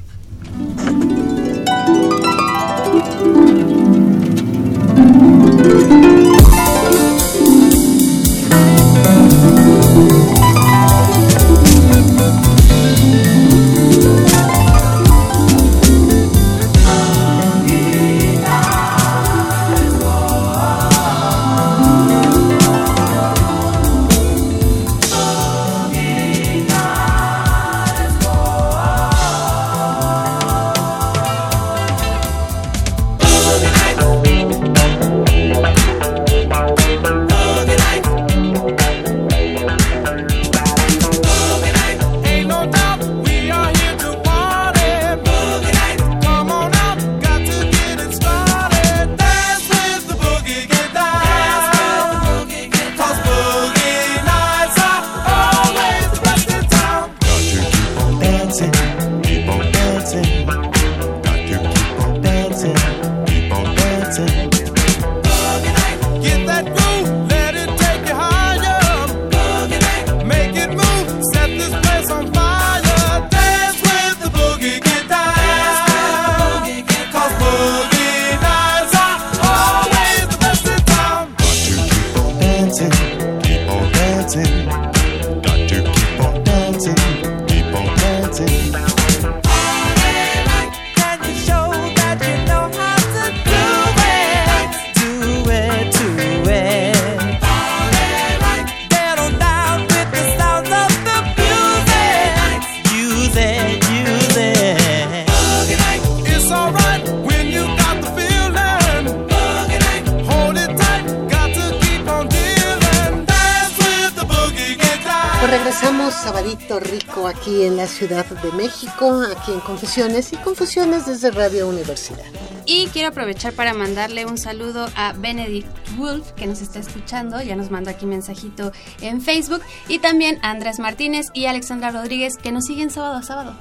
Aquí 119.41 119.51
en 119.51 119.59
Confesiones 119.61 120.33
y 120.33 120.37
Confusiones 120.37 121.05
desde 121.05 121.31
Radio 121.31 121.67
Universidad. 121.67 122.25
Y 122.65 122.87
quiero 122.87 123.09
aprovechar 123.09 123.53
para 123.53 123.73
mandarle 123.73 124.25
un 124.25 124.37
saludo 124.37 124.87
a 124.95 125.13
Benedict 125.13 125.67
Wolf, 125.97 126.31
que 126.33 126.45
nos 126.45 126.61
está 126.61 126.79
escuchando, 126.79 127.41
ya 127.41 127.55
nos 127.55 127.71
mandó 127.71 127.89
aquí 127.89 128.05
mensajito 128.05 128.71
en 129.01 129.21
Facebook, 129.21 129.61
y 129.87 129.99
también 129.99 130.37
a 130.43 130.51
Andrés 130.51 130.79
Martínez 130.79 131.27
y 131.33 131.47
Alexandra 131.47 131.91
Rodríguez, 131.91 132.37
que 132.37 132.51
nos 132.51 132.65
siguen 132.65 132.91
sábado 132.91 133.15
a 133.15 133.23
sábado. 133.23 133.55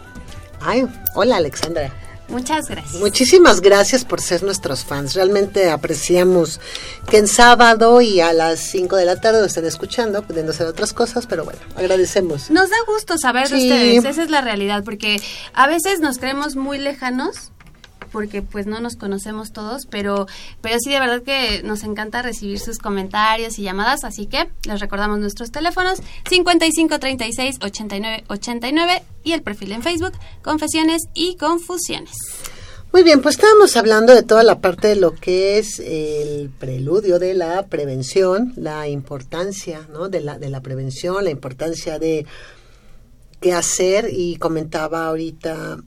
Ay, 0.61 0.87
hola 1.14 1.38
Alexandra. 1.38 1.90
Muchas 2.31 2.69
gracias. 2.69 2.95
Muchísimas 3.01 3.61
gracias 3.61 4.05
por 4.05 4.21
ser 4.21 4.43
nuestros 4.43 4.85
fans. 4.85 5.14
Realmente 5.14 5.69
apreciamos 5.71 6.61
que 7.09 7.19
en 7.19 7.27
sábado 7.29 8.01
y 8.01 8.21
a 8.21 8.33
las 8.33 8.61
5 8.61 8.97
de 8.97 9.05
la 9.05 9.21
tarde 9.21 9.45
estén 9.45 9.66
escuchando, 9.66 10.23
pudiendo 10.23 10.53
hacer 10.53 10.66
otras 10.66 10.93
cosas, 10.93 11.27
pero 11.27 11.45
bueno, 11.45 11.59
agradecemos. 11.77 12.51
Nos 12.51 12.71
da 12.71 12.77
gusto 12.87 13.19
saber 13.19 13.49
de 13.49 13.57
Sí. 13.59 13.69
ustedes, 13.71 14.05
esa 14.05 14.23
es 14.23 14.31
la 14.31 14.40
realidad, 14.40 14.85
porque 14.85 15.21
a 15.55 15.66
veces 15.66 16.01
nos 16.01 16.19
creemos 16.19 16.55
muy 16.57 16.79
lejanos, 16.79 17.51
porque 18.12 18.42
pues 18.42 18.66
no 18.66 18.81
nos 18.81 18.96
conocemos 18.96 19.53
todos, 19.53 19.87
pero, 19.87 20.27
pero 20.61 20.77
sí 20.79 20.90
de 20.90 21.01
verdad 21.01 21.23
que 21.23 21.62
nos 21.62 21.85
encanta 21.85 22.23
recibir 22.23 22.59
sus 22.59 22.79
comentarios 22.79 23.59
y 23.59 23.62
llamadas, 23.62 24.05
así 24.05 24.27
que 24.27 24.51
les 24.64 24.81
recordamos 24.81 25.18
nuestros 25.18 25.51
teléfonos 25.51 26.01
5536 26.29 27.59
89 27.62 28.25
89 28.29 29.03
y 29.25 29.33
el 29.33 29.42
perfil 29.42 29.73
en 29.73 29.83
Facebook 29.83 30.12
Confesiones 30.42 31.09
y 31.14 31.37
Confusiones. 31.37 32.14
Muy 32.92 33.05
bien, 33.05 33.23
pues 33.23 33.37
estábamos 33.37 33.77
hablando 33.77 34.12
de 34.12 34.25
toda 34.25 34.42
la 34.42 34.61
parte 34.61 34.88
de 34.88 34.96
lo 34.96 35.14
que 35.14 35.59
es 35.59 35.79
el 35.79 36.51
preludio 36.51 37.20
de 37.20 37.35
la 37.35 37.66
prevención, 37.66 38.53
la 38.57 38.88
importancia 38.88 39.87
¿no? 39.92 40.09
de, 40.09 40.20
la, 40.20 40.38
de 40.40 40.51
la 40.51 40.61
prevención, 40.61 41.23
la 41.23 41.31
importancia 41.31 42.01
de 42.01 42.27
qué 43.40 43.53
hacer 43.53 44.09
y 44.12 44.37
comentaba 44.37 45.07
ahorita 45.07 45.79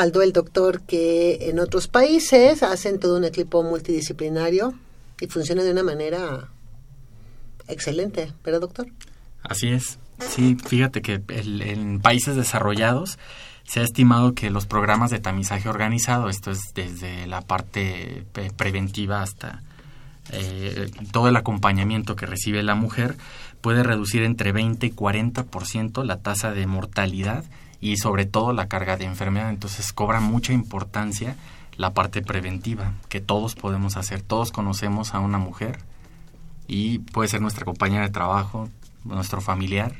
Aldo, 0.00 0.22
el 0.22 0.32
doctor, 0.32 0.82
que 0.82 1.48
en 1.50 1.58
otros 1.58 1.88
países 1.88 2.62
hacen 2.62 2.98
todo 2.98 3.16
un 3.16 3.24
equipo 3.24 3.62
multidisciplinario 3.62 4.74
y 5.20 5.26
funciona 5.26 5.62
de 5.62 5.72
una 5.72 5.82
manera 5.82 6.48
excelente, 7.68 8.32
¿pero 8.42 8.60
doctor? 8.60 8.86
Así 9.42 9.68
es. 9.68 9.98
Sí, 10.20 10.56
fíjate 10.66 11.02
que 11.02 11.20
el- 11.28 11.62
en 11.62 12.00
países 12.00 12.36
desarrollados 12.36 13.18
se 13.64 13.80
ha 13.80 13.82
estimado 13.82 14.34
que 14.34 14.50
los 14.50 14.66
programas 14.66 15.10
de 15.10 15.18
tamizaje 15.18 15.68
organizado, 15.68 16.28
esto 16.28 16.50
es 16.50 16.60
desde 16.74 17.26
la 17.26 17.40
parte 17.42 18.24
pre- 18.32 18.50
preventiva 18.50 19.22
hasta 19.22 19.62
eh, 20.30 20.88
todo 21.10 21.28
el 21.28 21.36
acompañamiento 21.36 22.14
que 22.14 22.26
recibe 22.26 22.62
la 22.62 22.76
mujer, 22.76 23.16
puede 23.60 23.82
reducir 23.82 24.22
entre 24.22 24.52
20 24.52 24.86
y 24.86 24.90
40% 24.92 26.04
la 26.04 26.18
tasa 26.18 26.52
de 26.52 26.66
mortalidad 26.68 27.44
y 27.82 27.98
sobre 27.98 28.24
todo 28.24 28.54
la 28.54 28.68
carga 28.68 28.96
de 28.96 29.04
enfermedad. 29.04 29.50
Entonces 29.50 29.92
cobra 29.92 30.20
mucha 30.20 30.54
importancia 30.54 31.36
la 31.76 31.92
parte 31.92 32.22
preventiva 32.22 32.94
que 33.10 33.20
todos 33.20 33.54
podemos 33.56 33.98
hacer. 33.98 34.22
Todos 34.22 34.52
conocemos 34.52 35.14
a 35.14 35.18
una 35.18 35.36
mujer 35.36 35.80
y 36.68 37.00
puede 37.00 37.28
ser 37.28 37.42
nuestra 37.42 37.64
compañera 37.66 38.04
de 38.04 38.12
trabajo, 38.12 38.70
nuestro 39.04 39.40
familiar. 39.40 39.96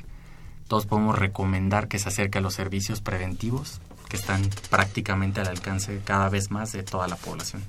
Todos 0.67 0.85
podemos 0.85 1.19
recomendar 1.19 1.89
que 1.89 1.99
se 1.99 2.07
acerque 2.07 2.37
a 2.37 2.41
los 2.41 2.53
servicios 2.53 3.01
preventivos 3.01 3.81
que 4.09 4.15
están 4.15 4.49
prácticamente 4.69 5.41
al 5.41 5.47
alcance 5.47 5.99
cada 6.05 6.29
vez 6.29 6.51
más 6.51 6.71
de 6.71 6.83
toda 6.83 7.07
la 7.07 7.17
población. 7.17 7.63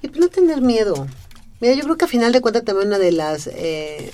Y 0.00 0.08
no 0.18 0.28
tener 0.28 0.62
miedo. 0.62 1.06
Mira, 1.60 1.74
yo 1.74 1.82
creo 1.82 1.96
que 1.98 2.04
a 2.06 2.08
final 2.08 2.32
de 2.32 2.40
cuentas 2.40 2.64
también 2.64 2.88
una 2.88 2.98
de 2.98 3.12
las 3.12 3.48
eh, 3.48 4.12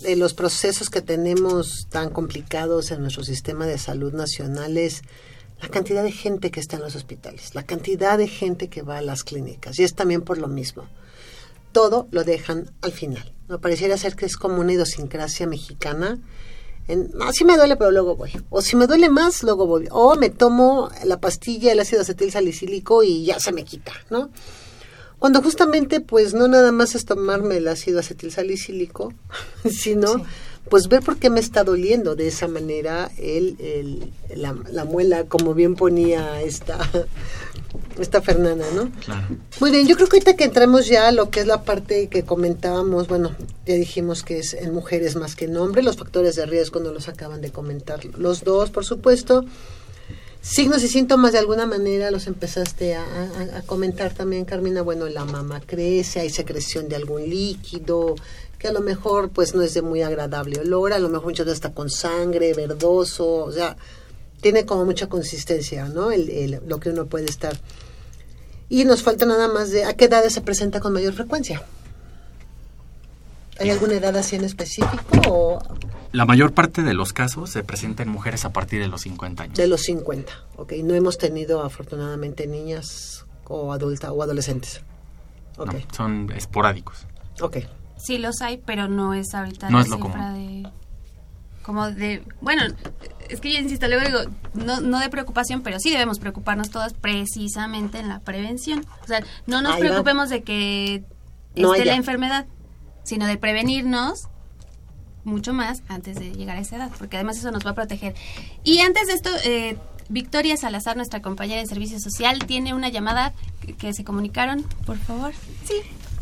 de 0.00 0.16
los 0.16 0.34
procesos 0.34 0.88
que 0.88 1.02
tenemos 1.02 1.86
tan 1.90 2.10
complicados 2.10 2.90
en 2.90 3.02
nuestro 3.02 3.24
sistema 3.24 3.66
de 3.66 3.78
salud 3.78 4.12
nacional 4.12 4.78
es 4.78 5.02
la 5.60 5.68
cantidad 5.68 6.02
de 6.02 6.10
gente 6.10 6.50
que 6.50 6.60
está 6.60 6.76
en 6.76 6.82
los 6.82 6.96
hospitales, 6.96 7.54
la 7.54 7.64
cantidad 7.64 8.18
de 8.18 8.26
gente 8.26 8.68
que 8.68 8.82
va 8.82 8.98
a 8.98 9.02
las 9.02 9.22
clínicas. 9.22 9.78
Y 9.78 9.84
es 9.84 9.94
también 9.94 10.22
por 10.22 10.38
lo 10.38 10.48
mismo. 10.48 10.88
Todo 11.70 12.08
lo 12.10 12.24
dejan 12.24 12.70
al 12.80 12.92
final. 12.92 13.32
Me 13.48 13.58
pareciera 13.58 13.96
ser 13.96 14.16
que 14.16 14.26
es 14.26 14.36
como 14.36 14.60
una 14.60 14.72
idiosincrasia 14.72 15.46
mexicana. 15.46 16.18
En, 16.88 17.10
no, 17.14 17.32
sí 17.32 17.44
me 17.44 17.56
duele, 17.56 17.76
pero 17.76 17.92
luego 17.92 18.16
voy. 18.16 18.32
O 18.50 18.60
si 18.60 18.74
me 18.74 18.86
duele 18.86 19.08
más, 19.08 19.42
luego 19.44 19.66
voy. 19.66 19.86
O 19.90 20.16
me 20.16 20.30
tomo 20.30 20.90
la 21.04 21.20
pastilla, 21.20 21.70
el 21.70 21.80
ácido 21.80 22.02
acetil 22.02 22.32
salicílico 22.32 23.04
y 23.04 23.24
ya 23.24 23.38
se 23.38 23.52
me 23.52 23.64
quita, 23.64 23.92
¿no? 24.10 24.30
Cuando 25.22 25.40
justamente, 25.40 26.00
pues 26.00 26.34
no 26.34 26.48
nada 26.48 26.72
más 26.72 26.96
es 26.96 27.04
tomarme 27.04 27.58
el 27.58 27.68
ácido 27.68 28.00
acetil 28.00 28.32
salicílico, 28.32 29.12
sino 29.70 30.24
pues 30.68 30.88
ver 30.88 31.00
por 31.00 31.16
qué 31.18 31.30
me 31.30 31.38
está 31.38 31.62
doliendo 31.62 32.16
de 32.16 32.26
esa 32.26 32.48
manera 32.48 33.08
el, 33.18 33.56
el- 33.60 34.12
la, 34.34 34.56
la 34.72 34.84
muela, 34.84 35.26
como 35.28 35.54
bien 35.54 35.76
ponía 35.76 36.42
esta 36.42 36.76
Está 38.00 38.20
Fernanda, 38.20 38.66
¿no? 38.74 38.90
Claro. 39.04 39.28
Muy 39.60 39.70
bien, 39.70 39.86
yo 39.86 39.94
creo 39.94 40.08
que 40.08 40.16
ahorita 40.16 40.34
que 40.34 40.42
entramos 40.44 40.86
ya 40.88 41.06
a 41.06 41.12
lo 41.12 41.30
que 41.30 41.38
es 41.38 41.46
la 41.46 41.62
parte 41.62 42.08
que 42.08 42.24
comentábamos, 42.24 43.06
bueno, 43.06 43.30
ya 43.64 43.74
dijimos 43.74 44.24
que 44.24 44.40
es 44.40 44.54
en 44.54 44.74
mujeres 44.74 45.14
más 45.14 45.36
que 45.36 45.44
en 45.44 45.56
hombres, 45.56 45.84
los 45.84 45.96
factores 45.98 46.34
de 46.34 46.46
riesgo 46.46 46.80
no 46.80 46.90
los 46.92 47.08
acaban 47.08 47.40
de 47.42 47.52
comentar 47.52 48.00
los 48.18 48.42
dos, 48.42 48.70
por 48.70 48.84
supuesto. 48.84 49.44
Signos 50.42 50.82
y 50.82 50.88
síntomas 50.88 51.30
de 51.30 51.38
alguna 51.38 51.66
manera 51.66 52.10
los 52.10 52.26
empezaste 52.26 52.96
a, 52.96 53.06
comentar 53.64 54.12
también, 54.12 54.44
Carmina. 54.44 54.82
Bueno, 54.82 55.08
la 55.08 55.24
mama 55.24 55.60
crece, 55.64 56.18
hay 56.18 56.30
secreción 56.30 56.88
de 56.88 56.96
algún 56.96 57.30
líquido, 57.30 58.16
que 58.58 58.66
a 58.66 58.72
lo 58.72 58.80
mejor 58.80 59.30
pues 59.30 59.54
no 59.54 59.62
es 59.62 59.72
de 59.72 59.82
muy 59.82 60.02
agradable 60.02 60.58
olor, 60.58 60.94
a 60.94 60.98
lo 60.98 61.08
mejor 61.08 61.26
muchas 61.26 61.46
veces 61.46 61.58
está 61.58 61.72
con 61.72 61.88
sangre, 61.88 62.54
verdoso, 62.54 63.44
o 63.44 63.52
sea, 63.52 63.76
tiene 64.40 64.66
como 64.66 64.84
mucha 64.84 65.08
consistencia, 65.08 65.88
¿no? 65.88 66.10
El, 66.10 66.60
lo 66.66 66.80
que 66.80 66.90
uno 66.90 67.06
puede 67.06 67.26
estar. 67.26 67.56
Y 68.68 68.84
nos 68.84 69.04
falta 69.04 69.24
nada 69.26 69.46
más 69.46 69.70
de 69.70 69.84
a 69.84 69.94
qué 69.94 70.06
edades 70.06 70.32
se 70.32 70.40
presenta 70.40 70.80
con 70.80 70.92
mayor 70.92 71.12
frecuencia. 71.12 71.62
¿Hay 73.60 73.70
alguna 73.70 73.94
edad 73.94 74.16
así 74.16 74.36
en 74.36 74.44
específico 74.44 74.96
o 75.28 75.58
La 76.12 76.24
mayor 76.26 76.52
parte 76.52 76.82
de 76.82 76.94
los 76.94 77.12
casos 77.12 77.50
se 77.50 77.62
presenta 77.62 78.02
en 78.02 78.08
mujeres 78.08 78.44
a 78.44 78.52
partir 78.52 78.80
de 78.80 78.88
los 78.88 79.02
50 79.02 79.42
años. 79.44 79.56
de 79.56 79.66
los 79.66 79.82
50? 79.82 80.32
Ok, 80.56 80.72
no 80.84 80.94
hemos 80.94 81.18
tenido 81.18 81.62
afortunadamente 81.62 82.46
niñas 82.46 83.24
o 83.46 83.72
adultas 83.72 84.10
o 84.12 84.22
adolescentes. 84.22 84.82
Ok, 85.58 85.72
No, 85.74 85.80
son 85.94 86.32
esporádicos. 86.34 87.06
ok. 87.40 87.58
Sí 87.98 88.18
los 88.18 88.40
hay, 88.42 88.58
pero 88.58 88.88
no 88.88 89.14
es 89.14 89.32
ahorita 89.32 89.70
No 89.70 89.76
la 89.78 89.82
es 89.84 89.88
lo 89.88 89.96
cifra 89.98 90.32
de... 90.32 90.68
Como 91.62 91.88
de... 91.92 92.24
Bueno, 92.40 92.62
es 93.28 93.40
que 93.40 93.52
yo 93.52 93.60
insisto, 93.60 93.86
luego 93.86 94.04
digo, 94.04 94.18
no, 94.54 94.80
no 94.80 94.98
de 94.98 95.08
preocupación, 95.08 95.62
pero 95.62 95.78
sí 95.78 95.90
debemos 95.90 96.18
preocuparnos 96.18 96.70
todas 96.70 96.94
precisamente 96.94 98.00
en 98.00 98.08
la 98.08 98.18
prevención. 98.18 98.84
O 99.04 99.06
sea, 99.06 99.22
no 99.46 99.62
nos 99.62 99.74
Ahí 99.74 99.82
va. 99.82 99.88
preocupemos 99.90 100.30
de 100.30 100.42
que 100.42 101.04
No 101.54 101.72
esté 101.74 101.84
la 101.86 101.94
enfermedad, 101.94 102.46
sino 103.02 103.26
de 103.26 103.36
prevenirnos 103.36 104.28
mucho 105.24 105.52
más 105.52 105.82
antes 105.88 106.18
de 106.18 106.32
llegar 106.32 106.56
a 106.56 106.60
esa 106.60 106.76
edad, 106.76 106.90
porque 106.98 107.16
además 107.16 107.38
eso 107.38 107.50
nos 107.50 107.64
va 107.64 107.70
a 107.70 107.74
proteger. 107.74 108.14
Y 108.64 108.80
antes 108.80 109.06
de 109.06 109.12
esto, 109.14 109.30
eh, 109.44 109.76
Victoria 110.08 110.56
Salazar, 110.56 110.96
nuestra 110.96 111.22
compañera 111.22 111.60
en 111.60 111.66
Servicio 111.66 112.00
Social, 112.00 112.40
tiene 112.46 112.74
una 112.74 112.88
llamada 112.88 113.32
que, 113.60 113.74
que 113.74 113.94
se 113.94 114.04
comunicaron, 114.04 114.64
por 114.84 114.98
favor. 114.98 115.32
Sí. 115.64 115.74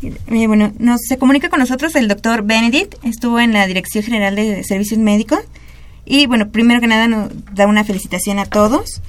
Eh, 0.03 0.47
bueno, 0.47 0.73
nos 0.79 1.01
se 1.07 1.17
comunica 1.17 1.49
con 1.49 1.59
nosotros 1.59 1.95
el 1.95 2.07
doctor 2.07 2.43
Benedict, 2.43 2.95
estuvo 3.03 3.39
en 3.39 3.53
la 3.53 3.67
Dirección 3.67 4.03
General 4.03 4.35
de 4.35 4.63
Servicios 4.63 4.99
Médicos 4.99 5.41
y 6.05 6.25
bueno, 6.25 6.49
primero 6.49 6.81
que 6.81 6.87
nada 6.87 7.07
nos 7.07 7.29
da 7.53 7.67
una 7.67 7.83
felicitación 7.83 8.39
a 8.39 8.45
todos 8.45 9.01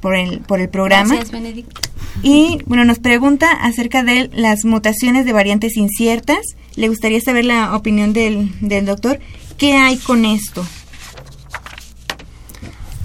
por 0.00 0.16
el 0.16 0.40
por 0.40 0.60
el 0.60 0.68
programa 0.68 1.14
Gracias, 1.14 1.30
Benedict. 1.30 1.91
Y 2.22 2.58
bueno, 2.66 2.84
nos 2.84 2.98
pregunta 2.98 3.50
acerca 3.52 4.02
de 4.02 4.30
las 4.32 4.64
mutaciones 4.64 5.24
de 5.24 5.32
variantes 5.32 5.76
inciertas. 5.76 6.40
Le 6.76 6.88
gustaría 6.88 7.20
saber 7.20 7.44
la 7.44 7.76
opinión 7.76 8.12
del, 8.12 8.50
del 8.60 8.86
doctor. 8.86 9.20
¿Qué 9.56 9.74
hay 9.74 9.96
con 9.98 10.24
esto? 10.24 10.64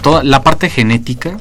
Toda 0.02 0.24
la 0.24 0.42
parte 0.44 0.70
genética 0.70 1.38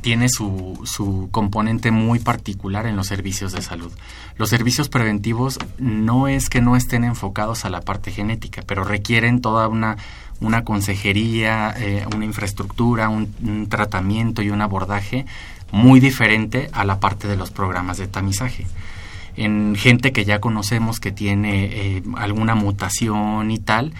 tiene 0.00 0.28
su, 0.28 0.80
su 0.84 1.28
componente 1.32 1.90
muy 1.90 2.20
particular 2.20 2.86
en 2.86 2.94
los 2.94 3.08
servicios 3.08 3.50
de 3.50 3.62
salud. 3.62 3.90
Los 4.36 4.50
servicios 4.50 4.88
preventivos 4.88 5.58
no 5.78 6.28
es 6.28 6.48
que 6.48 6.60
no 6.60 6.76
estén 6.76 7.02
enfocados 7.02 7.64
a 7.64 7.70
la 7.70 7.80
parte 7.80 8.12
genética, 8.12 8.62
pero 8.64 8.84
requieren 8.84 9.40
toda 9.40 9.66
una, 9.66 9.96
una 10.40 10.62
consejería, 10.62 11.74
eh, 11.76 12.06
una 12.14 12.24
infraestructura, 12.24 13.08
un, 13.08 13.34
un 13.42 13.68
tratamiento 13.68 14.42
y 14.42 14.50
un 14.50 14.60
abordaje 14.60 15.26
muy 15.72 16.00
diferente 16.00 16.68
a 16.72 16.84
la 16.84 17.00
parte 17.00 17.28
de 17.28 17.36
los 17.36 17.50
programas 17.50 17.98
de 17.98 18.06
tamizaje 18.06 18.66
en 19.36 19.76
gente 19.76 20.12
que 20.12 20.24
ya 20.24 20.40
conocemos 20.40 20.98
que 20.98 21.12
tiene 21.12 21.64
eh, 21.64 22.02
alguna 22.16 22.54
mutación 22.54 23.50
y 23.50 23.58
tal, 23.58 23.92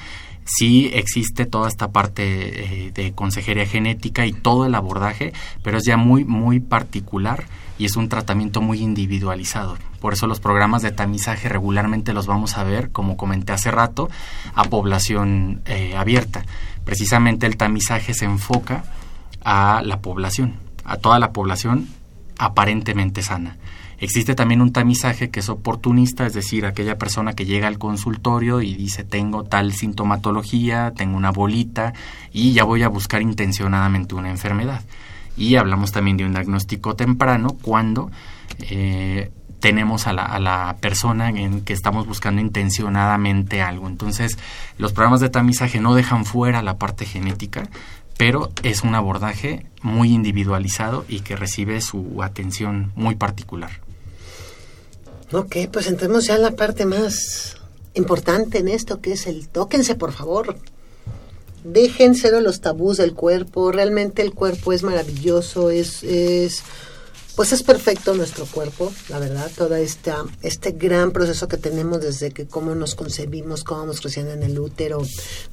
sí 0.44 0.90
existe 0.94 1.44
toda 1.44 1.68
esta 1.68 1.88
parte 1.88 2.87
eh, 2.87 2.92
de 2.92 3.12
consejería 3.12 3.66
genética 3.66 4.26
y 4.26 4.33
todo 4.33 4.66
el 4.66 4.74
abordaje, 4.74 5.33
pero 5.62 5.79
es 5.79 5.85
ya 5.85 5.96
muy, 5.96 6.24
muy 6.24 6.61
particular 6.61 7.44
y 7.79 7.85
es 7.85 7.96
un 7.96 8.09
tratamiento 8.09 8.62
muy 8.62 8.81
individualizado. 8.81 9.76
Por 10.00 10.14
eso 10.14 10.26
los 10.26 10.40
programas 10.40 10.83
de 10.83 10.92
tamizaje 10.92 11.48
regularmente 11.48 12.14
los 12.14 12.26
vamos 12.26 12.57
a 12.57 12.64
ver, 12.64 12.90
como 12.90 13.16
comenté 13.16 13.52
hace 13.52 13.70
rato, 13.70 14.09
a 14.55 14.64
población 14.64 15.61
eh, 15.66 15.94
abierta. 15.96 16.44
Precisamente 16.85 17.46
el 17.46 17.57
tamizaje 17.57 18.14
se 18.14 18.24
enfoca 18.24 18.85
a 19.44 19.83
la 19.85 20.00
población, 20.00 20.55
a 20.87 20.96
toda 20.96 21.18
la 21.18 21.33
población 21.33 21.88
aparentemente 22.38 23.22
sana. 23.22 23.57
Existe 23.99 24.35
también 24.35 24.61
un 24.61 24.72
tamizaje 24.72 25.31
que 25.31 25.40
es 25.40 25.49
oportunista, 25.49 26.27
es 26.27 26.35
decir, 26.35 26.66
aquella 26.66 26.99
persona 26.99 27.33
que 27.33 27.46
llega 27.46 27.66
al 27.66 27.79
consultorio 27.79 28.61
y 28.61 28.75
dice 28.75 29.05
tengo 29.05 29.44
tal 29.44 29.72
sintomatología, 29.72 30.92
tengo 30.94 31.16
una 31.16 31.31
bolita 31.31 31.94
y 32.31 32.53
ya 32.53 32.64
voy 32.64 32.83
a 32.83 32.88
buscar 32.88 33.22
intencionadamente 33.22 34.14
una 34.14 34.31
enfermedad. 34.31 34.83
Y 35.37 35.57
hablamos 35.57 35.92
también 35.92 36.18
de 36.18 36.27
un 36.27 36.33
diagnóstico 36.33 36.94
temprano 36.94 37.57
cuando 37.62 38.11
eh, 38.70 39.31
tenemos 39.61 40.07
a 40.07 40.12
la, 40.12 40.25
a 40.25 40.38
la 40.40 40.77
persona 40.81 41.31
en 41.31 41.62
que 41.62 41.72
estamos 41.72 42.07
buscando 42.07 42.42
intencionadamente 42.42 43.62
algo. 43.62 43.87
Entonces, 43.88 44.38
los 44.77 44.92
programas 44.92 45.20
de 45.20 45.31
tamizaje 45.31 45.81
no 45.81 45.94
dejan 45.94 46.27
fuera 46.27 46.62
la 46.62 46.77
parte 46.77 47.07
genética, 47.07 47.68
pero 48.16 48.50
es 48.62 48.83
un 48.83 48.94
abordaje 48.94 49.66
muy 49.83 50.12
individualizado 50.12 51.05
y 51.09 51.20
que 51.20 51.37
recibe 51.37 51.81
su 51.81 52.22
atención 52.22 52.92
muy 52.94 53.14
particular. 53.14 53.70
Ok, 55.33 55.57
pues 55.72 55.87
entremos 55.88 56.26
ya 56.26 56.37
en 56.37 56.42
la 56.42 56.52
parte 56.52 56.87
más 56.87 57.57
importante 57.94 58.59
en 58.59 58.68
esto, 58.68 59.00
que 59.00 59.12
es 59.12 59.26
el 59.26 59.48
tóquense, 59.48 59.94
por 59.94 60.12
favor. 60.12 60.57
Dejen 61.64 62.14
cero 62.14 62.40
los 62.40 62.61
tabús 62.61 62.96
del 62.96 63.14
cuerpo. 63.14 63.72
Realmente 63.72 64.22
el 64.22 64.33
cuerpo 64.33 64.72
es 64.72 64.85
maravilloso, 64.85 65.70
es, 65.70 66.05
es 66.05 66.62
pues 67.37 67.53
es 67.53 67.62
perfecto 67.62 68.14
nuestro 68.14 68.46
cuerpo, 68.46 68.92
la 69.11 69.18
verdad. 69.18 69.51
Toda 69.55 69.79
esta 69.79 70.25
este 70.42 70.72
gran 70.72 71.12
proceso 71.12 71.49
que 71.49 71.59
tenemos 71.59 72.01
desde 72.01 72.31
que 72.31 72.46
cómo 72.46 72.75
nos 72.75 72.94
concebimos, 72.94 73.62
cómo 73.62 73.83
vamos 73.83 74.01
creciendo 74.01 74.33
en 74.33 74.42
el 74.42 74.59
útero, 74.59 75.03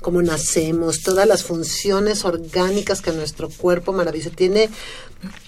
cómo 0.01 0.21
nacemos, 0.21 1.01
todas 1.01 1.27
las 1.27 1.43
funciones 1.43 2.23
orgánicas 2.23 3.01
que 3.01 3.11
nuestro 3.11 3.49
cuerpo 3.49 3.91
maravilloso 3.91 4.31
tiene 4.33 4.69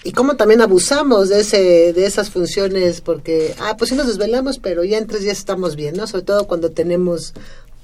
y 0.04 0.12
cómo 0.12 0.36
también 0.36 0.60
abusamos 0.60 1.30
de 1.30 1.40
ese 1.40 1.92
de 1.94 2.06
esas 2.06 2.30
funciones 2.30 3.00
porque 3.00 3.54
ah 3.58 3.76
pues 3.78 3.90
sí 3.90 3.96
nos 3.96 4.06
desvelamos 4.06 4.58
pero 4.58 4.84
ya 4.84 4.98
en 4.98 5.06
tres 5.06 5.22
días 5.22 5.38
estamos 5.38 5.74
bien 5.76 5.96
no 5.96 6.06
sobre 6.06 6.24
todo 6.24 6.46
cuando 6.46 6.70
tenemos 6.70 7.34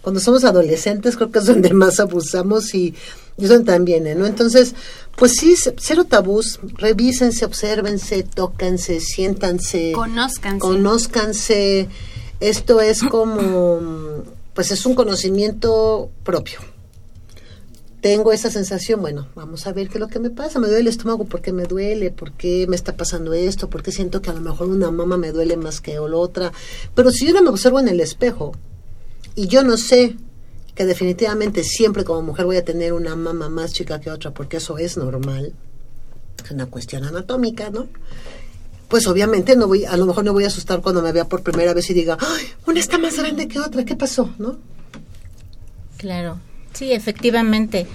cuando 0.03 0.21
somos 0.21 0.45
adolescentes 0.45 1.17
creo 1.17 1.31
que 1.31 1.39
es 1.39 1.47
donde 1.47 1.73
más 1.75 2.01
abusamos 2.01 2.75
y, 2.75 2.95
y 3.37 3.45
es 3.45 3.51
donde 3.51 3.65
también 3.73 4.05
no 4.19 4.27
entonces 4.27 4.75
pues 5.17 5.33
sí 5.33 5.55
cero 5.79 6.05
tabús 6.05 6.61
revísense 6.75 7.45
obsérvense 7.45 8.23
tóquense 8.23 9.01
siéntanse 9.01 9.93
Conózcanse. 9.93 10.59
conózcanse 10.59 11.89
esto 12.41 12.81
es 12.81 13.03
como 13.03 13.81
pues 14.55 14.71
es 14.71 14.85
un 14.87 14.95
conocimiento 14.95 16.11
propio 16.25 16.61
tengo 18.03 18.33
esa 18.33 18.51
sensación, 18.51 19.01
bueno, 19.01 19.29
vamos 19.37 19.65
a 19.69 19.73
ver 19.73 19.89
qué 19.89 19.95
es 19.95 20.01
lo 20.01 20.09
que 20.09 20.19
me 20.19 20.29
pasa, 20.29 20.59
me 20.59 20.67
duele 20.67 20.81
el 20.81 20.89
estómago, 20.89 21.25
¿por 21.25 21.41
qué 21.41 21.53
me 21.53 21.67
duele? 21.67 22.11
¿Por 22.11 22.33
qué 22.33 22.67
me 22.69 22.75
está 22.75 22.97
pasando 22.97 23.33
esto? 23.33 23.71
¿Por 23.71 23.85
qué 23.85 23.93
siento 23.93 24.21
que 24.21 24.31
a 24.31 24.33
lo 24.33 24.41
mejor 24.41 24.67
una 24.67 24.91
mama 24.91 25.17
me 25.17 25.31
duele 25.31 25.57
más 25.57 25.81
que 25.81 25.95
la 25.95 26.17
otra? 26.17 26.53
Pero 26.97 27.13
si 27.13 27.27
yo 27.27 27.33
no 27.33 27.43
me 27.43 27.51
observo 27.51 27.79
en 27.79 27.87
el 27.87 28.01
espejo 28.01 28.57
y 29.37 29.47
yo 29.47 29.63
no 29.63 29.77
sé 29.77 30.17
que 30.75 30.87
definitivamente 30.87 31.65
siempre 31.65 32.05
como 32.05 32.23
mujer 32.23 32.47
voy 32.47 32.57
a 32.57 32.65
tener 32.65 32.93
una 32.93 33.15
mama 33.15 33.49
más 33.49 33.73
chica 33.73 34.01
que 34.01 34.11
otra, 34.11 34.33
porque 34.33 34.57
eso 34.57 34.79
es 34.79 34.97
normal, 34.97 35.53
es 36.43 36.51
una 36.51 36.67
cuestión 36.67 37.05
anatómica, 37.05 37.71
¿no? 37.71 37.89
Pues 38.89 39.07
obviamente 39.07 39.57
no 39.57 39.69
voy, 39.69 39.85
a 39.85 39.97
lo 39.97 40.07
mejor 40.07 40.25
no 40.25 40.33
voy 40.33 40.45
a 40.45 40.49
asustar 40.49 40.83
cuando 40.83 41.03
me 41.03 41.13
vea 41.13 41.27
por 41.27 41.43
primera 41.43 41.73
vez 41.75 41.89
y 41.91 41.95
diga, 41.95 42.17
¡ay, 42.21 42.45
una 42.67 42.81
está 42.81 42.99
más 42.99 43.17
grande 43.17 43.49
que 43.49 43.59
otra! 43.59 43.85
¿Qué 43.85 43.97
pasó? 43.97 44.35
¿No? 44.39 44.59
Claro, 45.97 46.39
sí, 46.73 46.93
efectivamente. 46.93 47.87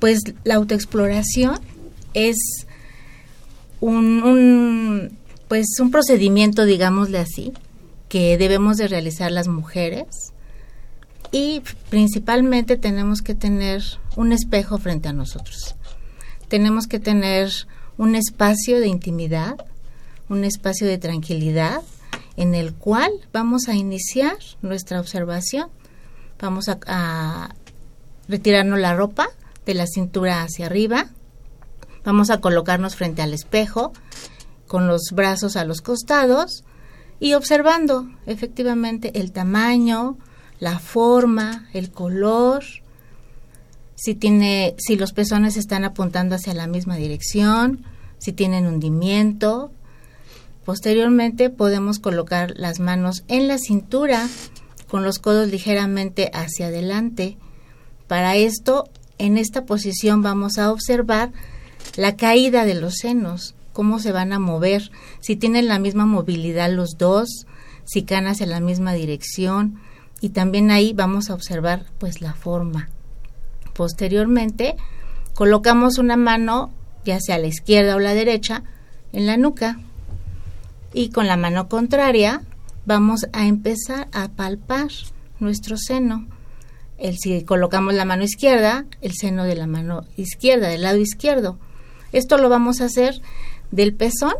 Pues 0.00 0.20
la 0.44 0.54
autoexploración 0.54 1.60
es 2.14 2.36
un, 3.80 4.22
un, 4.22 5.18
pues 5.48 5.66
un 5.80 5.90
procedimiento, 5.90 6.64
digámosle 6.64 7.18
así, 7.18 7.52
que 8.08 8.38
debemos 8.38 8.76
de 8.76 8.88
realizar 8.88 9.30
las 9.30 9.48
mujeres 9.48 10.06
y 11.30 11.62
principalmente 11.90 12.76
tenemos 12.76 13.22
que 13.22 13.34
tener 13.34 13.82
un 14.16 14.32
espejo 14.32 14.78
frente 14.78 15.08
a 15.08 15.12
nosotros. 15.12 15.76
Tenemos 16.48 16.86
que 16.86 16.98
tener 16.98 17.50
un 17.98 18.14
espacio 18.14 18.80
de 18.80 18.88
intimidad, 18.88 19.56
un 20.28 20.44
espacio 20.44 20.86
de 20.86 20.98
tranquilidad 20.98 21.82
en 22.36 22.54
el 22.54 22.72
cual 22.72 23.10
vamos 23.32 23.68
a 23.68 23.74
iniciar 23.74 24.36
nuestra 24.62 25.00
observación. 25.00 25.68
Vamos 26.40 26.68
a, 26.68 27.54
retirarnos 28.28 28.78
la 28.78 28.94
ropa 28.94 29.28
de 29.66 29.74
la 29.74 29.86
cintura 29.86 30.42
hacia 30.42 30.66
arriba. 30.66 31.06
Vamos 32.04 32.30
a 32.30 32.40
colocarnos 32.40 32.94
frente 32.94 33.22
al 33.22 33.34
espejo 33.34 33.92
con 34.66 34.86
los 34.86 35.10
brazos 35.12 35.56
a 35.56 35.64
los 35.64 35.80
costados 35.80 36.62
y 37.18 37.34
observando 37.34 38.08
efectivamente 38.26 39.18
el 39.18 39.32
tamaño, 39.32 40.16
la 40.60 40.78
forma, 40.78 41.68
el 41.72 41.90
color, 41.90 42.64
si 43.94 44.14
tiene, 44.14 44.74
si 44.78 44.96
los 44.96 45.12
pezones 45.12 45.56
están 45.56 45.84
apuntando 45.84 46.36
hacia 46.36 46.54
la 46.54 46.66
misma 46.66 46.96
dirección, 46.96 47.84
si 48.18 48.32
tienen 48.32 48.66
hundimiento. 48.66 49.72
Posteriormente 50.64 51.50
podemos 51.50 51.98
colocar 51.98 52.54
las 52.56 52.80
manos 52.80 53.24
en 53.28 53.48
la 53.48 53.58
cintura 53.58 54.28
con 54.88 55.02
los 55.02 55.18
codos 55.18 55.48
ligeramente 55.48 56.30
hacia 56.32 56.66
adelante. 56.66 57.36
Para 58.06 58.36
esto, 58.36 58.88
en 59.18 59.36
esta 59.36 59.64
posición 59.64 60.22
vamos 60.22 60.58
a 60.58 60.70
observar 60.70 61.32
la 61.96 62.16
caída 62.16 62.64
de 62.64 62.74
los 62.74 62.96
senos, 62.96 63.54
cómo 63.72 63.98
se 63.98 64.12
van 64.12 64.32
a 64.32 64.38
mover, 64.38 64.90
si 65.20 65.36
tienen 65.36 65.68
la 65.68 65.78
misma 65.78 66.06
movilidad 66.06 66.70
los 66.70 66.98
dos, 66.98 67.46
si 67.84 68.02
caen 68.02 68.26
hacia 68.26 68.46
la 68.46 68.60
misma 68.60 68.92
dirección 68.92 69.80
y 70.20 70.30
también 70.30 70.70
ahí 70.70 70.92
vamos 70.92 71.30
a 71.30 71.34
observar 71.34 71.84
pues 71.98 72.20
la 72.20 72.34
forma. 72.34 72.88
Posteriormente 73.74 74.76
colocamos 75.34 75.98
una 75.98 76.16
mano 76.16 76.72
ya 77.04 77.20
sea 77.20 77.38
la 77.38 77.46
izquierda 77.46 77.96
o 77.96 78.00
la 78.00 78.14
derecha 78.14 78.64
en 79.12 79.26
la 79.26 79.36
nuca 79.36 79.78
y 80.92 81.10
con 81.10 81.26
la 81.26 81.36
mano 81.36 81.68
contraria 81.68 82.42
vamos 82.84 83.26
a 83.32 83.46
empezar 83.46 84.08
a 84.12 84.28
palpar 84.28 84.88
nuestro 85.40 85.76
seno. 85.76 86.26
El, 86.96 87.16
si 87.18 87.44
colocamos 87.44 87.94
la 87.94 88.04
mano 88.04 88.24
izquierda, 88.24 88.86
el 89.00 89.12
seno 89.12 89.44
de 89.44 89.54
la 89.54 89.66
mano 89.66 90.04
izquierda, 90.16 90.68
del 90.68 90.82
lado 90.82 90.98
izquierdo. 90.98 91.58
Esto 92.12 92.38
lo 92.38 92.48
vamos 92.48 92.80
a 92.80 92.86
hacer 92.86 93.20
del 93.70 93.94
pezón 93.94 94.34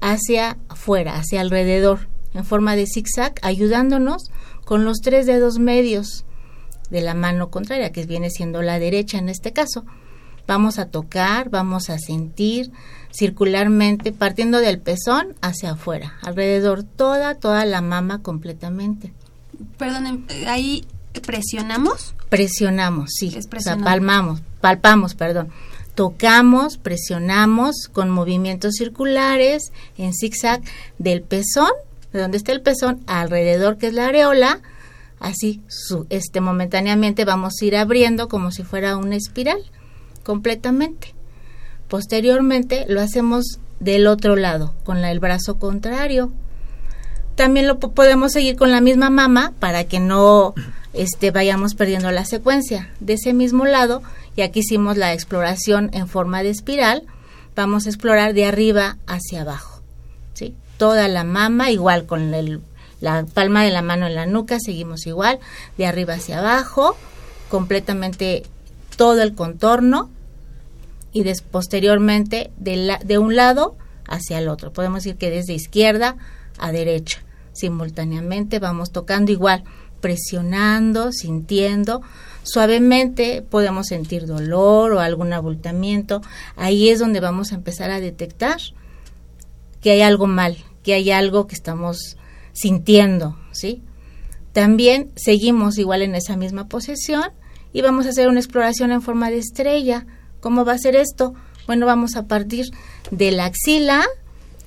hacia 0.00 0.56
afuera, 0.68 1.16
hacia 1.16 1.40
alrededor, 1.40 2.08
en 2.32 2.44
forma 2.44 2.76
de 2.76 2.86
zigzag, 2.86 3.34
ayudándonos 3.42 4.30
con 4.64 4.84
los 4.84 4.98
tres 5.00 5.26
dedos 5.26 5.58
medios 5.58 6.24
de 6.90 7.00
la 7.00 7.14
mano 7.14 7.50
contraria, 7.50 7.92
que 7.92 8.06
viene 8.06 8.30
siendo 8.30 8.62
la 8.62 8.78
derecha 8.78 9.18
en 9.18 9.28
este 9.28 9.52
caso. 9.52 9.84
Vamos 10.46 10.78
a 10.78 10.86
tocar, 10.86 11.48
vamos 11.48 11.88
a 11.88 11.98
sentir 11.98 12.70
circularmente, 13.12 14.12
partiendo 14.12 14.58
del 14.58 14.78
pezón 14.78 15.34
hacia 15.40 15.72
afuera, 15.72 16.14
alrededor 16.22 16.82
toda, 16.82 17.36
toda 17.36 17.64
la 17.64 17.80
mama 17.80 18.20
completamente. 18.20 19.12
Perdón, 19.78 20.26
ahí 20.46 20.84
presionamos. 21.20 22.14
Presionamos, 22.28 23.10
sí. 23.16 23.32
Es 23.36 23.46
O 23.46 23.60
sea, 23.60 23.76
palmamos, 23.76 24.42
palpamos, 24.60 25.14
perdón. 25.14 25.50
Tocamos, 25.94 26.76
presionamos 26.76 27.88
con 27.92 28.10
movimientos 28.10 28.74
circulares 28.74 29.72
en 29.96 30.12
zigzag 30.12 30.60
del 30.98 31.22
pezón, 31.22 31.70
de 32.14 32.20
donde 32.20 32.38
está 32.38 32.52
el 32.52 32.62
pezón, 32.62 33.00
alrededor 33.06 33.76
que 33.76 33.88
es 33.88 33.92
la 33.94 34.06
areola, 34.06 34.60
así 35.20 35.60
su, 35.68 36.06
este 36.10 36.40
momentáneamente 36.40 37.24
vamos 37.26 37.54
a 37.60 37.64
ir 37.64 37.76
abriendo 37.76 38.28
como 38.28 38.50
si 38.50 38.62
fuera 38.62 38.96
una 38.96 39.16
espiral 39.16 39.58
completamente. 40.22 41.14
Posteriormente 41.88 42.86
lo 42.88 43.00
hacemos 43.00 43.58
del 43.80 44.06
otro 44.06 44.36
lado, 44.36 44.74
con 44.84 45.02
la- 45.02 45.10
el 45.10 45.20
brazo 45.20 45.58
contrario. 45.58 46.32
También 47.34 47.66
lo 47.66 47.78
po- 47.78 47.92
podemos 47.92 48.32
seguir 48.32 48.56
con 48.56 48.70
la 48.70 48.80
misma 48.80 49.10
mama 49.10 49.52
para 49.58 49.84
que 49.84 50.00
no 50.00 50.54
este, 50.92 51.32
vayamos 51.32 51.74
perdiendo 51.74 52.10
la 52.12 52.24
secuencia. 52.24 52.88
De 53.00 53.14
ese 53.14 53.32
mismo 53.32 53.64
lado, 53.66 54.02
y 54.36 54.42
aquí 54.42 54.60
hicimos 54.60 54.96
la 54.96 55.12
exploración 55.12 55.90
en 55.92 56.06
forma 56.06 56.42
de 56.44 56.50
espiral, 56.50 57.02
vamos 57.56 57.86
a 57.86 57.88
explorar 57.88 58.32
de 58.34 58.46
arriba 58.46 58.96
hacia 59.08 59.42
abajo. 59.42 59.73
Toda 60.78 61.08
la 61.08 61.24
mama, 61.24 61.70
igual 61.70 62.06
con 62.06 62.34
el- 62.34 62.60
la 63.00 63.24
palma 63.32 63.62
de 63.64 63.70
la 63.70 63.82
mano 63.82 64.06
en 64.06 64.14
la 64.14 64.26
nuca, 64.26 64.58
seguimos 64.60 65.06
igual, 65.06 65.38
de 65.78 65.86
arriba 65.86 66.14
hacia 66.14 66.38
abajo, 66.38 66.96
completamente 67.48 68.42
todo 68.96 69.22
el 69.22 69.34
contorno 69.34 70.10
y 71.12 71.22
des- 71.22 71.42
posteriormente 71.42 72.50
de, 72.56 72.96
de 73.04 73.18
un 73.18 73.36
lado 73.36 73.76
hacia 74.06 74.38
el 74.38 74.48
otro. 74.48 74.72
Podemos 74.72 75.04
decir 75.04 75.16
que 75.16 75.30
desde 75.30 75.52
izquierda 75.54 76.16
a 76.58 76.72
derecha. 76.72 77.22
Simultáneamente 77.52 78.58
vamos 78.58 78.90
tocando 78.90 79.30
igual, 79.30 79.62
presionando, 80.00 81.12
sintiendo. 81.12 82.02
Suavemente 82.42 83.42
podemos 83.42 83.86
sentir 83.86 84.26
dolor 84.26 84.92
o 84.92 85.00
algún 85.00 85.32
abultamiento. 85.32 86.20
Ahí 86.56 86.88
es 86.90 86.98
donde 86.98 87.20
vamos 87.20 87.52
a 87.52 87.54
empezar 87.56 87.90
a 87.90 88.00
detectar 88.00 88.58
que 89.84 89.90
hay 89.90 90.00
algo 90.00 90.26
mal, 90.26 90.56
que 90.82 90.94
hay 90.94 91.10
algo 91.10 91.46
que 91.46 91.54
estamos 91.54 92.16
sintiendo, 92.54 93.36
¿sí? 93.52 93.82
También 94.54 95.12
seguimos 95.14 95.76
igual 95.76 96.00
en 96.00 96.14
esa 96.14 96.38
misma 96.38 96.68
posición 96.68 97.24
y 97.74 97.82
vamos 97.82 98.06
a 98.06 98.08
hacer 98.08 98.28
una 98.28 98.40
exploración 98.40 98.92
en 98.92 99.02
forma 99.02 99.28
de 99.28 99.36
estrella. 99.36 100.06
¿Cómo 100.40 100.64
va 100.64 100.72
a 100.72 100.78
ser 100.78 100.96
esto? 100.96 101.34
Bueno, 101.66 101.84
vamos 101.84 102.16
a 102.16 102.26
partir 102.26 102.64
de 103.10 103.30
la 103.30 103.44
axila 103.44 104.06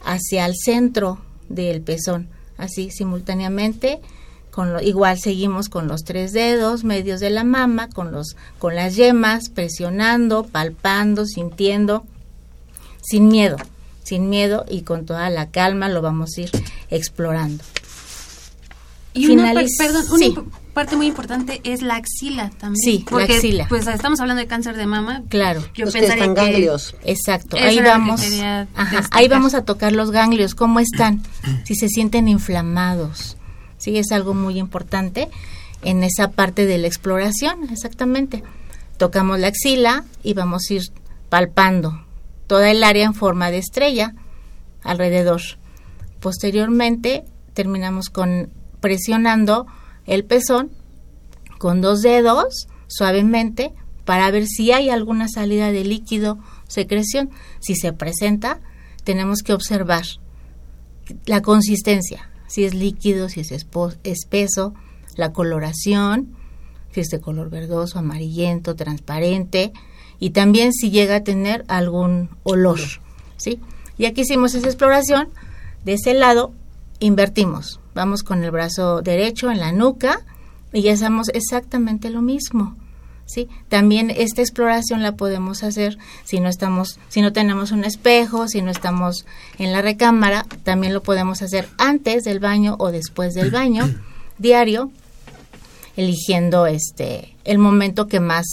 hacia 0.05 0.45
el 0.45 0.53
centro 0.55 1.17
del 1.49 1.81
pezón, 1.81 2.29
así 2.59 2.91
simultáneamente. 2.91 4.01
Con 4.51 4.71
lo, 4.71 4.83
igual 4.83 5.17
seguimos 5.17 5.67
con 5.67 5.87
los 5.87 6.03
tres 6.03 6.31
dedos 6.31 6.83
medios 6.83 7.19
de 7.19 7.31
la 7.31 7.43
mama, 7.43 7.89
con 7.89 8.11
los 8.11 8.35
con 8.59 8.75
las 8.75 8.95
yemas 8.95 9.49
presionando, 9.49 10.45
palpando, 10.45 11.25
sintiendo, 11.25 12.05
sin 13.01 13.29
miedo, 13.29 13.57
sin 14.07 14.29
miedo 14.29 14.65
y 14.69 14.81
con 14.83 15.05
toda 15.05 15.29
la 15.29 15.49
calma 15.51 15.89
lo 15.89 16.01
vamos 16.01 16.37
a 16.37 16.41
ir 16.41 16.51
explorando. 16.89 17.63
Y 19.13 19.27
una, 19.31 19.51
par- 19.53 19.65
Finaliz- 19.65 19.77
perdón, 19.79 20.05
una 20.11 20.17
sí. 20.25 20.33
imp- 20.35 20.51
parte 20.73 20.95
muy 20.95 21.07
importante 21.07 21.59
es 21.63 21.81
la 21.81 21.95
axila 21.95 22.51
también. 22.51 22.75
Sí, 22.83 23.03
la 23.09 23.23
axila. 23.23 23.65
Pues 23.67 23.87
estamos 23.87 24.19
hablando 24.19 24.41
de 24.41 24.47
cáncer 24.47 24.77
de 24.77 24.85
mama. 24.85 25.23
Claro. 25.27 25.63
Yo 25.73 25.85
Los 25.85 25.93
que 25.95 26.05
están 26.05 26.35
que 26.35 26.41
ganglios. 26.41 26.95
Exacto, 27.03 27.57
ahí 27.57 27.77
que 27.77 27.81
vamos, 27.81 28.21
ajá, 28.75 29.07
ahí 29.11 29.27
vamos 29.27 29.55
a 29.55 29.63
tocar 29.65 29.91
los 29.93 30.11
ganglios, 30.11 30.53
cómo 30.53 30.79
están, 30.79 31.23
si 31.63 31.73
se 31.75 31.89
sienten 31.89 32.27
inflamados, 32.27 33.37
sí, 33.79 33.97
es 33.97 34.11
algo 34.11 34.35
muy 34.35 34.59
importante 34.59 35.29
en 35.81 36.03
esa 36.03 36.29
parte 36.31 36.65
de 36.67 36.77
la 36.77 36.85
exploración, 36.87 37.69
exactamente. 37.71 38.43
Tocamos 38.97 39.39
la 39.39 39.47
axila 39.47 40.05
y 40.23 40.33
vamos 40.35 40.63
a 40.69 40.73
ir 40.75 40.83
palpando 41.29 42.03
toda 42.47 42.71
el 42.71 42.83
área 42.83 43.05
en 43.05 43.13
forma 43.13 43.51
de 43.51 43.59
estrella 43.59 44.15
alrededor. 44.83 45.41
Posteriormente 46.19 47.25
terminamos 47.53 48.09
con 48.09 48.49
presionando 48.79 49.67
el 50.05 50.23
pezón 50.25 50.71
con 51.57 51.81
dos 51.81 52.01
dedos 52.01 52.67
suavemente 52.87 53.73
para 54.05 54.31
ver 54.31 54.45
si 54.47 54.71
hay 54.71 54.89
alguna 54.89 55.27
salida 55.27 55.71
de 55.71 55.83
líquido, 55.83 56.39
secreción. 56.67 57.29
Si 57.59 57.75
se 57.75 57.91
presenta, 57.91 58.61
tenemos 59.03 59.39
que 59.43 59.53
observar 59.53 60.05
la 61.25 61.41
consistencia, 61.41 62.29
si 62.47 62.63
es 62.63 62.73
líquido, 62.73 63.27
si 63.27 63.41
es 63.41 63.51
espeso, 64.03 64.73
la 65.15 65.33
coloración, 65.33 66.35
si 66.91 67.01
es 67.01 67.09
de 67.09 67.19
color 67.19 67.49
verdoso, 67.49 67.99
amarillento, 67.99 68.75
transparente, 68.75 69.73
y 70.19 70.31
también 70.31 70.73
si 70.73 70.89
llega 70.89 71.17
a 71.17 71.23
tener 71.23 71.63
algún 71.67 72.29
olor, 72.43 72.79
¿sí? 73.37 73.59
Y 73.97 74.05
aquí 74.05 74.21
hicimos 74.21 74.55
esa 74.55 74.67
exploración, 74.67 75.29
de 75.85 75.93
ese 75.93 76.13
lado 76.13 76.51
invertimos, 76.99 77.79
vamos 77.93 78.23
con 78.23 78.43
el 78.43 78.51
brazo 78.51 79.01
derecho 79.01 79.51
en 79.51 79.59
la 79.59 79.71
nuca 79.71 80.21
y 80.73 80.81
ya 80.81 80.93
hacemos 80.93 81.29
exactamente 81.29 82.09
lo 82.09 82.21
mismo. 82.21 82.75
¿sí? 83.25 83.47
También 83.69 84.09
esta 84.09 84.41
exploración 84.41 85.03
la 85.03 85.13
podemos 85.13 85.63
hacer 85.63 85.97
si 86.23 86.39
no 86.39 86.49
estamos, 86.49 86.99
si 87.09 87.21
no 87.21 87.33
tenemos 87.33 87.71
un 87.71 87.83
espejo, 87.83 88.47
si 88.47 88.61
no 88.61 88.71
estamos 88.71 89.25
en 89.59 89.71
la 89.71 89.81
recámara, 89.81 90.45
también 90.63 90.93
lo 90.93 91.03
podemos 91.03 91.41
hacer 91.43 91.69
antes 91.77 92.23
del 92.23 92.39
baño 92.39 92.75
o 92.79 92.91
después 92.91 93.35
del 93.35 93.51
baño 93.51 93.87
diario, 94.39 94.91
eligiendo 95.95 96.65
este 96.65 97.35
el 97.43 97.59
momento 97.59 98.07
que 98.07 98.19
más 98.19 98.45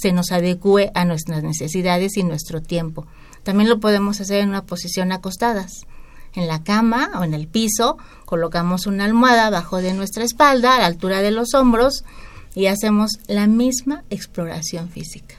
se 0.00 0.12
nos 0.12 0.32
adecue 0.32 0.90
a 0.94 1.04
nuestras 1.04 1.42
necesidades 1.42 2.16
y 2.16 2.22
nuestro 2.22 2.62
tiempo. 2.62 3.06
También 3.42 3.68
lo 3.68 3.80
podemos 3.80 4.20
hacer 4.20 4.40
en 4.40 4.48
una 4.50 4.64
posición 4.64 5.12
acostadas. 5.12 5.86
En 6.34 6.46
la 6.46 6.62
cama 6.62 7.10
o 7.18 7.24
en 7.24 7.34
el 7.34 7.48
piso 7.48 7.98
colocamos 8.24 8.86
una 8.86 9.04
almohada 9.04 9.46
abajo 9.46 9.78
de 9.78 9.92
nuestra 9.94 10.24
espalda, 10.24 10.76
a 10.76 10.78
la 10.78 10.86
altura 10.86 11.22
de 11.22 11.32
los 11.32 11.54
hombros, 11.54 12.04
y 12.54 12.66
hacemos 12.66 13.12
la 13.26 13.46
misma 13.46 14.04
exploración 14.10 14.88
física. 14.88 15.36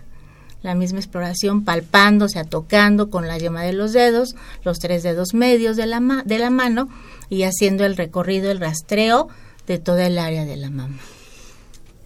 La 0.64 0.76
misma 0.76 0.99
exploración 0.99 1.64
palpando, 1.64 2.26
o 2.26 2.30
sea, 2.30 2.43
tocando 2.43 3.09
con 3.09 3.28
la 3.28 3.38
yema 3.38 3.64
de 3.64 3.74
los 3.74 3.93
dedos, 3.93 4.36
los 4.64 4.80
tres 4.80 5.01
dedos 5.01 5.34
medios 5.34 5.76
de 5.76 5.88
la, 5.88 5.99
ma- 5.99 6.24
de 6.24 6.38
la 6.39 6.49
mano 6.49 6.88
y 7.30 7.43
haciendo 7.43 7.84
el 7.86 7.97
recorrido, 7.97 8.51
el 8.51 8.59
rastreo 8.59 9.28
de 9.66 9.80
toda 9.80 10.05
el 10.05 10.20
área 10.20 10.45
de 10.45 10.57
la 10.57 10.70
mama. 10.70 10.97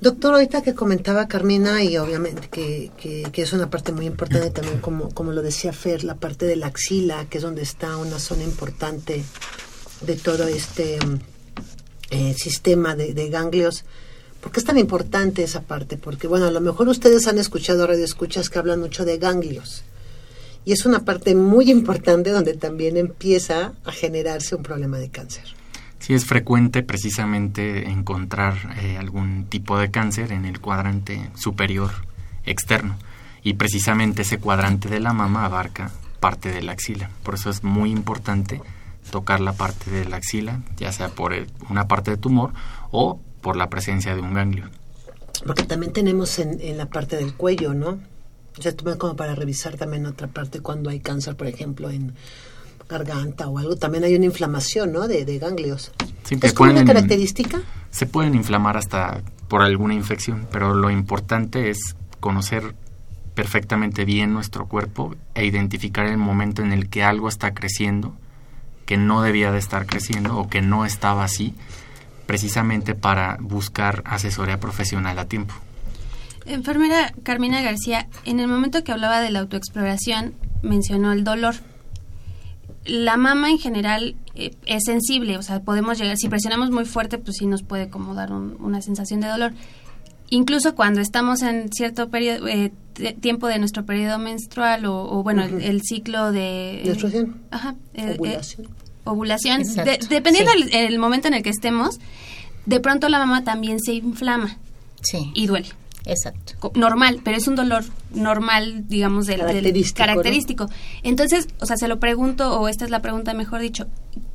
Doctor, 0.05 0.35
ahorita 0.35 0.61
que 0.61 0.75
comentaba 0.75 1.27
Carmina, 1.27 1.83
y 1.83 1.97
obviamente 1.97 2.47
que, 2.47 2.91
que- 2.95 3.23
que 3.33 3.41
es 3.41 3.53
una 3.53 3.71
parte 3.71 3.91
muy 3.91 4.05
importante 4.05 4.51
también, 4.51 4.79
como, 4.79 5.09
como 5.09 5.31
lo 5.31 5.41
decía 5.41 5.73
Fer, 5.73 6.03
la 6.03 6.13
parte 6.13 6.45
de 6.45 6.55
la 6.55 6.67
axila, 6.67 7.25
que 7.27 7.39
es 7.39 7.43
donde 7.43 7.63
está 7.63 7.97
una 7.97 8.19
zona 8.19 8.43
importante 8.43 9.23
de 10.01 10.15
todo 10.15 10.47
este 10.47 10.99
eh, 12.11 12.35
sistema 12.37 12.95
de, 12.95 13.15
de 13.15 13.29
ganglios. 13.29 13.83
¿Por 14.41 14.51
qué 14.51 14.59
es 14.59 14.65
tan 14.65 14.77
importante 14.77 15.41
esa 15.41 15.61
parte? 15.61 15.97
Porque, 15.97 16.27
bueno, 16.27 16.45
a 16.45 16.51
lo 16.51 16.61
mejor 16.61 16.87
ustedes 16.87 17.25
han 17.25 17.39
escuchado 17.39 17.87
radioescuchas 17.87 18.51
que 18.51 18.59
hablan 18.59 18.81
mucho 18.81 19.05
de 19.05 19.17
ganglios. 19.17 19.81
Y 20.65 20.71
es 20.73 20.85
una 20.85 21.03
parte 21.03 21.33
muy 21.33 21.71
importante 21.71 22.29
donde 22.29 22.53
también 22.53 22.97
empieza 22.97 23.73
a 23.83 23.91
generarse 23.91 24.53
un 24.53 24.61
problema 24.61 24.99
de 24.99 25.09
cáncer. 25.09 25.45
Sí, 25.99 26.13
es 26.13 26.25
frecuente 26.25 26.83
precisamente 26.83 27.89
encontrar 27.89 28.55
eh, 28.81 28.97
algún 28.97 29.45
tipo 29.45 29.77
de 29.79 29.91
cáncer 29.91 30.31
en 30.31 30.45
el 30.45 30.59
cuadrante 30.59 31.29
superior 31.35 31.91
externo. 32.45 32.97
Y 33.43 33.53
precisamente 33.53 34.23
ese 34.23 34.39
cuadrante 34.39 34.89
de 34.89 34.99
la 34.99 35.13
mama 35.13 35.45
abarca 35.45 35.91
parte 36.19 36.51
de 36.51 36.61
la 36.61 36.73
axila. 36.73 37.09
Por 37.23 37.35
eso 37.35 37.49
es 37.49 37.63
muy 37.63 37.91
importante 37.91 38.61
tocar 39.11 39.39
la 39.39 39.53
parte 39.53 39.91
de 39.91 40.05
la 40.05 40.17
axila, 40.17 40.61
ya 40.77 40.91
sea 40.91 41.09
por 41.09 41.33
una 41.69 41.87
parte 41.87 42.11
de 42.11 42.17
tumor 42.17 42.53
o 42.91 43.19
por 43.41 43.55
la 43.55 43.69
presencia 43.69 44.15
de 44.15 44.21
un 44.21 44.33
ganglio. 44.33 44.69
Porque 45.45 45.63
también 45.63 45.93
tenemos 45.93 46.39
en, 46.39 46.59
en 46.61 46.77
la 46.77 46.87
parte 46.87 47.15
del 47.17 47.33
cuello, 47.35 47.73
¿no? 47.73 47.99
O 48.57 48.61
sea, 48.61 48.73
como 48.97 49.15
para 49.15 49.35
revisar 49.35 49.75
también 49.75 50.05
otra 50.05 50.27
parte 50.27 50.61
cuando 50.61 50.89
hay 50.89 50.99
cáncer, 50.99 51.35
por 51.35 51.47
ejemplo, 51.47 51.89
en 51.89 52.13
garganta 52.89 53.47
o 53.47 53.57
algo. 53.57 53.75
También 53.75 54.03
hay 54.03 54.15
una 54.15 54.25
inflamación, 54.25 54.91
¿no? 54.93 55.07
De, 55.07 55.25
de 55.25 55.39
ganglios. 55.39 55.91
Sí, 56.23 56.37
¿Es 56.41 56.53
como 56.53 56.71
una 56.71 56.85
característica? 56.85 57.61
Se 57.91 58.05
pueden 58.05 58.35
inflamar 58.35 58.77
hasta 58.77 59.21
por 59.47 59.61
alguna 59.61 59.93
infección, 59.93 60.47
pero 60.51 60.73
lo 60.73 60.89
importante 60.89 61.69
es 61.69 61.95
conocer 62.19 62.75
perfectamente 63.35 64.05
bien 64.05 64.33
nuestro 64.33 64.67
cuerpo 64.67 65.15
e 65.35 65.45
identificar 65.45 66.05
el 66.07 66.17
momento 66.17 66.63
en 66.63 66.71
el 66.71 66.89
que 66.89 67.03
algo 67.03 67.29
está 67.29 67.53
creciendo, 67.53 68.15
que 68.85 68.97
no 68.97 69.21
debía 69.21 69.51
de 69.51 69.59
estar 69.59 69.85
creciendo 69.85 70.37
o 70.37 70.47
que 70.47 70.61
no 70.61 70.85
estaba 70.85 71.23
así, 71.23 71.53
precisamente 72.25 72.95
para 72.95 73.37
buscar 73.39 74.01
asesoría 74.05 74.59
profesional 74.59 75.19
a 75.19 75.25
tiempo. 75.25 75.53
Enfermera 76.45 77.11
Carmina 77.23 77.61
García, 77.61 78.07
en 78.23 78.39
el 78.39 78.47
momento 78.47 78.83
que 78.83 78.91
hablaba 78.91 79.19
de 79.19 79.31
la 79.31 79.39
autoexploración, 79.39 80.33
mencionó 80.61 81.11
el 81.11 81.23
dolor. 81.23 81.55
La 82.85 83.17
mama 83.17 83.49
en 83.49 83.57
general 83.57 84.15
eh, 84.35 84.55
es 84.65 84.83
sensible, 84.85 85.37
o 85.37 85.41
sea, 85.41 85.61
podemos 85.61 85.97
llegar, 85.97 86.17
si 86.17 86.27
presionamos 86.29 86.69
muy 86.71 86.85
fuerte, 86.85 87.17
pues 87.17 87.37
sí 87.37 87.45
nos 87.47 87.63
puede 87.63 87.89
como 87.89 88.13
dar 88.13 88.31
un- 88.31 88.57
una 88.59 88.81
sensación 88.81 89.21
de 89.21 89.27
dolor. 89.27 89.53
Incluso 90.29 90.75
cuando 90.75 91.01
estamos 91.01 91.41
en 91.41 91.71
cierto 91.71 92.09
periodo, 92.09 92.47
eh, 92.47 92.71
tiempo 93.21 93.47
de 93.47 93.59
nuestro 93.59 93.85
periodo 93.85 94.17
menstrual 94.19 94.85
o, 94.85 95.03
o, 95.03 95.23
bueno, 95.23 95.43
el, 95.43 95.81
ciclo 95.83 96.31
de... 96.31 96.81
Menstruación. 96.85 97.35
Ajá. 97.51 97.75
eh, 97.93 98.15
Ovulación. 98.17 98.67
ovulación. 99.03 99.63
De- 99.63 99.99
dependiendo 100.09 100.51
sí. 100.53 100.63
del 100.63 100.73
el 100.93 100.99
momento 100.99 101.27
en 101.27 101.35
el 101.35 101.43
que 101.43 101.49
estemos, 101.51 101.99
de 102.65 102.79
pronto 102.79 103.09
la 103.09 103.19
mama 103.19 103.43
también 103.43 103.79
se 103.79 103.93
inflama 103.93 104.57
Sí, 105.01 105.31
y 105.35 105.45
duele 105.45 105.67
exacto. 106.05 106.71
normal, 106.75 107.21
pero 107.23 107.37
es 107.37 107.47
un 107.47 107.55
dolor 107.55 107.83
normal, 108.13 108.87
digamos, 108.87 109.25
del, 109.27 109.39
del- 109.39 109.47
Característico, 109.47 109.99
¿no? 110.01 110.05
característico. 110.07 110.69
Entonces, 111.03 111.47
o 111.59 111.65
sea, 111.65 111.77
se 111.77 111.87
lo 111.87 111.99
pregunto, 111.99 112.59
o 112.59 112.67
esta 112.67 112.85
es 112.85 112.91
la 112.91 113.01
pregunta 113.01 113.33
mejor 113.33 113.61
dicho, 113.61 113.87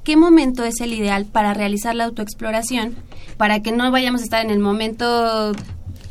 ¿qué 0.04 0.16
momento 0.16 0.64
es 0.64 0.80
el 0.80 0.92
ideal 0.92 1.24
para 1.26 1.54
realizar 1.54 1.94
la 1.94 2.04
autoexploración 2.04 2.94
para 3.36 3.60
que 3.62 3.72
no 3.72 3.90
vayamos 3.90 4.20
a 4.20 4.24
estar 4.24 4.44
en 4.44 4.50
el 4.50 4.58
momento 4.58 5.52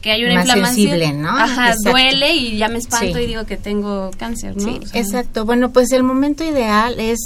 que 0.02 0.12
hay 0.12 0.24
una 0.24 0.36
Más 0.36 0.46
inflamación? 0.46 0.90
sensible, 0.92 1.14
¿no? 1.14 1.30
Ajá, 1.30 1.68
Exacto. 1.72 1.92
duele 1.92 2.34
y 2.36 2.58
ya 2.58 2.70
me 2.70 2.78
espanto 2.78 3.18
Sí. 3.18 3.24
y 3.24 3.28
digo 3.28 3.46
que 3.46 3.58
tengo 3.58 4.12
cáncer, 4.18 4.56
¿no? 4.56 4.64
Sí, 4.64 4.80
O 4.82 4.88
sea, 4.88 5.02
exacto. 5.02 5.46
Bueno, 5.46 5.72
pues 5.72 5.92
el 5.92 6.04
momento 6.04 6.44
ideal 6.44 7.00
es 7.00 7.20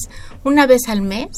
una 0.44 0.66
vez 0.66 0.82
al 0.88 1.02
mes, 1.02 1.30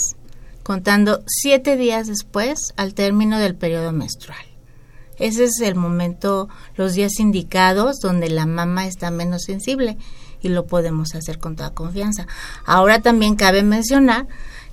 contando 0.64 1.24
siete 1.28 1.76
días 1.78 2.08
después 2.08 2.58
al 2.78 2.94
término 2.96 3.38
del 3.38 3.54
periodo 3.56 3.92
menstrual. 3.92 4.40
Ese 5.18 5.46
es 5.46 5.60
el 5.62 5.76
momento, 5.76 6.50
los 6.76 6.94
días 6.94 7.20
indicados 7.20 8.00
donde 8.00 8.30
la 8.30 8.46
mama 8.46 8.88
está 8.88 9.12
menos 9.12 9.44
sensible 9.44 9.98
y 10.42 10.50
lo 10.50 10.66
podemos 10.66 11.16
hacer 11.16 11.40
con 11.40 11.56
toda 11.56 11.74
confianza. 11.74 12.28
Ahora 12.66 13.02
también 13.02 13.36
cabe 13.36 13.64
mencionar 13.64 14.28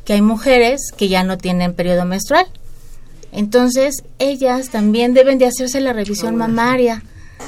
que 0.04 0.14
hay 0.14 0.22
mujeres 0.22 0.90
que 0.96 1.08
ya 1.08 1.24
no 1.24 1.38
tienen 1.38 1.74
periodo 1.74 2.04
menstrual. 2.04 2.46
Entonces, 3.30 4.02
ellas 4.18 4.68
también 4.68 5.14
deben 5.14 5.38
de 5.38 5.46
hacerse 5.46 5.80
la 5.80 5.92
revisión 5.92 6.36
mamaria, 6.36 7.02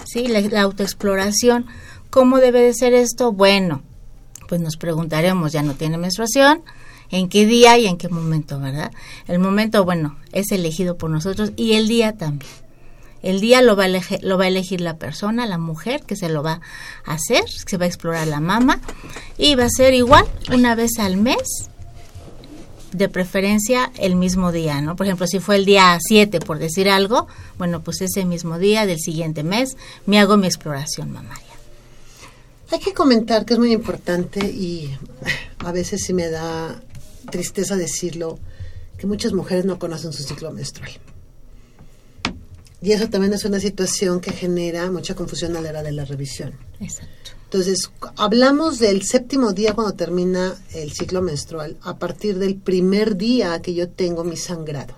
¿sí? 0.07 0.26
La, 0.26 0.40
la 0.40 0.62
autoexploración. 0.62 1.66
¿Cómo 2.09 2.38
debe 2.38 2.62
de 2.62 2.74
ser 2.74 2.95
esto? 2.95 3.32
Bueno, 3.32 3.82
pues 4.49 4.61
nos 4.61 4.76
preguntaremos, 4.76 5.53
ya 5.53 5.62
no 5.62 5.74
tiene 5.74 5.99
menstruación, 5.99 6.62
en 7.11 7.28
qué 7.28 7.45
día 7.45 7.76
y 7.76 7.86
en 7.86 7.99
qué 7.99 8.09
momento, 8.09 8.59
¿verdad? 8.59 8.92
El 9.26 9.38
momento, 9.38 9.84
bueno, 9.84 10.16
es 10.32 10.51
elegido 10.53 10.97
por 10.97 11.11
nosotros 11.11 11.53
y 11.57 11.74
el 11.74 11.88
día 11.88 12.12
también. 12.16 12.64
El 13.25 13.41
día 13.41 13.62
lo 13.62 13.75
va, 13.75 13.85
a 13.85 13.87
elegir, 13.87 14.18
lo 14.22 14.37
va 14.37 14.45
a 14.45 14.49
elegir 14.49 14.83
la 14.83 14.99
persona, 14.99 15.47
la 15.47 15.57
mujer, 15.57 16.03
que 16.03 16.14
se 16.14 16.29
lo 16.29 16.43
va 16.43 16.61
a 17.07 17.14
hacer, 17.14 17.45
se 17.49 17.79
va 17.79 17.87
a 17.87 17.89
explorar 17.89 18.27
la 18.27 18.39
mama, 18.39 18.81
y 19.39 19.55
va 19.55 19.64
a 19.64 19.70
ser 19.70 19.95
igual 19.95 20.27
una 20.53 20.75
vez 20.75 20.99
al 20.99 21.16
mes, 21.16 21.70
de 22.93 23.09
preferencia 23.09 23.91
el 23.99 24.14
mismo 24.14 24.53
día, 24.53 24.81
¿no? 24.83 24.95
Por 24.95 25.07
ejemplo, 25.07 25.27
si 25.27 25.41
fue 25.41 25.57
el 25.57 25.64
día 25.64 25.99
7, 26.01 26.39
por 26.41 26.59
decir 26.59 26.89
algo, 26.91 27.27
bueno, 27.59 27.83
pues 27.83 28.03
ese 28.03 28.27
mismo 28.27 28.59
día 28.59 28.87
del 28.87 29.01
siguiente 29.01 29.43
mes 29.43 29.77
me 30.05 30.20
hago 30.20 30.37
mi 30.37 30.47
exploración 30.47 31.11
mamaria. 31.11 31.43
Hay 32.70 32.79
que 32.79 32.93
comentar 32.93 33.47
que 33.47 33.55
es 33.55 33.59
muy 33.59 33.72
importante 33.72 34.47
y 34.47 34.97
a 35.59 35.72
veces 35.72 36.05
sí 36.05 36.12
me 36.12 36.29
da 36.29 36.81
tristeza 37.31 37.77
decirlo, 37.77 38.39
que 38.99 39.07
muchas 39.07 39.33
mujeres 39.33 39.64
no 39.64 39.79
conocen 39.79 40.12
su 40.12 40.22
ciclo 40.22 40.53
menstrual. 40.53 40.93
Y 42.85 42.93
eso 42.93 43.09
también 43.09 43.32
es 43.32 43.47
una 43.47 43.61
situación 43.61 44.20
que 44.20 44.30
genera 44.30 44.91
mucha 44.91 45.14
confusión 45.14 45.57
a 45.57 45.62
la 45.62 45.70
hora 45.70 45.82
de 45.82 45.93
la 45.93 46.05
revisión. 46.05 46.53
Exacto. 46.80 47.30
Entonces, 47.45 47.91
hablamos 48.16 48.78
del 48.78 49.05
séptimo 49.05 49.55
día 49.55 49.72
cuando 49.72 49.95
termina 49.95 50.55
el 50.74 50.93
ciclo 50.93 51.22
menstrual, 51.22 51.78
a 51.80 51.97
partir 51.97 52.39
del 52.39 52.57
primer 52.57 53.16
día 53.16 53.62
que 53.62 53.72
yo 53.72 53.89
tengo 53.89 54.22
mi 54.22 54.37
sangrado. 54.37 54.95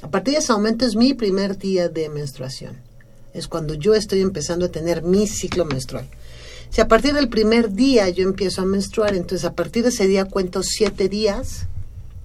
A 0.00 0.10
partir 0.10 0.32
de 0.32 0.40
ese 0.40 0.54
momento 0.54 0.86
es 0.86 0.96
mi 0.96 1.12
primer 1.12 1.58
día 1.58 1.90
de 1.90 2.08
menstruación. 2.08 2.78
Es 3.34 3.46
cuando 3.46 3.74
yo 3.74 3.94
estoy 3.94 4.22
empezando 4.22 4.64
a 4.64 4.70
tener 4.70 5.02
mi 5.02 5.26
ciclo 5.26 5.66
menstrual. 5.66 6.08
Si 6.70 6.80
a 6.80 6.88
partir 6.88 7.12
del 7.12 7.28
primer 7.28 7.74
día 7.74 8.08
yo 8.08 8.24
empiezo 8.24 8.62
a 8.62 8.64
menstruar, 8.64 9.14
entonces 9.14 9.44
a 9.44 9.54
partir 9.54 9.82
de 9.82 9.90
ese 9.90 10.06
día 10.06 10.24
cuento 10.24 10.62
siete 10.62 11.10
días 11.10 11.66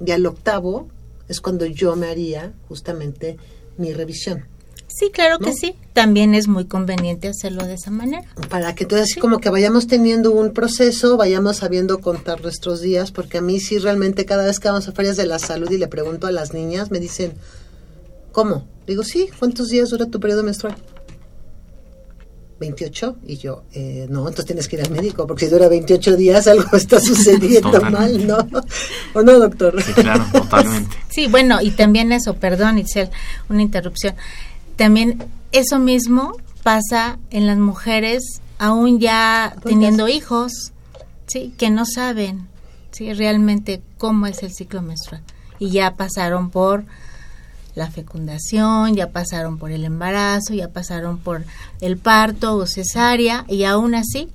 y 0.05 0.11
al 0.11 0.25
octavo 0.25 0.87
es 1.27 1.41
cuando 1.41 1.65
yo 1.65 1.97
me 1.97 2.07
haría 2.07 2.53
justamente 2.69 3.35
mi 3.77 3.91
revisión. 3.91 4.45
Sí, 4.97 5.11
claro 5.11 5.37
que 5.37 5.53
sí. 5.53 5.75
También 5.93 6.33
es 6.33 6.47
muy 6.47 6.65
conveniente 6.65 7.27
hacerlo 7.27 7.65
de 7.67 7.75
esa 7.75 7.91
manera. 7.91 8.23
para 8.49 8.73
que 8.73 8.83
entonces 8.83 9.11
así 9.11 9.19
como 9.19 9.37
que 9.37 9.51
vayamos 9.51 9.85
teniendo 9.85 10.31
un 10.31 10.53
proceso, 10.53 11.17
vayamos 11.17 11.57
sabiendo 11.57 11.99
contar 11.99 12.41
nuestros 12.41 12.81
días, 12.81 13.11
porque 13.11 13.37
a 13.37 13.41
mí 13.41 13.59
sí 13.59 13.77
realmente 13.77 14.25
cada 14.25 14.43
vez 14.45 14.59
que 14.59 14.69
vamos 14.69 14.87
a 14.87 14.93
ferias 14.93 15.15
de 15.15 15.27
la 15.27 15.37
salud 15.37 15.69
y 15.69 15.77
le 15.77 15.87
pregunto 15.87 16.25
a 16.25 16.31
las 16.31 16.51
niñas, 16.51 16.89
me 16.89 16.99
dicen, 16.99 17.33
¿cómo? 18.31 18.65
Digo, 18.87 19.03
sí, 19.03 19.29
¿cuántos 19.37 19.67
días 19.67 19.91
dura 19.91 20.07
tu 20.07 20.19
periodo 20.19 20.41
menstrual? 20.41 20.75
28 22.59 23.17
y 23.27 23.37
yo, 23.37 23.65
eh, 23.73 24.07
no, 24.09 24.21
entonces 24.21 24.45
tienes 24.45 24.67
que 24.67 24.77
ir 24.77 24.81
al 24.81 24.89
médico 24.89 25.27
porque 25.27 25.45
si 25.45 25.51
dura 25.51 25.67
28 25.67 26.15
días 26.15 26.47
algo 26.47 26.75
está 26.75 26.99
sucediendo 26.99 27.69
Totalmente. 27.69 28.25
mal, 28.25 28.47
¿no? 28.49 28.63
¿O 29.13 29.21
no, 29.21 29.37
doctor? 29.37 29.79
Sí, 29.83 29.93
claro, 29.93 30.25
totalmente. 30.31 30.97
Sí, 31.07 31.27
bueno, 31.27 31.61
y 31.61 31.69
también 31.69 32.11
eso, 32.11 32.33
perdón, 32.33 32.79
Itzel, 32.79 33.11
una 33.47 33.61
interrupción. 33.61 34.15
También 34.77 35.23
eso 35.51 35.79
mismo 35.79 36.33
pasa 36.63 37.17
en 37.29 37.47
las 37.47 37.57
mujeres 37.57 38.23
aún 38.59 38.99
ya 38.99 39.55
teniendo 39.63 40.07
hijos, 40.07 40.71
sí, 41.27 41.53
que 41.57 41.69
no 41.69 41.85
saben, 41.85 42.47
sí, 42.91 43.13
realmente 43.13 43.81
cómo 43.97 44.25
es 44.27 44.41
el 44.43 44.51
ciclo 44.53 44.81
menstrual 44.81 45.21
y 45.59 45.69
ya 45.71 45.95
pasaron 45.95 46.49
por 46.49 46.85
la 47.75 47.91
fecundación, 47.91 48.95
ya 48.95 49.11
pasaron 49.11 49.57
por 49.59 49.71
el 49.71 49.83
embarazo, 49.85 50.53
ya 50.55 50.69
pasaron 50.69 51.19
por 51.19 51.43
el 51.81 51.97
parto 51.97 52.55
o 52.55 52.65
cesárea 52.65 53.45
y 53.47 53.63
aún 53.65 53.93
así 53.93 54.29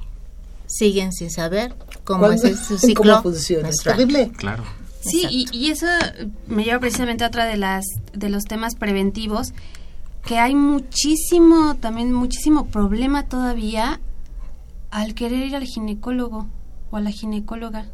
siguen 0.69 1.13
sin 1.13 1.31
saber 1.31 1.75
cómo 2.05 2.31
es 2.31 2.41
¿Cuándo- 2.43 2.59
el- 2.59 2.65
su 2.65 2.79
ciclo 2.79 3.13
¿Cómo 3.15 3.23
funciona? 3.35 3.69
Es 3.69 3.85
menstrual. 3.85 3.97
terrible. 3.97 4.33
Claro. 4.37 4.65
Sí, 5.01 5.27
y, 5.29 5.47
y 5.51 5.71
eso 5.73 5.87
me 6.47 6.63
lleva 6.63 6.79
precisamente 6.79 7.25
a 7.25 7.27
otra 7.27 7.45
de 7.47 7.57
las 7.57 7.85
de 8.13 8.29
los 8.29 8.45
temas 8.45 8.77
preventivos 8.77 9.53
que 10.25 10.39
hay 10.39 10.55
muchísimo 10.55 11.77
también 11.77 12.13
muchísimo 12.13 12.67
problema 12.67 13.25
todavía 13.29 14.01
al 14.91 15.15
querer 15.15 15.47
ir 15.47 15.57
al 15.57 15.65
ginecólogo 15.65 16.47
o 16.91 16.97
a 16.97 17.01
la 17.01 17.11
ginecóloga. 17.11 17.87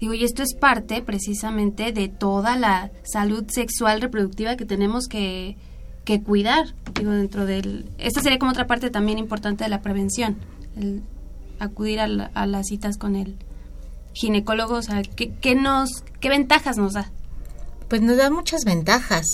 Digo, 0.00 0.14
y 0.14 0.24
esto 0.24 0.42
es 0.42 0.54
parte 0.54 1.00
precisamente 1.02 1.92
de 1.92 2.08
toda 2.08 2.56
la 2.56 2.90
salud 3.04 3.44
sexual 3.48 4.00
reproductiva 4.00 4.56
que 4.56 4.64
tenemos 4.66 5.06
que 5.06 5.56
que 6.04 6.22
cuidar. 6.22 6.74
Digo, 6.98 7.12
dentro 7.12 7.46
del... 7.46 7.88
Esta 7.96 8.20
sería 8.20 8.38
como 8.38 8.50
otra 8.50 8.66
parte 8.66 8.90
también 8.90 9.16
importante 9.16 9.64
de 9.64 9.70
la 9.70 9.80
prevención, 9.80 10.36
el 10.76 11.02
acudir 11.60 11.98
a, 12.00 12.06
la- 12.08 12.30
a 12.34 12.44
las 12.46 12.66
citas 12.66 12.98
con 12.98 13.16
el 13.16 13.36
ginecólogo, 14.12 14.74
o 14.74 14.82
sea, 14.82 15.00
¿qué, 15.02 15.32
qué 15.40 15.54
nos, 15.54 16.02
¿qué 16.20 16.28
ventajas 16.28 16.76
nos 16.76 16.92
da? 16.92 17.10
Pues 17.88 18.02
nos 18.02 18.18
da 18.18 18.28
muchas 18.30 18.64
ventajas. 18.66 19.24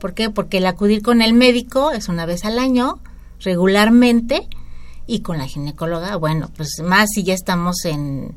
¿Por 0.00 0.14
qué? 0.14 0.30
Porque 0.30 0.58
el 0.58 0.66
acudir 0.66 1.02
con 1.02 1.22
el 1.22 1.34
médico 1.34 1.92
es 1.92 2.08
una 2.08 2.26
vez 2.26 2.44
al 2.44 2.58
año, 2.58 3.00
regularmente, 3.40 4.48
y 5.06 5.20
con 5.20 5.38
la 5.38 5.46
ginecóloga, 5.46 6.16
bueno, 6.16 6.50
pues 6.56 6.80
más 6.82 7.08
si 7.14 7.24
ya 7.24 7.34
estamos 7.34 7.84
en 7.84 8.34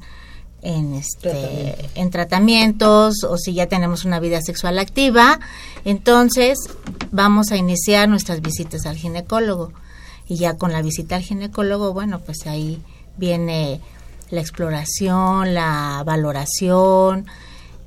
en 0.64 0.94
este 0.94 1.90
en 1.96 2.12
tratamientos 2.12 3.24
o 3.24 3.38
si 3.38 3.54
ya 3.54 3.68
tenemos 3.68 4.06
una 4.06 4.20
vida 4.20 4.42
sexual 4.42 4.80
activa, 4.80 5.40
entonces 5.86 6.60
vamos 7.12 7.52
a 7.52 7.58
iniciar 7.58 8.08
nuestras 8.08 8.42
visitas 8.42 8.86
al 8.86 8.96
ginecólogo. 8.96 9.74
Y 10.28 10.38
ya 10.38 10.58
con 10.58 10.72
la 10.72 10.82
visita 10.82 11.18
al 11.18 11.24
ginecólogo, 11.24 11.94
bueno, 11.94 12.20
pues 12.20 12.48
ahí 12.48 12.82
viene 13.18 13.82
la 14.30 14.40
exploración, 14.40 15.54
la 15.54 16.04
valoración 16.06 17.26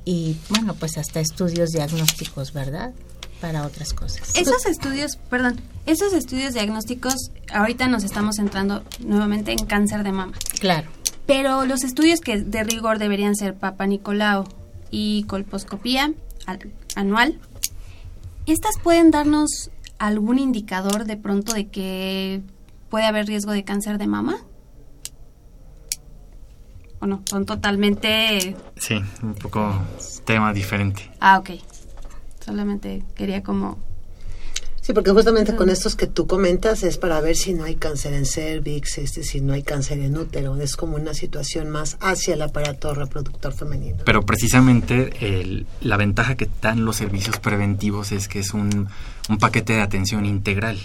y 0.03 0.37
bueno, 0.49 0.75
pues 0.75 0.97
hasta 0.99 1.19
estudios 1.19 1.71
diagnósticos, 1.71 2.53
¿verdad? 2.53 2.93
Para 3.41 3.65
otras 3.65 3.93
cosas. 3.93 4.33
Esos 4.35 4.65
estudios, 4.65 5.17
perdón, 5.29 5.59
esos 5.85 6.13
estudios 6.13 6.53
diagnósticos, 6.53 7.31
ahorita 7.53 7.87
nos 7.87 8.03
estamos 8.03 8.37
centrando 8.37 8.83
nuevamente 8.99 9.51
en 9.51 9.65
cáncer 9.65 10.03
de 10.03 10.11
mama. 10.11 10.33
Claro. 10.59 10.89
Pero 11.27 11.65
los 11.65 11.83
estudios 11.83 12.21
que 12.21 12.41
de 12.41 12.63
rigor 12.63 12.97
deberían 12.97 13.35
ser 13.35 13.55
Papa 13.55 13.85
Nicolau 13.87 14.45
y 14.89 15.23
colposcopía 15.23 16.13
al- 16.45 16.71
anual, 16.95 17.39
¿estas 18.45 18.77
pueden 18.81 19.11
darnos 19.11 19.69
algún 19.99 20.39
indicador 20.39 21.05
de 21.05 21.17
pronto 21.17 21.53
de 21.53 21.67
que 21.67 22.41
puede 22.89 23.05
haber 23.05 23.25
riesgo 23.27 23.51
de 23.51 23.63
cáncer 23.63 23.97
de 23.97 24.07
mama? 24.07 24.37
¿O 26.99 27.05
no? 27.07 27.21
Son 27.29 27.45
totalmente... 27.45 28.55
Sí, 28.77 28.99
un 29.21 29.35
poco 29.35 29.75
tema 30.25 30.53
diferente. 30.53 31.11
Ah, 31.19 31.39
ok. 31.39 31.51
Solamente 32.45 33.03
quería 33.15 33.41
como... 33.41 33.77
Sí, 34.81 34.93
porque 34.93 35.09
justamente 35.09 35.55
con 35.55 35.71
estos 35.71 35.95
que 35.95 36.05
tú 36.05 36.27
comentas 36.27 36.83
es 36.83 36.99
para 36.99 37.19
ver 37.19 37.35
si 37.35 37.55
no 37.55 37.63
hay 37.63 37.73
cáncer 37.75 38.13
en 38.13 38.27
cervix, 38.27 38.99
este, 38.99 39.23
si 39.23 39.41
no 39.41 39.53
hay 39.53 39.63
cáncer 39.63 39.97
en 39.97 40.15
útero. 40.15 40.55
Es 40.61 40.75
como 40.75 40.95
una 40.95 41.15
situación 41.15 41.71
más 41.71 41.97
hacia 42.01 42.35
el 42.35 42.43
aparato 42.43 42.93
reproductor 42.93 43.51
femenino. 43.51 43.97
Pero 44.05 44.21
precisamente 44.27 45.11
el- 45.21 45.65
la 45.81 45.97
ventaja 45.97 46.35
que 46.35 46.47
dan 46.61 46.85
los 46.85 46.97
servicios 46.97 47.39
preventivos 47.39 48.11
es 48.11 48.27
que 48.27 48.37
es 48.37 48.53
un, 48.53 48.87
un 49.27 49.37
paquete 49.39 49.73
de 49.73 49.81
atención 49.81 50.23
integral 50.27 50.77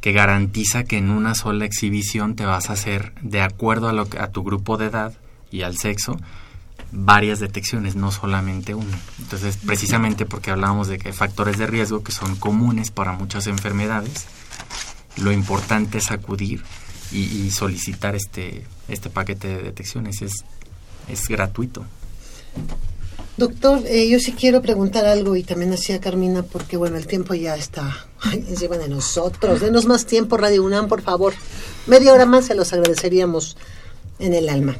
que 0.00 0.10
garantiza 0.10 0.82
que 0.82 0.98
en 0.98 1.10
una 1.10 1.36
sola 1.36 1.66
exhibición 1.66 2.34
te 2.34 2.46
vas 2.46 2.68
a 2.68 2.72
hacer, 2.72 3.12
de 3.22 3.42
acuerdo 3.42 3.88
a, 3.88 3.92
lo 3.92 4.06
que- 4.08 4.18
a 4.18 4.32
tu 4.32 4.42
grupo 4.42 4.76
de 4.76 4.86
edad 4.86 5.12
y 5.52 5.62
al 5.62 5.76
sexo, 5.76 6.16
varias 6.92 7.40
detecciones, 7.40 7.96
no 7.96 8.10
solamente 8.10 8.74
una. 8.74 8.98
Entonces, 9.18 9.58
precisamente 9.64 10.26
porque 10.26 10.50
hablábamos 10.50 10.88
de 10.88 10.98
que 10.98 11.08
hay 11.08 11.14
factores 11.14 11.58
de 11.58 11.66
riesgo 11.66 12.02
que 12.02 12.12
son 12.12 12.36
comunes 12.36 12.90
para 12.90 13.12
muchas 13.12 13.46
enfermedades, 13.46 14.26
lo 15.16 15.32
importante 15.32 15.98
es 15.98 16.10
acudir 16.10 16.62
y, 17.12 17.20
y 17.20 17.50
solicitar 17.50 18.14
este, 18.14 18.64
este 18.88 19.10
paquete 19.10 19.48
de 19.48 19.62
detecciones. 19.62 20.22
Es, 20.22 20.44
es 21.08 21.28
gratuito. 21.28 21.84
Doctor, 23.36 23.80
eh, 23.86 24.06
yo 24.08 24.18
sí 24.20 24.32
quiero 24.32 24.60
preguntar 24.60 25.06
algo 25.06 25.34
y 25.34 25.42
también 25.42 25.72
hacía 25.72 25.98
Carmina 25.98 26.42
porque 26.42 26.76
bueno, 26.76 26.98
el 26.98 27.06
tiempo 27.06 27.32
ya 27.32 27.56
está 27.56 28.06
encima 28.32 28.76
de 28.76 28.88
nosotros. 28.88 29.60
Denos 29.60 29.86
más 29.86 30.04
tiempo, 30.04 30.36
Radio 30.36 30.62
UNAM, 30.62 30.88
por 30.88 31.00
favor. 31.00 31.32
Media 31.86 32.12
hora 32.12 32.26
más 32.26 32.46
se 32.46 32.54
los 32.54 32.72
agradeceríamos 32.72 33.56
en 34.18 34.34
el 34.34 34.48
alma. 34.48 34.76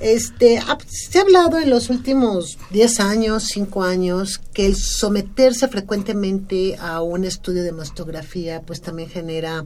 Este, 0.00 0.60
se 0.86 1.18
ha 1.18 1.22
hablado 1.22 1.58
en 1.58 1.70
los 1.70 1.88
últimos 1.88 2.58
10 2.70 3.00
años, 3.00 3.44
5 3.44 3.82
años, 3.82 4.40
que 4.52 4.66
el 4.66 4.76
someterse 4.76 5.68
frecuentemente 5.68 6.76
a 6.78 7.00
un 7.00 7.24
estudio 7.24 7.62
de 7.62 7.72
mastografía 7.72 8.60
pues 8.60 8.82
también 8.82 9.08
genera 9.08 9.64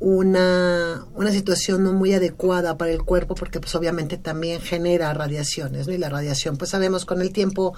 una, 0.00 1.04
una 1.14 1.30
situación 1.30 1.84
no 1.84 1.92
muy 1.92 2.14
adecuada 2.14 2.78
para 2.78 2.92
el 2.92 3.02
cuerpo 3.02 3.34
porque 3.34 3.60
pues 3.60 3.74
obviamente 3.74 4.16
también 4.16 4.60
genera 4.60 5.12
radiaciones, 5.12 5.86
¿no? 5.86 5.92
Y 5.92 5.98
la 5.98 6.08
radiación, 6.08 6.56
pues 6.56 6.70
sabemos 6.70 7.04
con 7.04 7.20
el 7.20 7.32
tiempo 7.32 7.74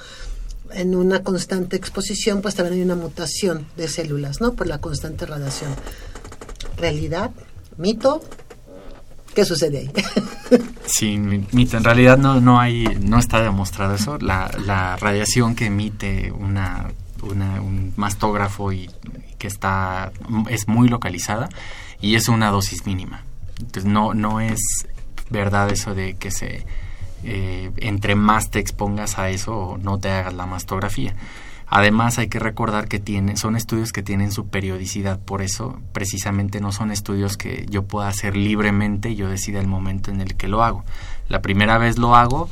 en 0.73 0.95
una 0.95 1.23
constante 1.25 1.77
exposición, 1.77 2.43
pues 2.43 2.55
también 2.55 2.75
hay 2.75 2.83
una 2.83 2.95
mutación 2.95 3.67
de 3.77 3.89
células, 3.89 4.41
¿no? 4.41 4.53
Por 4.53 4.67
la 4.69 4.79
constante 4.79 5.27
radiación. 5.27 5.75
Realidad, 6.77 7.33
mito, 7.77 8.23
¿qué 9.35 9.45
sucede 9.45 9.79
ahí? 9.79 9.91
Sí, 10.87 11.13
en 11.15 11.85
realidad 11.85 12.19
no, 12.19 12.41
no 12.41 12.59
hay, 12.59 12.85
no 13.01 13.19
está 13.21 13.41
demostrado 13.41 13.95
eso. 13.95 14.19
La, 14.19 14.51
la 14.67 14.97
radiación 14.97 15.55
que 15.55 15.67
emite 15.67 16.33
una, 16.33 16.91
una- 17.23 17.61
un 17.61 17.93
mastógrafo 17.97 18.73
y 18.73 18.91
que 19.39 19.47
está 19.47 20.11
es 20.49 20.67
muy 20.67 20.89
localizada 20.89 21.49
y 22.01 22.17
es 22.17 22.29
una 22.29 22.51
dosis 22.51 22.87
mínima. 22.87 23.23
Entonces 23.61 23.85
no, 23.85 24.13
no 24.15 24.41
es 24.41 24.61
verdad 25.31 25.71
eso 25.71 25.95
de 25.95 26.15
que 26.15 26.33
se 26.33 26.67
eh, 27.23 27.71
entre 27.77 28.17
más 28.17 28.51
te 28.51 28.59
expongas 28.59 29.19
a 29.19 29.29
eso 29.29 29.79
no 29.81 29.99
te 29.99 30.11
hagas 30.11 30.35
la 30.35 30.47
mastografía. 30.47 31.15
Además 31.73 32.19
hay 32.19 32.27
que 32.27 32.41
recordar 32.41 32.89
que 32.89 32.99
tiene, 32.99 33.37
son 33.37 33.55
estudios 33.55 33.93
que 33.93 34.03
tienen 34.03 34.33
su 34.33 34.49
periodicidad, 34.49 35.21
por 35.21 35.41
eso 35.41 35.79
precisamente 35.93 36.61
no 36.61 36.73
son 36.73 36.91
estudios 36.91 37.37
que 37.37 37.65
yo 37.71 37.85
pueda 37.85 38.09
hacer 38.09 38.37
libremente 38.37 39.11
y 39.11 39.15
yo 39.15 39.29
decida 39.29 39.61
el 39.61 39.69
momento 39.69 40.11
en 40.11 40.21
el 40.21 40.35
que 40.35 40.49
lo 40.49 40.65
hago. 40.65 40.85
La 41.29 41.43
primera 41.43 41.79
vez 41.79 41.97
lo 41.97 42.17
hago 42.17 42.51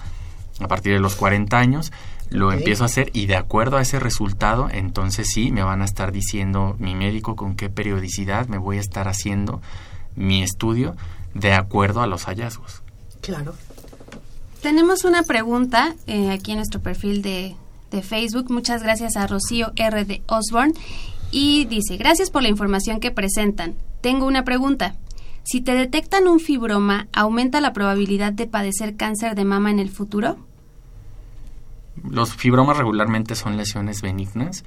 a 0.61 0.69
partir 0.69 0.93
de 0.93 1.01
los 1.01 1.17
40 1.17 1.59
años, 1.59 1.93
lo 2.31 2.53
empiezo 2.53 2.85
a 2.85 2.87
hacer 2.87 3.11
y 3.13 3.27
de 3.27 3.35
acuerdo 3.35 3.77
a 3.77 3.83
ese 3.83 3.99
resultado, 3.99 4.69
entonces 4.71 5.29
sí, 5.33 5.51
me 5.51 5.65
van 5.65 5.83
a 5.83 5.85
estar 5.85 6.13
diciendo 6.13 6.77
mi 6.79 6.95
médico 6.95 7.35
con 7.35 7.57
qué 7.57 7.71
periodicidad 7.71 8.47
me 8.47 8.59
voy 8.59 8.77
a 8.77 8.81
estar 8.81 9.09
haciendo 9.09 9.61
mi 10.15 10.45
estudio 10.45 10.95
de 11.35 11.55
acuerdo 11.55 12.03
a 12.03 12.07
los 12.07 12.25
hallazgos. 12.27 12.83
claro. 13.21 13.55
Tenemos 14.63 15.05
una 15.05 15.23
pregunta 15.23 15.95
eh, 16.09 16.33
aquí 16.33 16.51
en 16.51 16.57
nuestro 16.57 16.81
perfil 16.81 17.23
de, 17.23 17.55
de 17.91 18.03
Facebook. 18.03 18.51
Muchas 18.51 18.83
gracias 18.83 19.17
a 19.17 19.27
Rocío 19.27 19.73
R. 19.77 20.05
de 20.05 20.23
Osborne. 20.27 20.75
Y 21.31 21.67
dice, 21.67 21.97
gracias 21.97 22.31
por 22.31 22.43
la 22.43 22.49
información 22.49 23.01
que 23.01 23.11
presentan. 23.11 23.75
Tengo 24.01 24.27
una 24.27 24.45
pregunta. 24.45 24.97
Si 25.43 25.61
te 25.61 25.75
detectan 25.75 26.29
un 26.29 26.41
fibroma, 26.41 27.09
¿aumenta 27.13 27.61
la 27.61 27.73
probabilidad 27.73 28.33
de 28.33 28.47
padecer 28.47 28.97
cáncer 28.97 29.35
de 29.35 29.45
mama 29.45 29.71
en 29.71 29.79
el 29.79 29.91
futuro? 29.91 30.37
Los 32.05 32.35
fibromas 32.35 32.77
regularmente 32.77 33.35
son 33.35 33.57
lesiones 33.57 34.03
benignas 34.03 34.65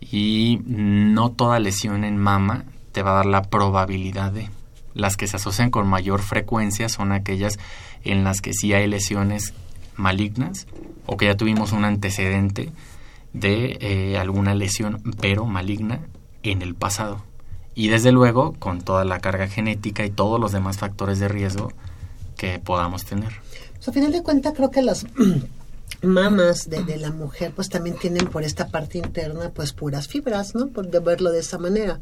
y 0.00 0.60
no 0.64 1.30
toda 1.30 1.58
lesión 1.58 2.04
en 2.04 2.16
mama 2.16 2.64
te 2.92 3.02
va 3.02 3.12
a 3.12 3.16
dar 3.16 3.26
la 3.26 3.42
probabilidad 3.42 4.32
de. 4.32 4.50
Las 4.94 5.16
que 5.16 5.26
se 5.26 5.36
asocian 5.36 5.70
con 5.70 5.88
mayor 5.88 6.20
frecuencia 6.20 6.88
son 6.88 7.12
aquellas 7.12 7.58
en 8.02 8.24
las 8.24 8.40
que 8.40 8.52
sí 8.52 8.72
hay 8.72 8.86
lesiones 8.88 9.54
malignas 9.96 10.66
o 11.06 11.16
que 11.16 11.26
ya 11.26 11.36
tuvimos 11.36 11.72
un 11.72 11.84
antecedente 11.84 12.72
de 13.32 13.78
eh, 13.80 14.18
alguna 14.18 14.54
lesión 14.54 15.02
pero 15.20 15.46
maligna 15.46 16.00
en 16.42 16.62
el 16.62 16.74
pasado. 16.74 17.22
Y 17.74 17.88
desde 17.88 18.12
luego 18.12 18.54
con 18.58 18.82
toda 18.82 19.04
la 19.04 19.20
carga 19.20 19.48
genética 19.48 20.04
y 20.04 20.10
todos 20.10 20.40
los 20.40 20.52
demás 20.52 20.78
factores 20.78 21.18
de 21.18 21.28
riesgo 21.28 21.72
que 22.36 22.58
podamos 22.58 23.04
tener. 23.04 23.32
Pues, 23.74 23.88
a 23.88 23.92
final 23.92 24.12
de 24.12 24.22
cuentas 24.22 24.54
creo 24.56 24.70
que 24.70 24.82
las 24.82 25.06
mamas 26.02 26.68
de, 26.68 26.96
la 26.96 27.10
mujer 27.10 27.52
pues 27.54 27.68
también 27.68 27.96
tienen 27.96 28.26
por 28.26 28.42
esta 28.42 28.68
parte 28.68 28.98
interna 28.98 29.50
pues 29.54 29.72
puras 29.72 30.08
fibras, 30.08 30.54
¿no? 30.54 30.68
Por 30.68 30.88
de 30.88 31.00
verlo 31.00 31.30
de 31.30 31.40
esa 31.40 31.58
manera. 31.58 32.00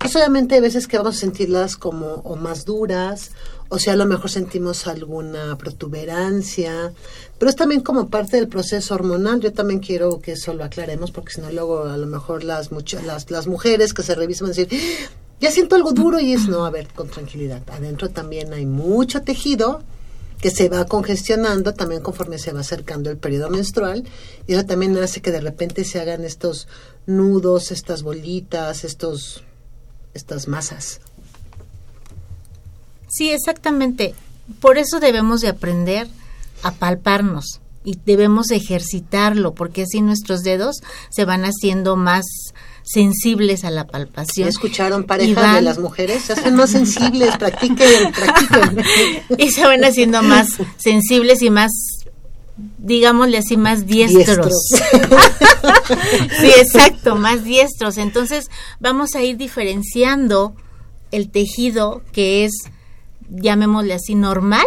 Pues 0.00 0.16
obviamente 0.16 0.54
hay 0.54 0.62
veces 0.62 0.88
que 0.88 0.96
vamos 0.96 1.18
a 1.18 1.20
sentirlas 1.20 1.76
como 1.76 2.06
o 2.24 2.34
más 2.34 2.64
duras, 2.64 3.32
o 3.68 3.78
sea, 3.78 3.92
a 3.92 3.96
lo 3.96 4.06
mejor 4.06 4.30
sentimos 4.30 4.86
alguna 4.86 5.58
protuberancia, 5.58 6.94
pero 7.38 7.50
es 7.50 7.54
también 7.54 7.82
como 7.82 8.08
parte 8.08 8.38
del 8.38 8.48
proceso 8.48 8.94
hormonal. 8.94 9.40
Yo 9.40 9.52
también 9.52 9.78
quiero 9.78 10.18
que 10.18 10.32
eso 10.32 10.54
lo 10.54 10.64
aclaremos, 10.64 11.10
porque 11.10 11.34
si 11.34 11.42
no 11.42 11.52
luego 11.52 11.84
a 11.84 11.98
lo 11.98 12.06
mejor 12.06 12.44
las, 12.44 12.70
las, 13.04 13.30
las 13.30 13.46
mujeres 13.46 13.92
que 13.92 14.02
se 14.02 14.14
revisan 14.14 14.48
van 14.48 14.54
a 14.54 14.56
decir, 14.56 14.80
ya 15.38 15.50
siento 15.50 15.76
algo 15.76 15.92
duro 15.92 16.18
y 16.18 16.32
es, 16.32 16.48
no, 16.48 16.64
a 16.64 16.70
ver, 16.70 16.88
con 16.88 17.10
tranquilidad. 17.10 17.62
Adentro 17.70 18.08
también 18.08 18.54
hay 18.54 18.64
mucho 18.64 19.20
tejido 19.20 19.82
que 20.40 20.50
se 20.50 20.70
va 20.70 20.86
congestionando 20.86 21.74
también 21.74 22.00
conforme 22.00 22.38
se 22.38 22.52
va 22.52 22.60
acercando 22.60 23.10
el 23.10 23.18
periodo 23.18 23.50
menstrual 23.50 24.04
y 24.46 24.54
eso 24.54 24.64
también 24.64 24.96
hace 24.96 25.20
que 25.20 25.30
de 25.30 25.42
repente 25.42 25.84
se 25.84 26.00
hagan 26.00 26.24
estos 26.24 26.68
nudos, 27.04 27.70
estas 27.70 28.02
bolitas, 28.02 28.84
estos 28.84 29.44
estas 30.14 30.48
masas. 30.48 31.00
Sí, 33.08 33.30
exactamente. 33.30 34.14
Por 34.60 34.78
eso 34.78 35.00
debemos 35.00 35.40
de 35.40 35.48
aprender 35.48 36.08
a 36.62 36.72
palparnos 36.72 37.60
y 37.84 37.96
debemos 38.04 38.50
ejercitarlo, 38.50 39.54
porque 39.54 39.82
así 39.82 40.00
nuestros 40.02 40.42
dedos 40.42 40.76
se 41.10 41.24
van 41.24 41.44
haciendo 41.44 41.96
más 41.96 42.24
sensibles 42.82 43.64
a 43.64 43.70
la 43.70 43.86
palpación. 43.86 44.46
¿Ya 44.46 44.50
escucharon 44.50 45.04
parejas 45.04 45.42
van- 45.42 45.54
de 45.56 45.62
las 45.62 45.78
mujeres? 45.78 46.22
Se 46.24 46.32
hacen 46.34 46.54
más 46.56 46.70
sensibles, 46.70 47.36
practiquen, 47.38 48.12
practiquen. 48.12 48.84
y 49.38 49.50
se 49.50 49.64
van 49.64 49.84
haciendo 49.84 50.22
más 50.22 50.48
sensibles 50.78 51.42
y 51.42 51.50
más 51.50 51.70
digámosle 52.56 53.38
así 53.38 53.56
más 53.56 53.86
diestros. 53.86 54.52
sí, 56.40 56.50
exacto, 56.58 57.16
más 57.16 57.44
diestros. 57.44 57.98
Entonces, 57.98 58.50
vamos 58.80 59.14
a 59.14 59.22
ir 59.22 59.36
diferenciando 59.36 60.54
el 61.10 61.30
tejido 61.30 62.02
que 62.12 62.44
es 62.44 62.52
llamémosle 63.30 63.94
así 63.94 64.14
normal 64.14 64.66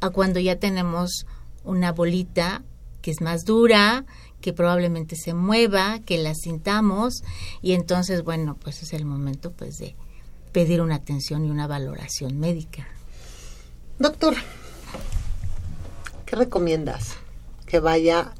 a 0.00 0.10
cuando 0.10 0.40
ya 0.40 0.56
tenemos 0.56 1.26
una 1.64 1.92
bolita 1.92 2.62
que 3.02 3.10
es 3.10 3.20
más 3.20 3.44
dura, 3.44 4.04
que 4.40 4.52
probablemente 4.52 5.16
se 5.16 5.34
mueva, 5.34 6.00
que 6.00 6.18
la 6.18 6.34
sintamos 6.34 7.22
y 7.62 7.72
entonces, 7.72 8.22
bueno, 8.22 8.56
pues 8.60 8.82
es 8.82 8.92
el 8.92 9.04
momento 9.04 9.52
pues 9.52 9.78
de 9.78 9.94
pedir 10.52 10.80
una 10.80 10.96
atención 10.96 11.44
y 11.44 11.50
una 11.50 11.66
valoración 11.66 12.38
médica. 12.38 12.88
Doctor, 13.98 14.34
¿qué 16.28 16.36
recomiendas? 16.36 17.14
Que 17.66 17.80
vaya... 17.80 18.34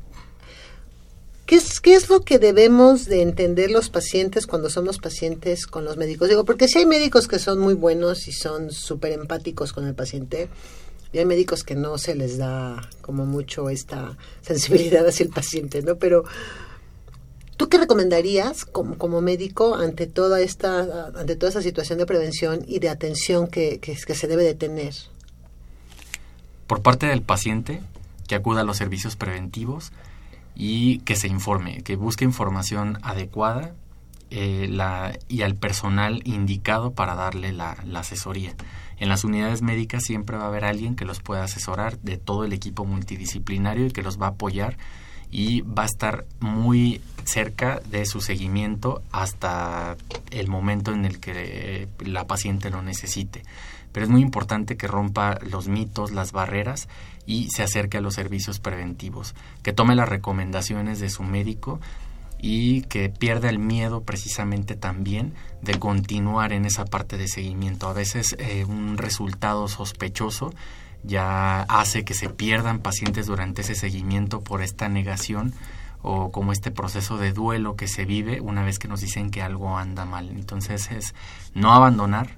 ¿Qué 1.46 1.56
es, 1.56 1.80
¿Qué 1.80 1.94
es 1.94 2.10
lo 2.10 2.20
que 2.20 2.38
debemos 2.38 3.06
de 3.06 3.22
entender 3.22 3.70
los 3.70 3.88
pacientes 3.88 4.46
cuando 4.46 4.68
somos 4.68 4.98
pacientes 4.98 5.66
con 5.66 5.86
los 5.86 5.96
médicos? 5.96 6.28
Digo, 6.28 6.44
porque 6.44 6.68
si 6.68 6.80
hay 6.80 6.84
médicos 6.84 7.26
que 7.26 7.38
son 7.38 7.58
muy 7.58 7.72
buenos 7.72 8.28
y 8.28 8.32
son 8.32 8.70
súper 8.70 9.12
empáticos 9.12 9.72
con 9.72 9.86
el 9.86 9.94
paciente, 9.94 10.50
y 11.10 11.18
hay 11.18 11.24
médicos 11.24 11.64
que 11.64 11.74
no 11.74 11.96
se 11.96 12.14
les 12.14 12.36
da 12.36 12.90
como 13.00 13.24
mucho 13.24 13.70
esta 13.70 14.18
sensibilidad 14.42 15.06
hacia 15.06 15.24
el 15.24 15.30
paciente, 15.30 15.80
¿no? 15.80 15.96
Pero, 15.96 16.24
¿tú 17.56 17.70
qué 17.70 17.78
recomendarías 17.78 18.66
como, 18.66 18.98
como 18.98 19.22
médico 19.22 19.74
ante 19.74 20.06
toda 20.06 20.42
esta 20.42 21.06
ante 21.14 21.36
toda 21.36 21.48
esta 21.48 21.62
situación 21.62 21.98
de 21.98 22.04
prevención 22.04 22.62
y 22.68 22.80
de 22.80 22.90
atención 22.90 23.48
que, 23.48 23.80
que, 23.80 23.96
que 23.96 24.14
se 24.14 24.26
debe 24.26 24.44
de 24.44 24.54
tener? 24.54 24.92
Por 26.68 26.82
parte 26.82 27.06
del 27.06 27.22
paciente, 27.22 27.80
que 28.28 28.36
acuda 28.36 28.60
a 28.60 28.64
los 28.64 28.76
servicios 28.76 29.16
preventivos 29.16 29.90
y 30.54 30.98
que 30.98 31.16
se 31.16 31.26
informe, 31.26 31.82
que 31.82 31.96
busque 31.96 32.24
información 32.24 32.98
adecuada 33.02 33.74
eh, 34.30 34.68
la, 34.70 35.18
y 35.28 35.40
al 35.40 35.54
personal 35.54 36.20
indicado 36.24 36.92
para 36.92 37.14
darle 37.14 37.52
la, 37.52 37.78
la 37.84 38.00
asesoría. 38.00 38.54
En 38.98 39.08
las 39.08 39.24
unidades 39.24 39.62
médicas 39.62 40.02
siempre 40.04 40.36
va 40.36 40.44
a 40.44 40.48
haber 40.48 40.66
alguien 40.66 40.94
que 40.94 41.06
los 41.06 41.20
pueda 41.20 41.44
asesorar 41.44 41.98
de 42.00 42.18
todo 42.18 42.44
el 42.44 42.52
equipo 42.52 42.84
multidisciplinario 42.84 43.86
y 43.86 43.90
que 43.90 44.02
los 44.02 44.20
va 44.20 44.26
a 44.26 44.30
apoyar 44.30 44.76
y 45.30 45.62
va 45.62 45.82
a 45.82 45.86
estar 45.86 46.24
muy 46.40 47.00
cerca 47.24 47.80
de 47.90 48.06
su 48.06 48.20
seguimiento 48.20 49.02
hasta 49.12 49.96
el 50.30 50.48
momento 50.48 50.92
en 50.92 51.04
el 51.04 51.20
que 51.20 51.32
eh, 51.34 51.88
la 52.00 52.26
paciente 52.26 52.70
lo 52.70 52.82
necesite. 52.82 53.42
Pero 53.92 54.04
es 54.04 54.10
muy 54.10 54.22
importante 54.22 54.76
que 54.76 54.86
rompa 54.86 55.38
los 55.50 55.68
mitos, 55.68 56.10
las 56.10 56.32
barreras 56.32 56.88
y 57.26 57.48
se 57.50 57.62
acerque 57.62 57.98
a 57.98 58.00
los 58.00 58.14
servicios 58.14 58.58
preventivos, 58.58 59.34
que 59.62 59.72
tome 59.72 59.94
las 59.94 60.08
recomendaciones 60.08 61.00
de 61.00 61.10
su 61.10 61.22
médico 61.22 61.80
y 62.40 62.82
que 62.82 63.08
pierda 63.08 63.50
el 63.50 63.58
miedo 63.58 64.02
precisamente 64.02 64.76
también 64.76 65.34
de 65.60 65.78
continuar 65.78 66.52
en 66.52 66.64
esa 66.64 66.84
parte 66.84 67.18
de 67.18 67.28
seguimiento. 67.28 67.88
A 67.88 67.92
veces 67.92 68.36
eh, 68.38 68.64
un 68.64 68.96
resultado 68.96 69.68
sospechoso 69.68 70.54
ya 71.04 71.62
hace 71.62 72.04
que 72.04 72.14
se 72.14 72.28
pierdan 72.28 72.80
pacientes 72.80 73.26
durante 73.26 73.62
ese 73.62 73.74
seguimiento 73.74 74.40
por 74.40 74.62
esta 74.62 74.88
negación 74.88 75.54
o 76.02 76.30
como 76.30 76.52
este 76.52 76.70
proceso 76.70 77.18
de 77.18 77.32
duelo 77.32 77.76
que 77.76 77.88
se 77.88 78.04
vive 78.04 78.40
una 78.40 78.62
vez 78.62 78.78
que 78.78 78.88
nos 78.88 79.00
dicen 79.00 79.30
que 79.30 79.42
algo 79.42 79.76
anda 79.78 80.04
mal. 80.04 80.28
Entonces 80.30 80.90
es 80.90 81.14
no 81.54 81.72
abandonar 81.72 82.36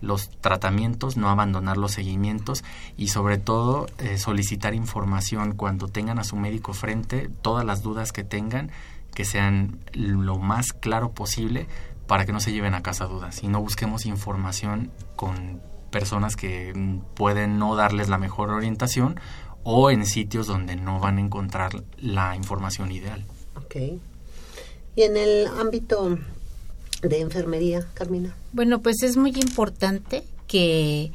los 0.00 0.30
tratamientos, 0.40 1.16
no 1.16 1.28
abandonar 1.28 1.76
los 1.76 1.92
seguimientos 1.92 2.64
y 2.96 3.08
sobre 3.08 3.38
todo 3.38 3.86
eh, 3.98 4.18
solicitar 4.18 4.74
información 4.74 5.54
cuando 5.54 5.88
tengan 5.88 6.18
a 6.18 6.24
su 6.24 6.36
médico 6.36 6.72
frente, 6.72 7.30
todas 7.42 7.64
las 7.64 7.82
dudas 7.82 8.12
que 8.12 8.24
tengan, 8.24 8.70
que 9.14 9.24
sean 9.24 9.78
lo 9.92 10.38
más 10.38 10.72
claro 10.72 11.12
posible 11.12 11.66
para 12.06 12.24
que 12.24 12.32
no 12.32 12.40
se 12.40 12.52
lleven 12.52 12.74
a 12.74 12.82
casa 12.82 13.06
dudas 13.06 13.42
y 13.42 13.48
no 13.48 13.60
busquemos 13.60 14.06
información 14.06 14.90
con 15.16 15.60
personas 15.90 16.36
que 16.36 16.72
mm, 16.74 17.14
pueden 17.14 17.58
no 17.58 17.76
darles 17.76 18.08
la 18.08 18.18
mejor 18.18 18.50
orientación 18.50 19.20
o 19.62 19.90
en 19.90 20.06
sitios 20.06 20.46
donde 20.46 20.76
no 20.76 21.00
van 21.00 21.18
a 21.18 21.20
encontrar 21.20 21.84
la 21.98 22.36
información 22.36 22.90
ideal. 22.92 23.24
Ok. 23.56 23.76
Y 24.96 25.02
en 25.02 25.16
el 25.16 25.46
ámbito 25.46 26.18
de 27.02 27.20
enfermería, 27.20 27.86
Carmina. 27.94 28.34
Bueno, 28.52 28.80
pues 28.80 29.02
es 29.02 29.16
muy 29.16 29.30
importante 29.30 30.24
que, 30.46 31.12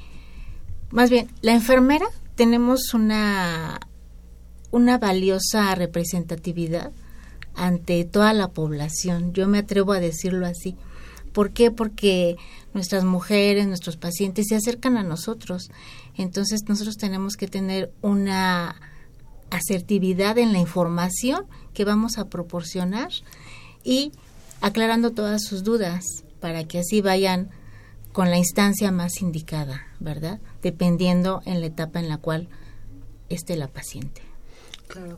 más 0.91 1.09
bien, 1.09 1.29
la 1.41 1.53
enfermera 1.53 2.05
tenemos 2.35 2.93
una, 2.93 3.79
una 4.71 4.97
valiosa 4.97 5.73
representatividad 5.75 6.91
ante 7.55 8.03
toda 8.05 8.33
la 8.33 8.49
población. 8.49 9.33
Yo 9.33 9.47
me 9.47 9.59
atrevo 9.59 9.93
a 9.93 9.99
decirlo 9.99 10.45
así. 10.45 10.75
¿Por 11.33 11.51
qué? 11.51 11.71
Porque 11.71 12.37
nuestras 12.73 13.03
mujeres, 13.03 13.67
nuestros 13.67 13.97
pacientes 13.97 14.47
se 14.49 14.55
acercan 14.55 14.97
a 14.97 15.03
nosotros. 15.03 15.69
Entonces 16.15 16.61
nosotros 16.67 16.97
tenemos 16.97 17.35
que 17.35 17.47
tener 17.47 17.91
una 18.01 18.75
asertividad 19.49 20.37
en 20.37 20.51
la 20.53 20.59
información 20.59 21.45
que 21.73 21.85
vamos 21.85 22.17
a 22.17 22.29
proporcionar 22.29 23.09
y 23.83 24.11
aclarando 24.61 25.11
todas 25.11 25.43
sus 25.43 25.63
dudas 25.63 26.03
para 26.39 26.63
que 26.63 26.79
así 26.79 27.01
vayan 27.01 27.49
con 28.11 28.29
la 28.29 28.37
instancia 28.37 28.91
más 28.91 29.21
indicada, 29.21 29.87
¿verdad? 29.99 30.39
Dependiendo 30.61 31.41
en 31.45 31.61
la 31.61 31.67
etapa 31.67 31.99
en 31.99 32.09
la 32.09 32.17
cual 32.17 32.47
esté 33.29 33.55
la 33.55 33.67
paciente. 33.67 34.21
Claro. 34.87 35.17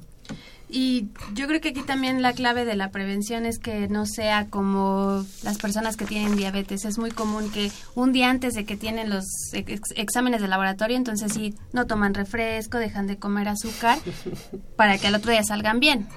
Y 0.67 1.09
yo 1.35 1.47
creo 1.47 1.61
que 1.61 1.69
aquí 1.69 1.83
también 1.83 2.21
la 2.21 2.33
clave 2.33 2.65
de 2.65 2.75
la 2.75 2.89
prevención 2.89 3.45
es 3.45 3.59
que 3.59 3.87
no 3.87 4.05
sea 4.05 4.47
como 4.47 5.23
las 5.43 5.57
personas 5.59 5.95
que 5.95 6.05
tienen 6.05 6.35
diabetes. 6.35 6.85
Es 6.85 6.97
muy 6.97 7.11
común 7.11 7.51
que 7.51 7.71
un 7.93 8.11
día 8.11 8.29
antes 8.31 8.53
de 8.55 8.65
que 8.65 8.75
tienen 8.75 9.09
los 9.09 9.25
ex- 9.53 9.91
exámenes 9.95 10.41
de 10.41 10.47
laboratorio, 10.47 10.97
entonces 10.97 11.31
sí, 11.33 11.53
no 11.71 11.85
toman 11.85 12.13
refresco, 12.15 12.77
dejan 12.79 13.05
de 13.07 13.17
comer 13.17 13.47
azúcar 13.47 13.99
para 14.75 14.97
que 14.97 15.07
al 15.07 15.15
otro 15.15 15.31
día 15.31 15.43
salgan 15.43 15.79
bien. 15.79 16.07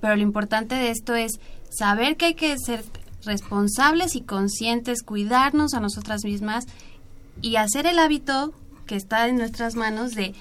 Pero 0.00 0.16
lo 0.16 0.22
importante 0.22 0.74
de 0.74 0.90
esto 0.90 1.14
es 1.14 1.38
saber 1.70 2.16
que 2.16 2.26
hay 2.26 2.34
que 2.34 2.56
ser 2.58 2.84
responsables 3.24 4.16
y 4.16 4.22
conscientes, 4.22 5.02
cuidarnos 5.04 5.74
a 5.74 5.80
nosotras 5.80 6.24
mismas 6.24 6.66
y 7.40 7.54
hacer 7.54 7.86
el 7.86 8.00
hábito 8.00 8.52
que 8.86 8.96
está 8.96 9.28
en 9.28 9.36
nuestras 9.36 9.76
manos 9.76 10.10
de 10.16 10.34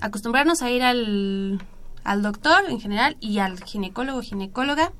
acostumbrarnos 0.00 0.62
a 0.62 0.70
ir 0.70 0.82
al, 0.84 1.60
al 2.08 2.22
doctor 2.22 2.62
en 2.70 2.80
general 2.80 3.18
y 3.20 3.38
al 3.38 3.62
ginecólogo 3.62 4.22
ginecóloga, 4.22 4.92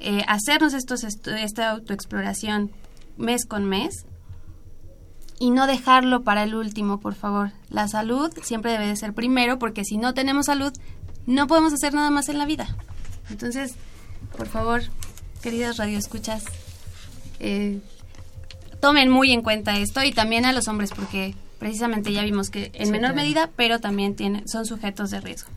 eh, 0.00 0.22
hacernos 0.28 0.74
estos 0.74 1.02
esta 1.02 1.70
autoexploración 1.70 2.70
mes 3.16 3.46
con 3.46 3.64
mes 3.64 4.04
y 5.40 5.50
no 5.50 5.66
dejarlo 5.66 6.24
para 6.24 6.42
el 6.42 6.54
último, 6.54 7.00
por 7.00 7.14
favor. 7.14 7.52
La 7.70 7.88
salud 7.88 8.30
siempre 8.42 8.72
debe 8.72 8.86
de 8.86 8.96
ser 8.96 9.14
primero 9.14 9.58
porque 9.58 9.82
si 9.84 9.96
no 9.96 10.12
tenemos 10.12 10.46
salud 10.46 10.72
no 11.24 11.46
podemos 11.46 11.72
hacer 11.72 11.94
nada 11.94 12.10
más 12.10 12.28
en 12.28 12.36
la 12.36 12.44
vida. 12.44 12.68
Entonces, 13.30 13.74
por 14.36 14.46
favor, 14.46 14.82
queridos 15.42 15.78
radioescuchas, 15.78 16.44
eh, 17.40 17.80
tomen 18.82 19.08
muy 19.08 19.32
en 19.32 19.40
cuenta 19.40 19.78
esto 19.78 20.02
y 20.04 20.12
también 20.12 20.44
a 20.44 20.52
los 20.52 20.68
hombres 20.68 20.90
porque 20.94 21.34
precisamente 21.58 22.12
ya 22.12 22.22
vimos 22.22 22.50
que 22.50 22.70
en 22.74 22.86
Sí, 22.86 22.92
menor 22.92 23.10
claro. 23.12 23.14
medida, 23.16 23.50
pero 23.56 23.80
también 23.80 24.14
tienen, 24.14 24.46
son 24.48 24.64
sujetos 24.66 25.10
de 25.10 25.20
riesgo. 25.20 25.50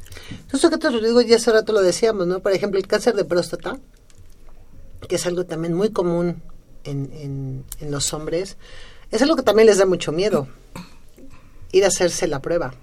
Que 0.52 0.78
te 0.78 0.92
lo 0.92 1.00
digo, 1.02 1.22
ya 1.22 1.36
hace 1.36 1.52
rato 1.52 1.74
lo 1.74 1.82
decíamos, 1.82 2.28
¿no? 2.28 2.40
Por 2.40 2.52
ejemplo, 2.54 2.80
el 2.80 2.88
cáncer 2.88 3.16
de 3.16 3.26
próstata, 3.26 3.78
que 5.08 5.16
es 5.16 5.26
algo 5.26 5.46
también 5.46 5.74
muy 5.74 5.92
común 5.92 6.42
en, 6.84 7.12
en, 7.14 7.66
en 7.80 7.92
los 7.92 8.14
hombres, 8.14 8.58
es 9.12 9.22
algo 9.22 9.36
que 9.36 9.44
también 9.44 9.68
les 9.68 9.78
da 9.78 9.86
mucho 9.86 10.12
miedo, 10.12 10.48
ir 11.72 11.84
a 11.84 11.88
hacerse 11.88 12.28
la 12.28 12.42
prueba. 12.42 12.74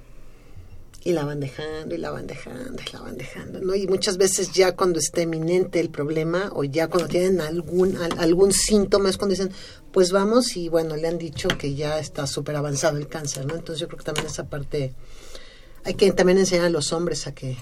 Y 1.04 1.12
la 1.12 1.24
van 1.24 1.38
dejando, 1.40 1.94
y 1.94 1.98
la 1.98 2.10
van 2.10 2.26
dejando, 2.26 2.82
y 2.86 2.92
la 2.92 3.00
van 3.00 3.16
dejando, 3.16 3.60
¿no? 3.60 3.74
Y 3.74 3.86
muchas 3.86 4.16
veces 4.16 4.50
ya 4.52 4.74
cuando 4.74 4.98
está 4.98 5.22
eminente 5.22 5.78
el 5.80 5.90
problema, 5.90 6.50
o 6.54 6.64
ya 6.64 6.88
cuando 6.88 7.08
tienen 7.08 7.40
algún, 7.40 7.96
al- 7.96 8.18
algún 8.18 8.52
síntoma, 8.52 9.08
es 9.08 9.16
cuando 9.16 9.34
dicen, 9.34 9.52
pues 9.92 10.10
vamos, 10.10 10.56
y 10.56 10.68
bueno, 10.68 10.96
le 10.96 11.06
han 11.08 11.16
dicho 11.16 11.48
que 11.48 11.74
ya 11.74 11.98
está 12.00 12.26
súper 12.26 12.56
avanzado 12.56 12.98
el 12.98 13.06
cáncer, 13.06 13.46
¿no? 13.46 13.54
Entonces 13.54 13.80
yo 13.80 13.86
creo 13.86 13.98
que 13.98 14.04
también 14.04 14.26
esa 14.26 14.48
parte, 14.48 14.92
hay 15.84 15.94
que 15.94 16.10
también 16.12 16.38
enseñar 16.38 16.66
a 16.66 16.70
los 16.70 16.92
hombres 16.92 17.26
a 17.28 17.32
que, 17.34 17.56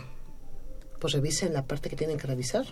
pues 0.99 1.13
revisen 1.13 1.53
la 1.53 1.67
parte 1.67 1.91
que 1.91 1.97
tienen 1.97 2.17
que 2.17 2.27
revisar. 2.27 2.65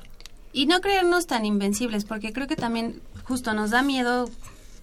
Y 0.54 0.66
no 0.66 0.80
creernos 0.80 1.26
tan 1.26 1.44
invencibles, 1.44 2.04
porque 2.06 2.32
creo 2.32 2.46
que 2.46 2.56
también 2.56 3.02
justo 3.24 3.52
nos 3.52 3.70
da 3.70 3.82
miedo 3.82 4.30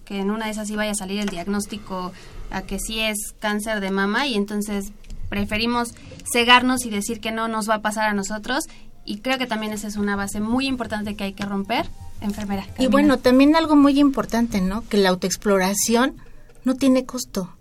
que 0.04 0.18
en 0.20 0.30
una 0.30 0.46
de 0.46 0.52
esas 0.52 0.68
sí 0.68 0.76
vaya 0.76 0.92
a 0.92 0.94
salir 0.94 1.20
el 1.20 1.28
diagnóstico 1.28 2.12
a 2.50 2.62
que 2.62 2.78
sí 2.78 3.00
es 3.00 3.18
cáncer 3.38 3.80
de 3.80 3.90
mama 3.90 4.26
y 4.26 4.34
entonces 4.34 4.92
preferimos 5.32 5.94
cegarnos 6.30 6.84
y 6.84 6.90
decir 6.90 7.18
que 7.18 7.30
no 7.32 7.48
nos 7.48 7.66
va 7.66 7.76
a 7.76 7.80
pasar 7.80 8.06
a 8.06 8.12
nosotros 8.12 8.64
y 9.06 9.20
creo 9.20 9.38
que 9.38 9.46
también 9.46 9.72
esa 9.72 9.88
es 9.88 9.96
una 9.96 10.14
base 10.14 10.40
muy 10.40 10.66
importante 10.66 11.16
que 11.16 11.24
hay 11.24 11.32
que 11.32 11.46
romper 11.46 11.88
enfermera. 12.20 12.66
Y 12.78 12.88
bueno, 12.88 13.18
también 13.18 13.56
algo 13.56 13.74
muy 13.74 13.98
importante, 13.98 14.60
¿no? 14.60 14.86
Que 14.86 14.98
la 14.98 15.08
autoexploración 15.08 16.16
no 16.64 16.74
tiene 16.74 17.06
costo. 17.06 17.56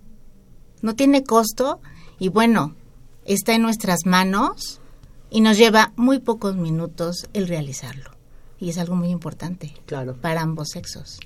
No 0.81 0.95
tiene 0.95 1.23
costo 1.23 1.79
y 2.19 2.27
bueno, 2.27 2.75
está 3.23 3.53
en 3.53 3.61
nuestras 3.61 3.99
manos 4.05 4.81
y 5.29 5.39
nos 5.39 5.57
lleva 5.57 5.93
muy 5.95 6.19
pocos 6.19 6.57
minutos 6.57 7.29
el 7.31 7.47
realizarlo. 7.47 8.11
Y 8.59 8.67
es 8.67 8.77
algo 8.77 8.97
muy 8.97 9.11
importante 9.11 9.73
Claro. 9.85 10.17
para 10.17 10.41
ambos 10.41 10.71
sexos. 10.71 11.19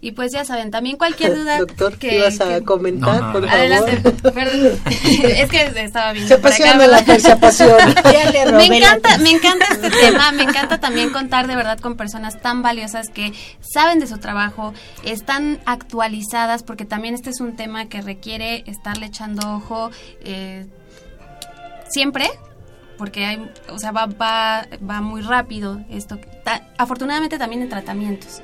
Y 0.00 0.12
pues 0.12 0.30
ya 0.32 0.44
saben, 0.44 0.70
también 0.70 0.96
cualquier 0.96 1.34
duda 1.34 1.58
Doctor, 1.58 1.98
que... 1.98 2.08
¿qué 2.10 2.18
ibas 2.18 2.40
a 2.40 2.58
que- 2.58 2.64
comentar, 2.64 3.20
No, 3.20 3.26
no, 3.26 3.32
por 3.32 3.42
no. 3.42 3.48
favor? 3.48 3.60
Adelante, 3.60 4.10
perdón. 4.32 4.80
es 5.24 5.50
que 5.50 5.72
estaba 5.82 6.12
viendo 6.12 6.28
Se 6.28 6.34
apasiona 6.34 6.86
la 6.86 7.04
se 7.04 7.32
apasiona. 7.32 7.94
Ya 8.12 8.30
le 8.30 8.52
Me 8.52 8.76
encanta, 8.78 9.18
me 9.18 9.30
encanta 9.30 9.66
este 9.72 9.90
tema, 9.90 10.30
me 10.30 10.44
encanta 10.44 10.78
también 10.78 11.10
contar 11.10 11.48
de 11.48 11.56
verdad 11.56 11.80
con 11.80 11.96
personas 11.96 12.40
tan 12.40 12.62
valiosas 12.62 13.08
que 13.10 13.32
saben 13.60 13.98
de 13.98 14.06
su 14.06 14.18
trabajo, 14.18 14.72
están 15.04 15.58
actualizadas, 15.66 16.62
porque 16.62 16.84
también 16.84 17.14
este 17.14 17.30
es 17.30 17.40
un 17.40 17.56
tema 17.56 17.86
que 17.88 18.00
requiere 18.00 18.62
estarle 18.68 19.06
echando 19.06 19.52
ojo 19.56 19.90
eh, 20.22 20.66
siempre, 21.88 22.30
porque 22.98 23.24
hay, 23.24 23.50
o 23.68 23.78
sea, 23.78 23.92
va, 23.92 24.06
va, 24.06 24.66
va 24.88 25.00
muy 25.00 25.22
rápido 25.22 25.80
esto. 25.90 26.18
Ta- 26.44 26.68
afortunadamente 26.78 27.36
también 27.38 27.62
en 27.62 27.68
tratamientos. 27.68 28.42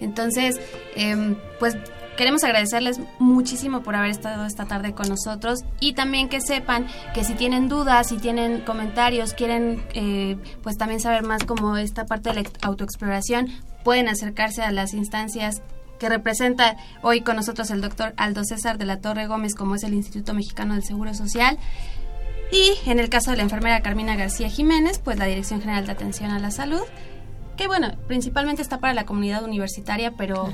Entonces, 0.00 0.60
em, 0.94 1.36
pues 1.58 1.76
queremos 2.16 2.44
agradecerles 2.44 2.98
muchísimo 3.18 3.82
por 3.82 3.94
haber 3.94 4.10
estado 4.10 4.46
esta 4.46 4.64
tarde 4.66 4.92
con 4.92 5.08
nosotros 5.08 5.60
y 5.80 5.92
también 5.92 6.28
que 6.28 6.40
sepan 6.40 6.86
que 7.14 7.24
si 7.24 7.34
tienen 7.34 7.68
dudas, 7.68 8.08
si 8.08 8.16
tienen 8.16 8.62
comentarios, 8.62 9.34
quieren 9.34 9.84
eh, 9.94 10.36
pues 10.62 10.76
también 10.76 11.00
saber 11.00 11.22
más 11.22 11.44
como 11.44 11.76
esta 11.76 12.06
parte 12.06 12.30
de 12.30 12.42
la 12.42 12.48
autoexploración, 12.62 13.48
pueden 13.84 14.08
acercarse 14.08 14.62
a 14.62 14.72
las 14.72 14.94
instancias 14.94 15.62
que 15.98 16.08
representa 16.08 16.76
hoy 17.02 17.20
con 17.20 17.36
nosotros 17.36 17.70
el 17.70 17.80
doctor 17.80 18.14
Aldo 18.16 18.44
César 18.44 18.78
de 18.78 18.86
la 18.86 19.00
Torre 19.00 19.26
Gómez, 19.26 19.54
como 19.54 19.74
es 19.76 19.82
el 19.84 19.94
Instituto 19.94 20.34
Mexicano 20.34 20.74
del 20.74 20.84
Seguro 20.84 21.14
Social. 21.14 21.58
Y 22.52 22.72
en 22.88 23.00
el 23.00 23.08
caso 23.08 23.30
de 23.30 23.38
la 23.38 23.42
enfermera 23.42 23.80
Carmina 23.80 24.14
García 24.14 24.48
Jiménez, 24.48 25.00
pues 25.02 25.18
la 25.18 25.24
Dirección 25.24 25.60
General 25.60 25.84
de 25.86 25.92
Atención 25.92 26.30
a 26.30 26.38
la 26.38 26.50
Salud, 26.50 26.82
que 27.56 27.66
bueno, 27.66 27.94
principalmente 28.06 28.62
está 28.62 28.78
para 28.78 28.94
la 28.94 29.04
comunidad 29.06 29.44
universitaria, 29.44 30.12
pero 30.12 30.52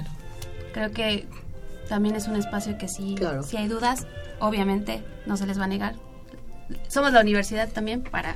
creo 0.72 0.90
que 0.92 1.26
también 1.88 2.14
es 2.16 2.28
un 2.28 2.36
espacio 2.36 2.78
que 2.78 2.88
si, 2.88 3.14
Claro. 3.16 3.42
si 3.42 3.56
hay 3.56 3.68
dudas, 3.68 4.06
obviamente 4.40 5.02
no 5.26 5.36
se 5.36 5.46
les 5.46 5.58
va 5.58 5.64
a 5.64 5.68
negar. 5.68 5.94
Somos 6.88 7.12
la 7.12 7.20
universidad 7.20 7.68
también 7.70 8.02
para... 8.02 8.34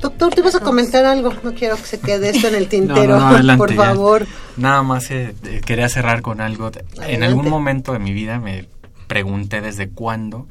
Doctor, 0.00 0.34
te 0.34 0.42
vas 0.42 0.54
a 0.54 0.60
comentar 0.60 1.06
algo. 1.06 1.32
No 1.42 1.54
quiero 1.54 1.76
que 1.76 1.82
se 1.84 1.98
quede 2.00 2.28
esto 2.30 2.48
en 2.48 2.56
el 2.56 2.68
tintero, 2.68 3.14
No, 3.18 3.20
no, 3.20 3.28
no, 3.30 3.34
adelante, 3.36 3.58
por 3.58 3.70
ya. 3.70 3.76
favor. 3.76 4.26
Nada 4.58 4.82
más 4.82 5.10
eh, 5.10 5.34
eh, 5.44 5.62
quería 5.64 5.88
cerrar 5.88 6.20
con 6.20 6.42
algo. 6.42 6.70
En 7.06 7.22
algún 7.22 7.48
momento 7.48 7.92
de 7.94 8.00
mi 8.00 8.12
vida 8.12 8.38
me 8.38 8.66
pregunté 9.06 9.62
desde 9.62 9.88
cuándo 9.88 10.46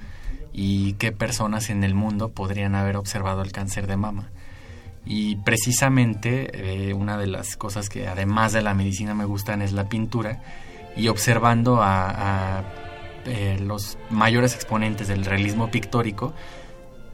y 0.54 0.94
qué 0.94 1.12
personas 1.12 1.70
en 1.70 1.84
el 1.84 1.94
mundo 1.94 2.30
podrían 2.30 2.74
haber 2.74 2.98
observado 2.98 3.44
el 3.44 3.52
cáncer 3.52 3.86
de 3.86 3.98
mama. 3.98 4.30
Y 5.06 5.36
precisamente 5.38 6.90
eh, 6.90 6.94
una 6.94 7.18
de 7.18 7.28
las 7.28 7.58
cosas 7.58 7.90
que 7.90 8.08
además 8.08 8.54
de 8.54 8.62
la 8.62 8.74
medicina 8.74 9.14
me 9.14 9.26
gustan 9.26 9.62
es 9.62 9.74
la 9.74 9.90
pintura 9.90 10.42
y 10.96 11.08
observando 11.08 11.80
a, 11.82 12.64
eh, 13.26 13.58
los 13.60 13.98
mayores 14.10 14.56
exponentes 14.56 15.08
del 15.08 15.26
realismo 15.26 15.72
pictórico 15.72 16.34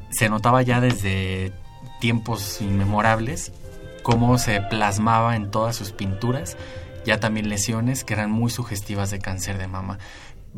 se 0.09 0.29
notaba 0.29 0.61
ya 0.61 0.81
desde 0.81 1.51
tiempos 1.99 2.61
inmemorables 2.61 3.51
cómo 4.03 4.37
se 4.37 4.61
plasmaba 4.61 5.35
en 5.35 5.51
todas 5.51 5.75
sus 5.75 5.91
pinturas 5.91 6.57
ya 7.05 7.19
también 7.19 7.49
lesiones 7.49 8.03
que 8.03 8.13
eran 8.13 8.31
muy 8.31 8.49
sugestivas 8.51 9.09
de 9.11 9.19
cáncer 9.19 9.57
de 9.57 9.67
mama. 9.67 9.97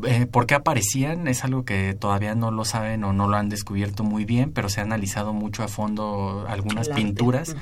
Eh, 0.04 0.26
¿Por 0.26 0.46
qué 0.46 0.54
aparecían? 0.54 1.28
Es 1.28 1.44
algo 1.44 1.64
que 1.64 1.94
todavía 1.94 2.34
no 2.34 2.50
lo 2.50 2.64
saben 2.64 3.04
o 3.04 3.12
no 3.12 3.28
lo 3.28 3.36
han 3.36 3.48
descubierto 3.48 4.04
muy 4.04 4.24
bien, 4.24 4.50
pero 4.50 4.68
se 4.68 4.80
ha 4.80 4.84
analizado 4.84 5.32
mucho 5.32 5.62
a 5.62 5.68
fondo 5.68 6.46
algunas 6.48 6.88
pinturas 6.88 7.54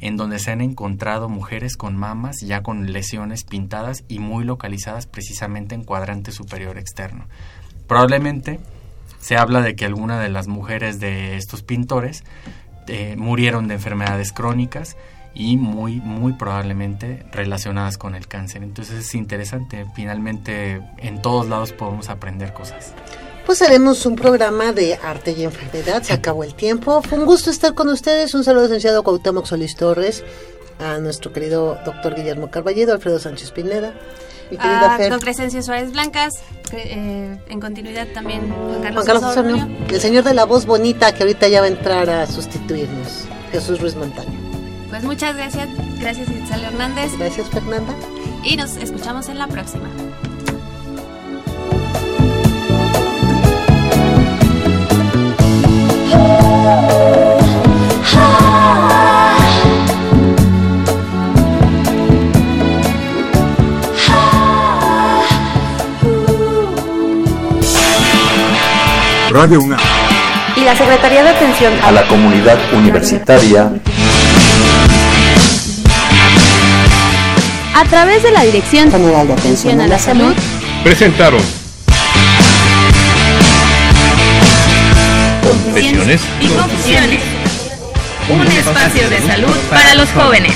en 0.00 0.16
donde 0.16 0.38
se 0.38 0.52
han 0.52 0.62
encontrado 0.62 1.28
mujeres 1.28 1.76
con 1.76 1.96
mamas 1.96 2.40
ya 2.40 2.62
con 2.62 2.92
lesiones 2.92 3.44
pintadas 3.44 4.04
y 4.08 4.18
muy 4.18 4.44
localizadas 4.44 5.06
precisamente 5.06 5.74
en 5.74 5.84
cuadrante 5.84 6.32
superior 6.32 6.78
externo. 6.78 7.26
Probablemente 7.86 8.58
se 9.20 9.36
habla 9.36 9.60
de 9.60 9.76
que 9.76 9.84
alguna 9.84 10.18
de 10.20 10.30
las 10.30 10.48
mujeres 10.48 10.98
de 10.98 11.36
estos 11.36 11.62
pintores 11.62 12.24
eh, 12.88 13.16
murieron 13.18 13.68
de 13.68 13.74
enfermedades 13.74 14.32
crónicas 14.32 14.96
y 15.36 15.56
muy, 15.58 16.00
muy 16.00 16.32
probablemente 16.32 17.24
relacionadas 17.30 17.98
con 17.98 18.14
el 18.14 18.26
cáncer. 18.26 18.62
Entonces 18.62 19.00
es 19.00 19.14
interesante, 19.14 19.86
finalmente 19.94 20.80
en 20.98 21.20
todos 21.20 21.48
lados 21.48 21.72
podemos 21.72 22.08
aprender 22.08 22.54
cosas. 22.54 22.94
Pues 23.44 23.62
haremos 23.62 24.04
un 24.06 24.16
programa 24.16 24.72
de 24.72 24.94
arte 24.94 25.32
y 25.32 25.44
enfermedad. 25.44 26.02
Se 26.02 26.12
acabó 26.12 26.42
el 26.42 26.54
tiempo. 26.54 27.00
Fue 27.02 27.18
un 27.18 27.26
gusto 27.26 27.50
estar 27.50 27.74
con 27.74 27.88
ustedes. 27.88 28.34
Un 28.34 28.42
saludo 28.42 28.64
al 28.64 28.70
licenciado 28.70 29.04
Cuauhtémoc 29.04 29.46
Solís 29.46 29.76
Torres, 29.76 30.24
a 30.80 30.98
nuestro 30.98 31.32
querido 31.32 31.78
doctor 31.84 32.16
Guillermo 32.16 32.50
Carballedo, 32.50 32.94
Alfredo 32.94 33.20
Sánchez 33.20 33.52
Pineda. 33.52 33.94
Mi 34.50 34.56
querida 34.56 34.94
a 34.94 34.96
Fer, 34.96 35.10
don 35.10 35.20
Crescencio 35.20 35.60
Suárez 35.62 35.92
Blancas, 35.92 36.34
eh, 36.72 37.36
en 37.48 37.60
continuidad 37.60 38.06
también 38.14 38.48
Juan 38.48 38.80
Carlos, 38.80 39.04
Juan 39.04 39.06
Carlos 39.06 39.24
Osorio. 39.24 39.56
Osorio, 39.56 39.76
el 39.90 40.00
señor 40.00 40.24
de 40.24 40.34
la 40.34 40.44
voz 40.44 40.66
bonita 40.66 41.12
que 41.12 41.24
ahorita 41.24 41.48
ya 41.48 41.60
va 41.60 41.66
a 41.66 41.70
entrar 41.70 42.08
a 42.08 42.26
sustituirnos, 42.26 43.24
Jesús 43.50 43.80
Ruiz 43.80 43.96
Montaño. 43.96 44.45
Pues 44.96 45.04
muchas 45.04 45.36
gracias, 45.36 45.68
gracias 46.00 46.26
Itzel 46.30 46.64
Hernández 46.64 47.18
Gracias, 47.18 47.50
Fernanda. 47.50 47.92
y 48.42 48.56
nos 48.56 48.78
escuchamos 48.78 49.28
en 49.28 49.38
la 49.38 49.46
próxima. 49.46 49.90
Radio 69.28 69.60
UNAM. 69.60 69.78
Y 70.56 70.64
la 70.64 70.74
Secretaría 70.74 71.22
de 71.22 71.28
Atención 71.28 71.74
a 71.82 71.92
la 71.92 72.08
comunidad 72.08 72.56
universitaria 72.72 73.70
A 77.78 77.84
través 77.84 78.22
de 78.22 78.30
la 78.30 78.42
Dirección 78.42 78.90
General 78.90 79.28
de 79.28 79.34
Atención 79.34 79.82
a 79.82 79.86
la 79.86 79.98
Salud, 79.98 80.32
Presentaron. 80.82 81.42
Confesiones 85.42 86.22
y 86.40 86.48
Confusiones, 86.48 87.20
un 88.30 88.46
espacio 88.46 89.10
de 89.10 89.20
salud 89.20 89.54
para 89.68 89.94
los 89.94 90.08
jóvenes. 90.08 90.54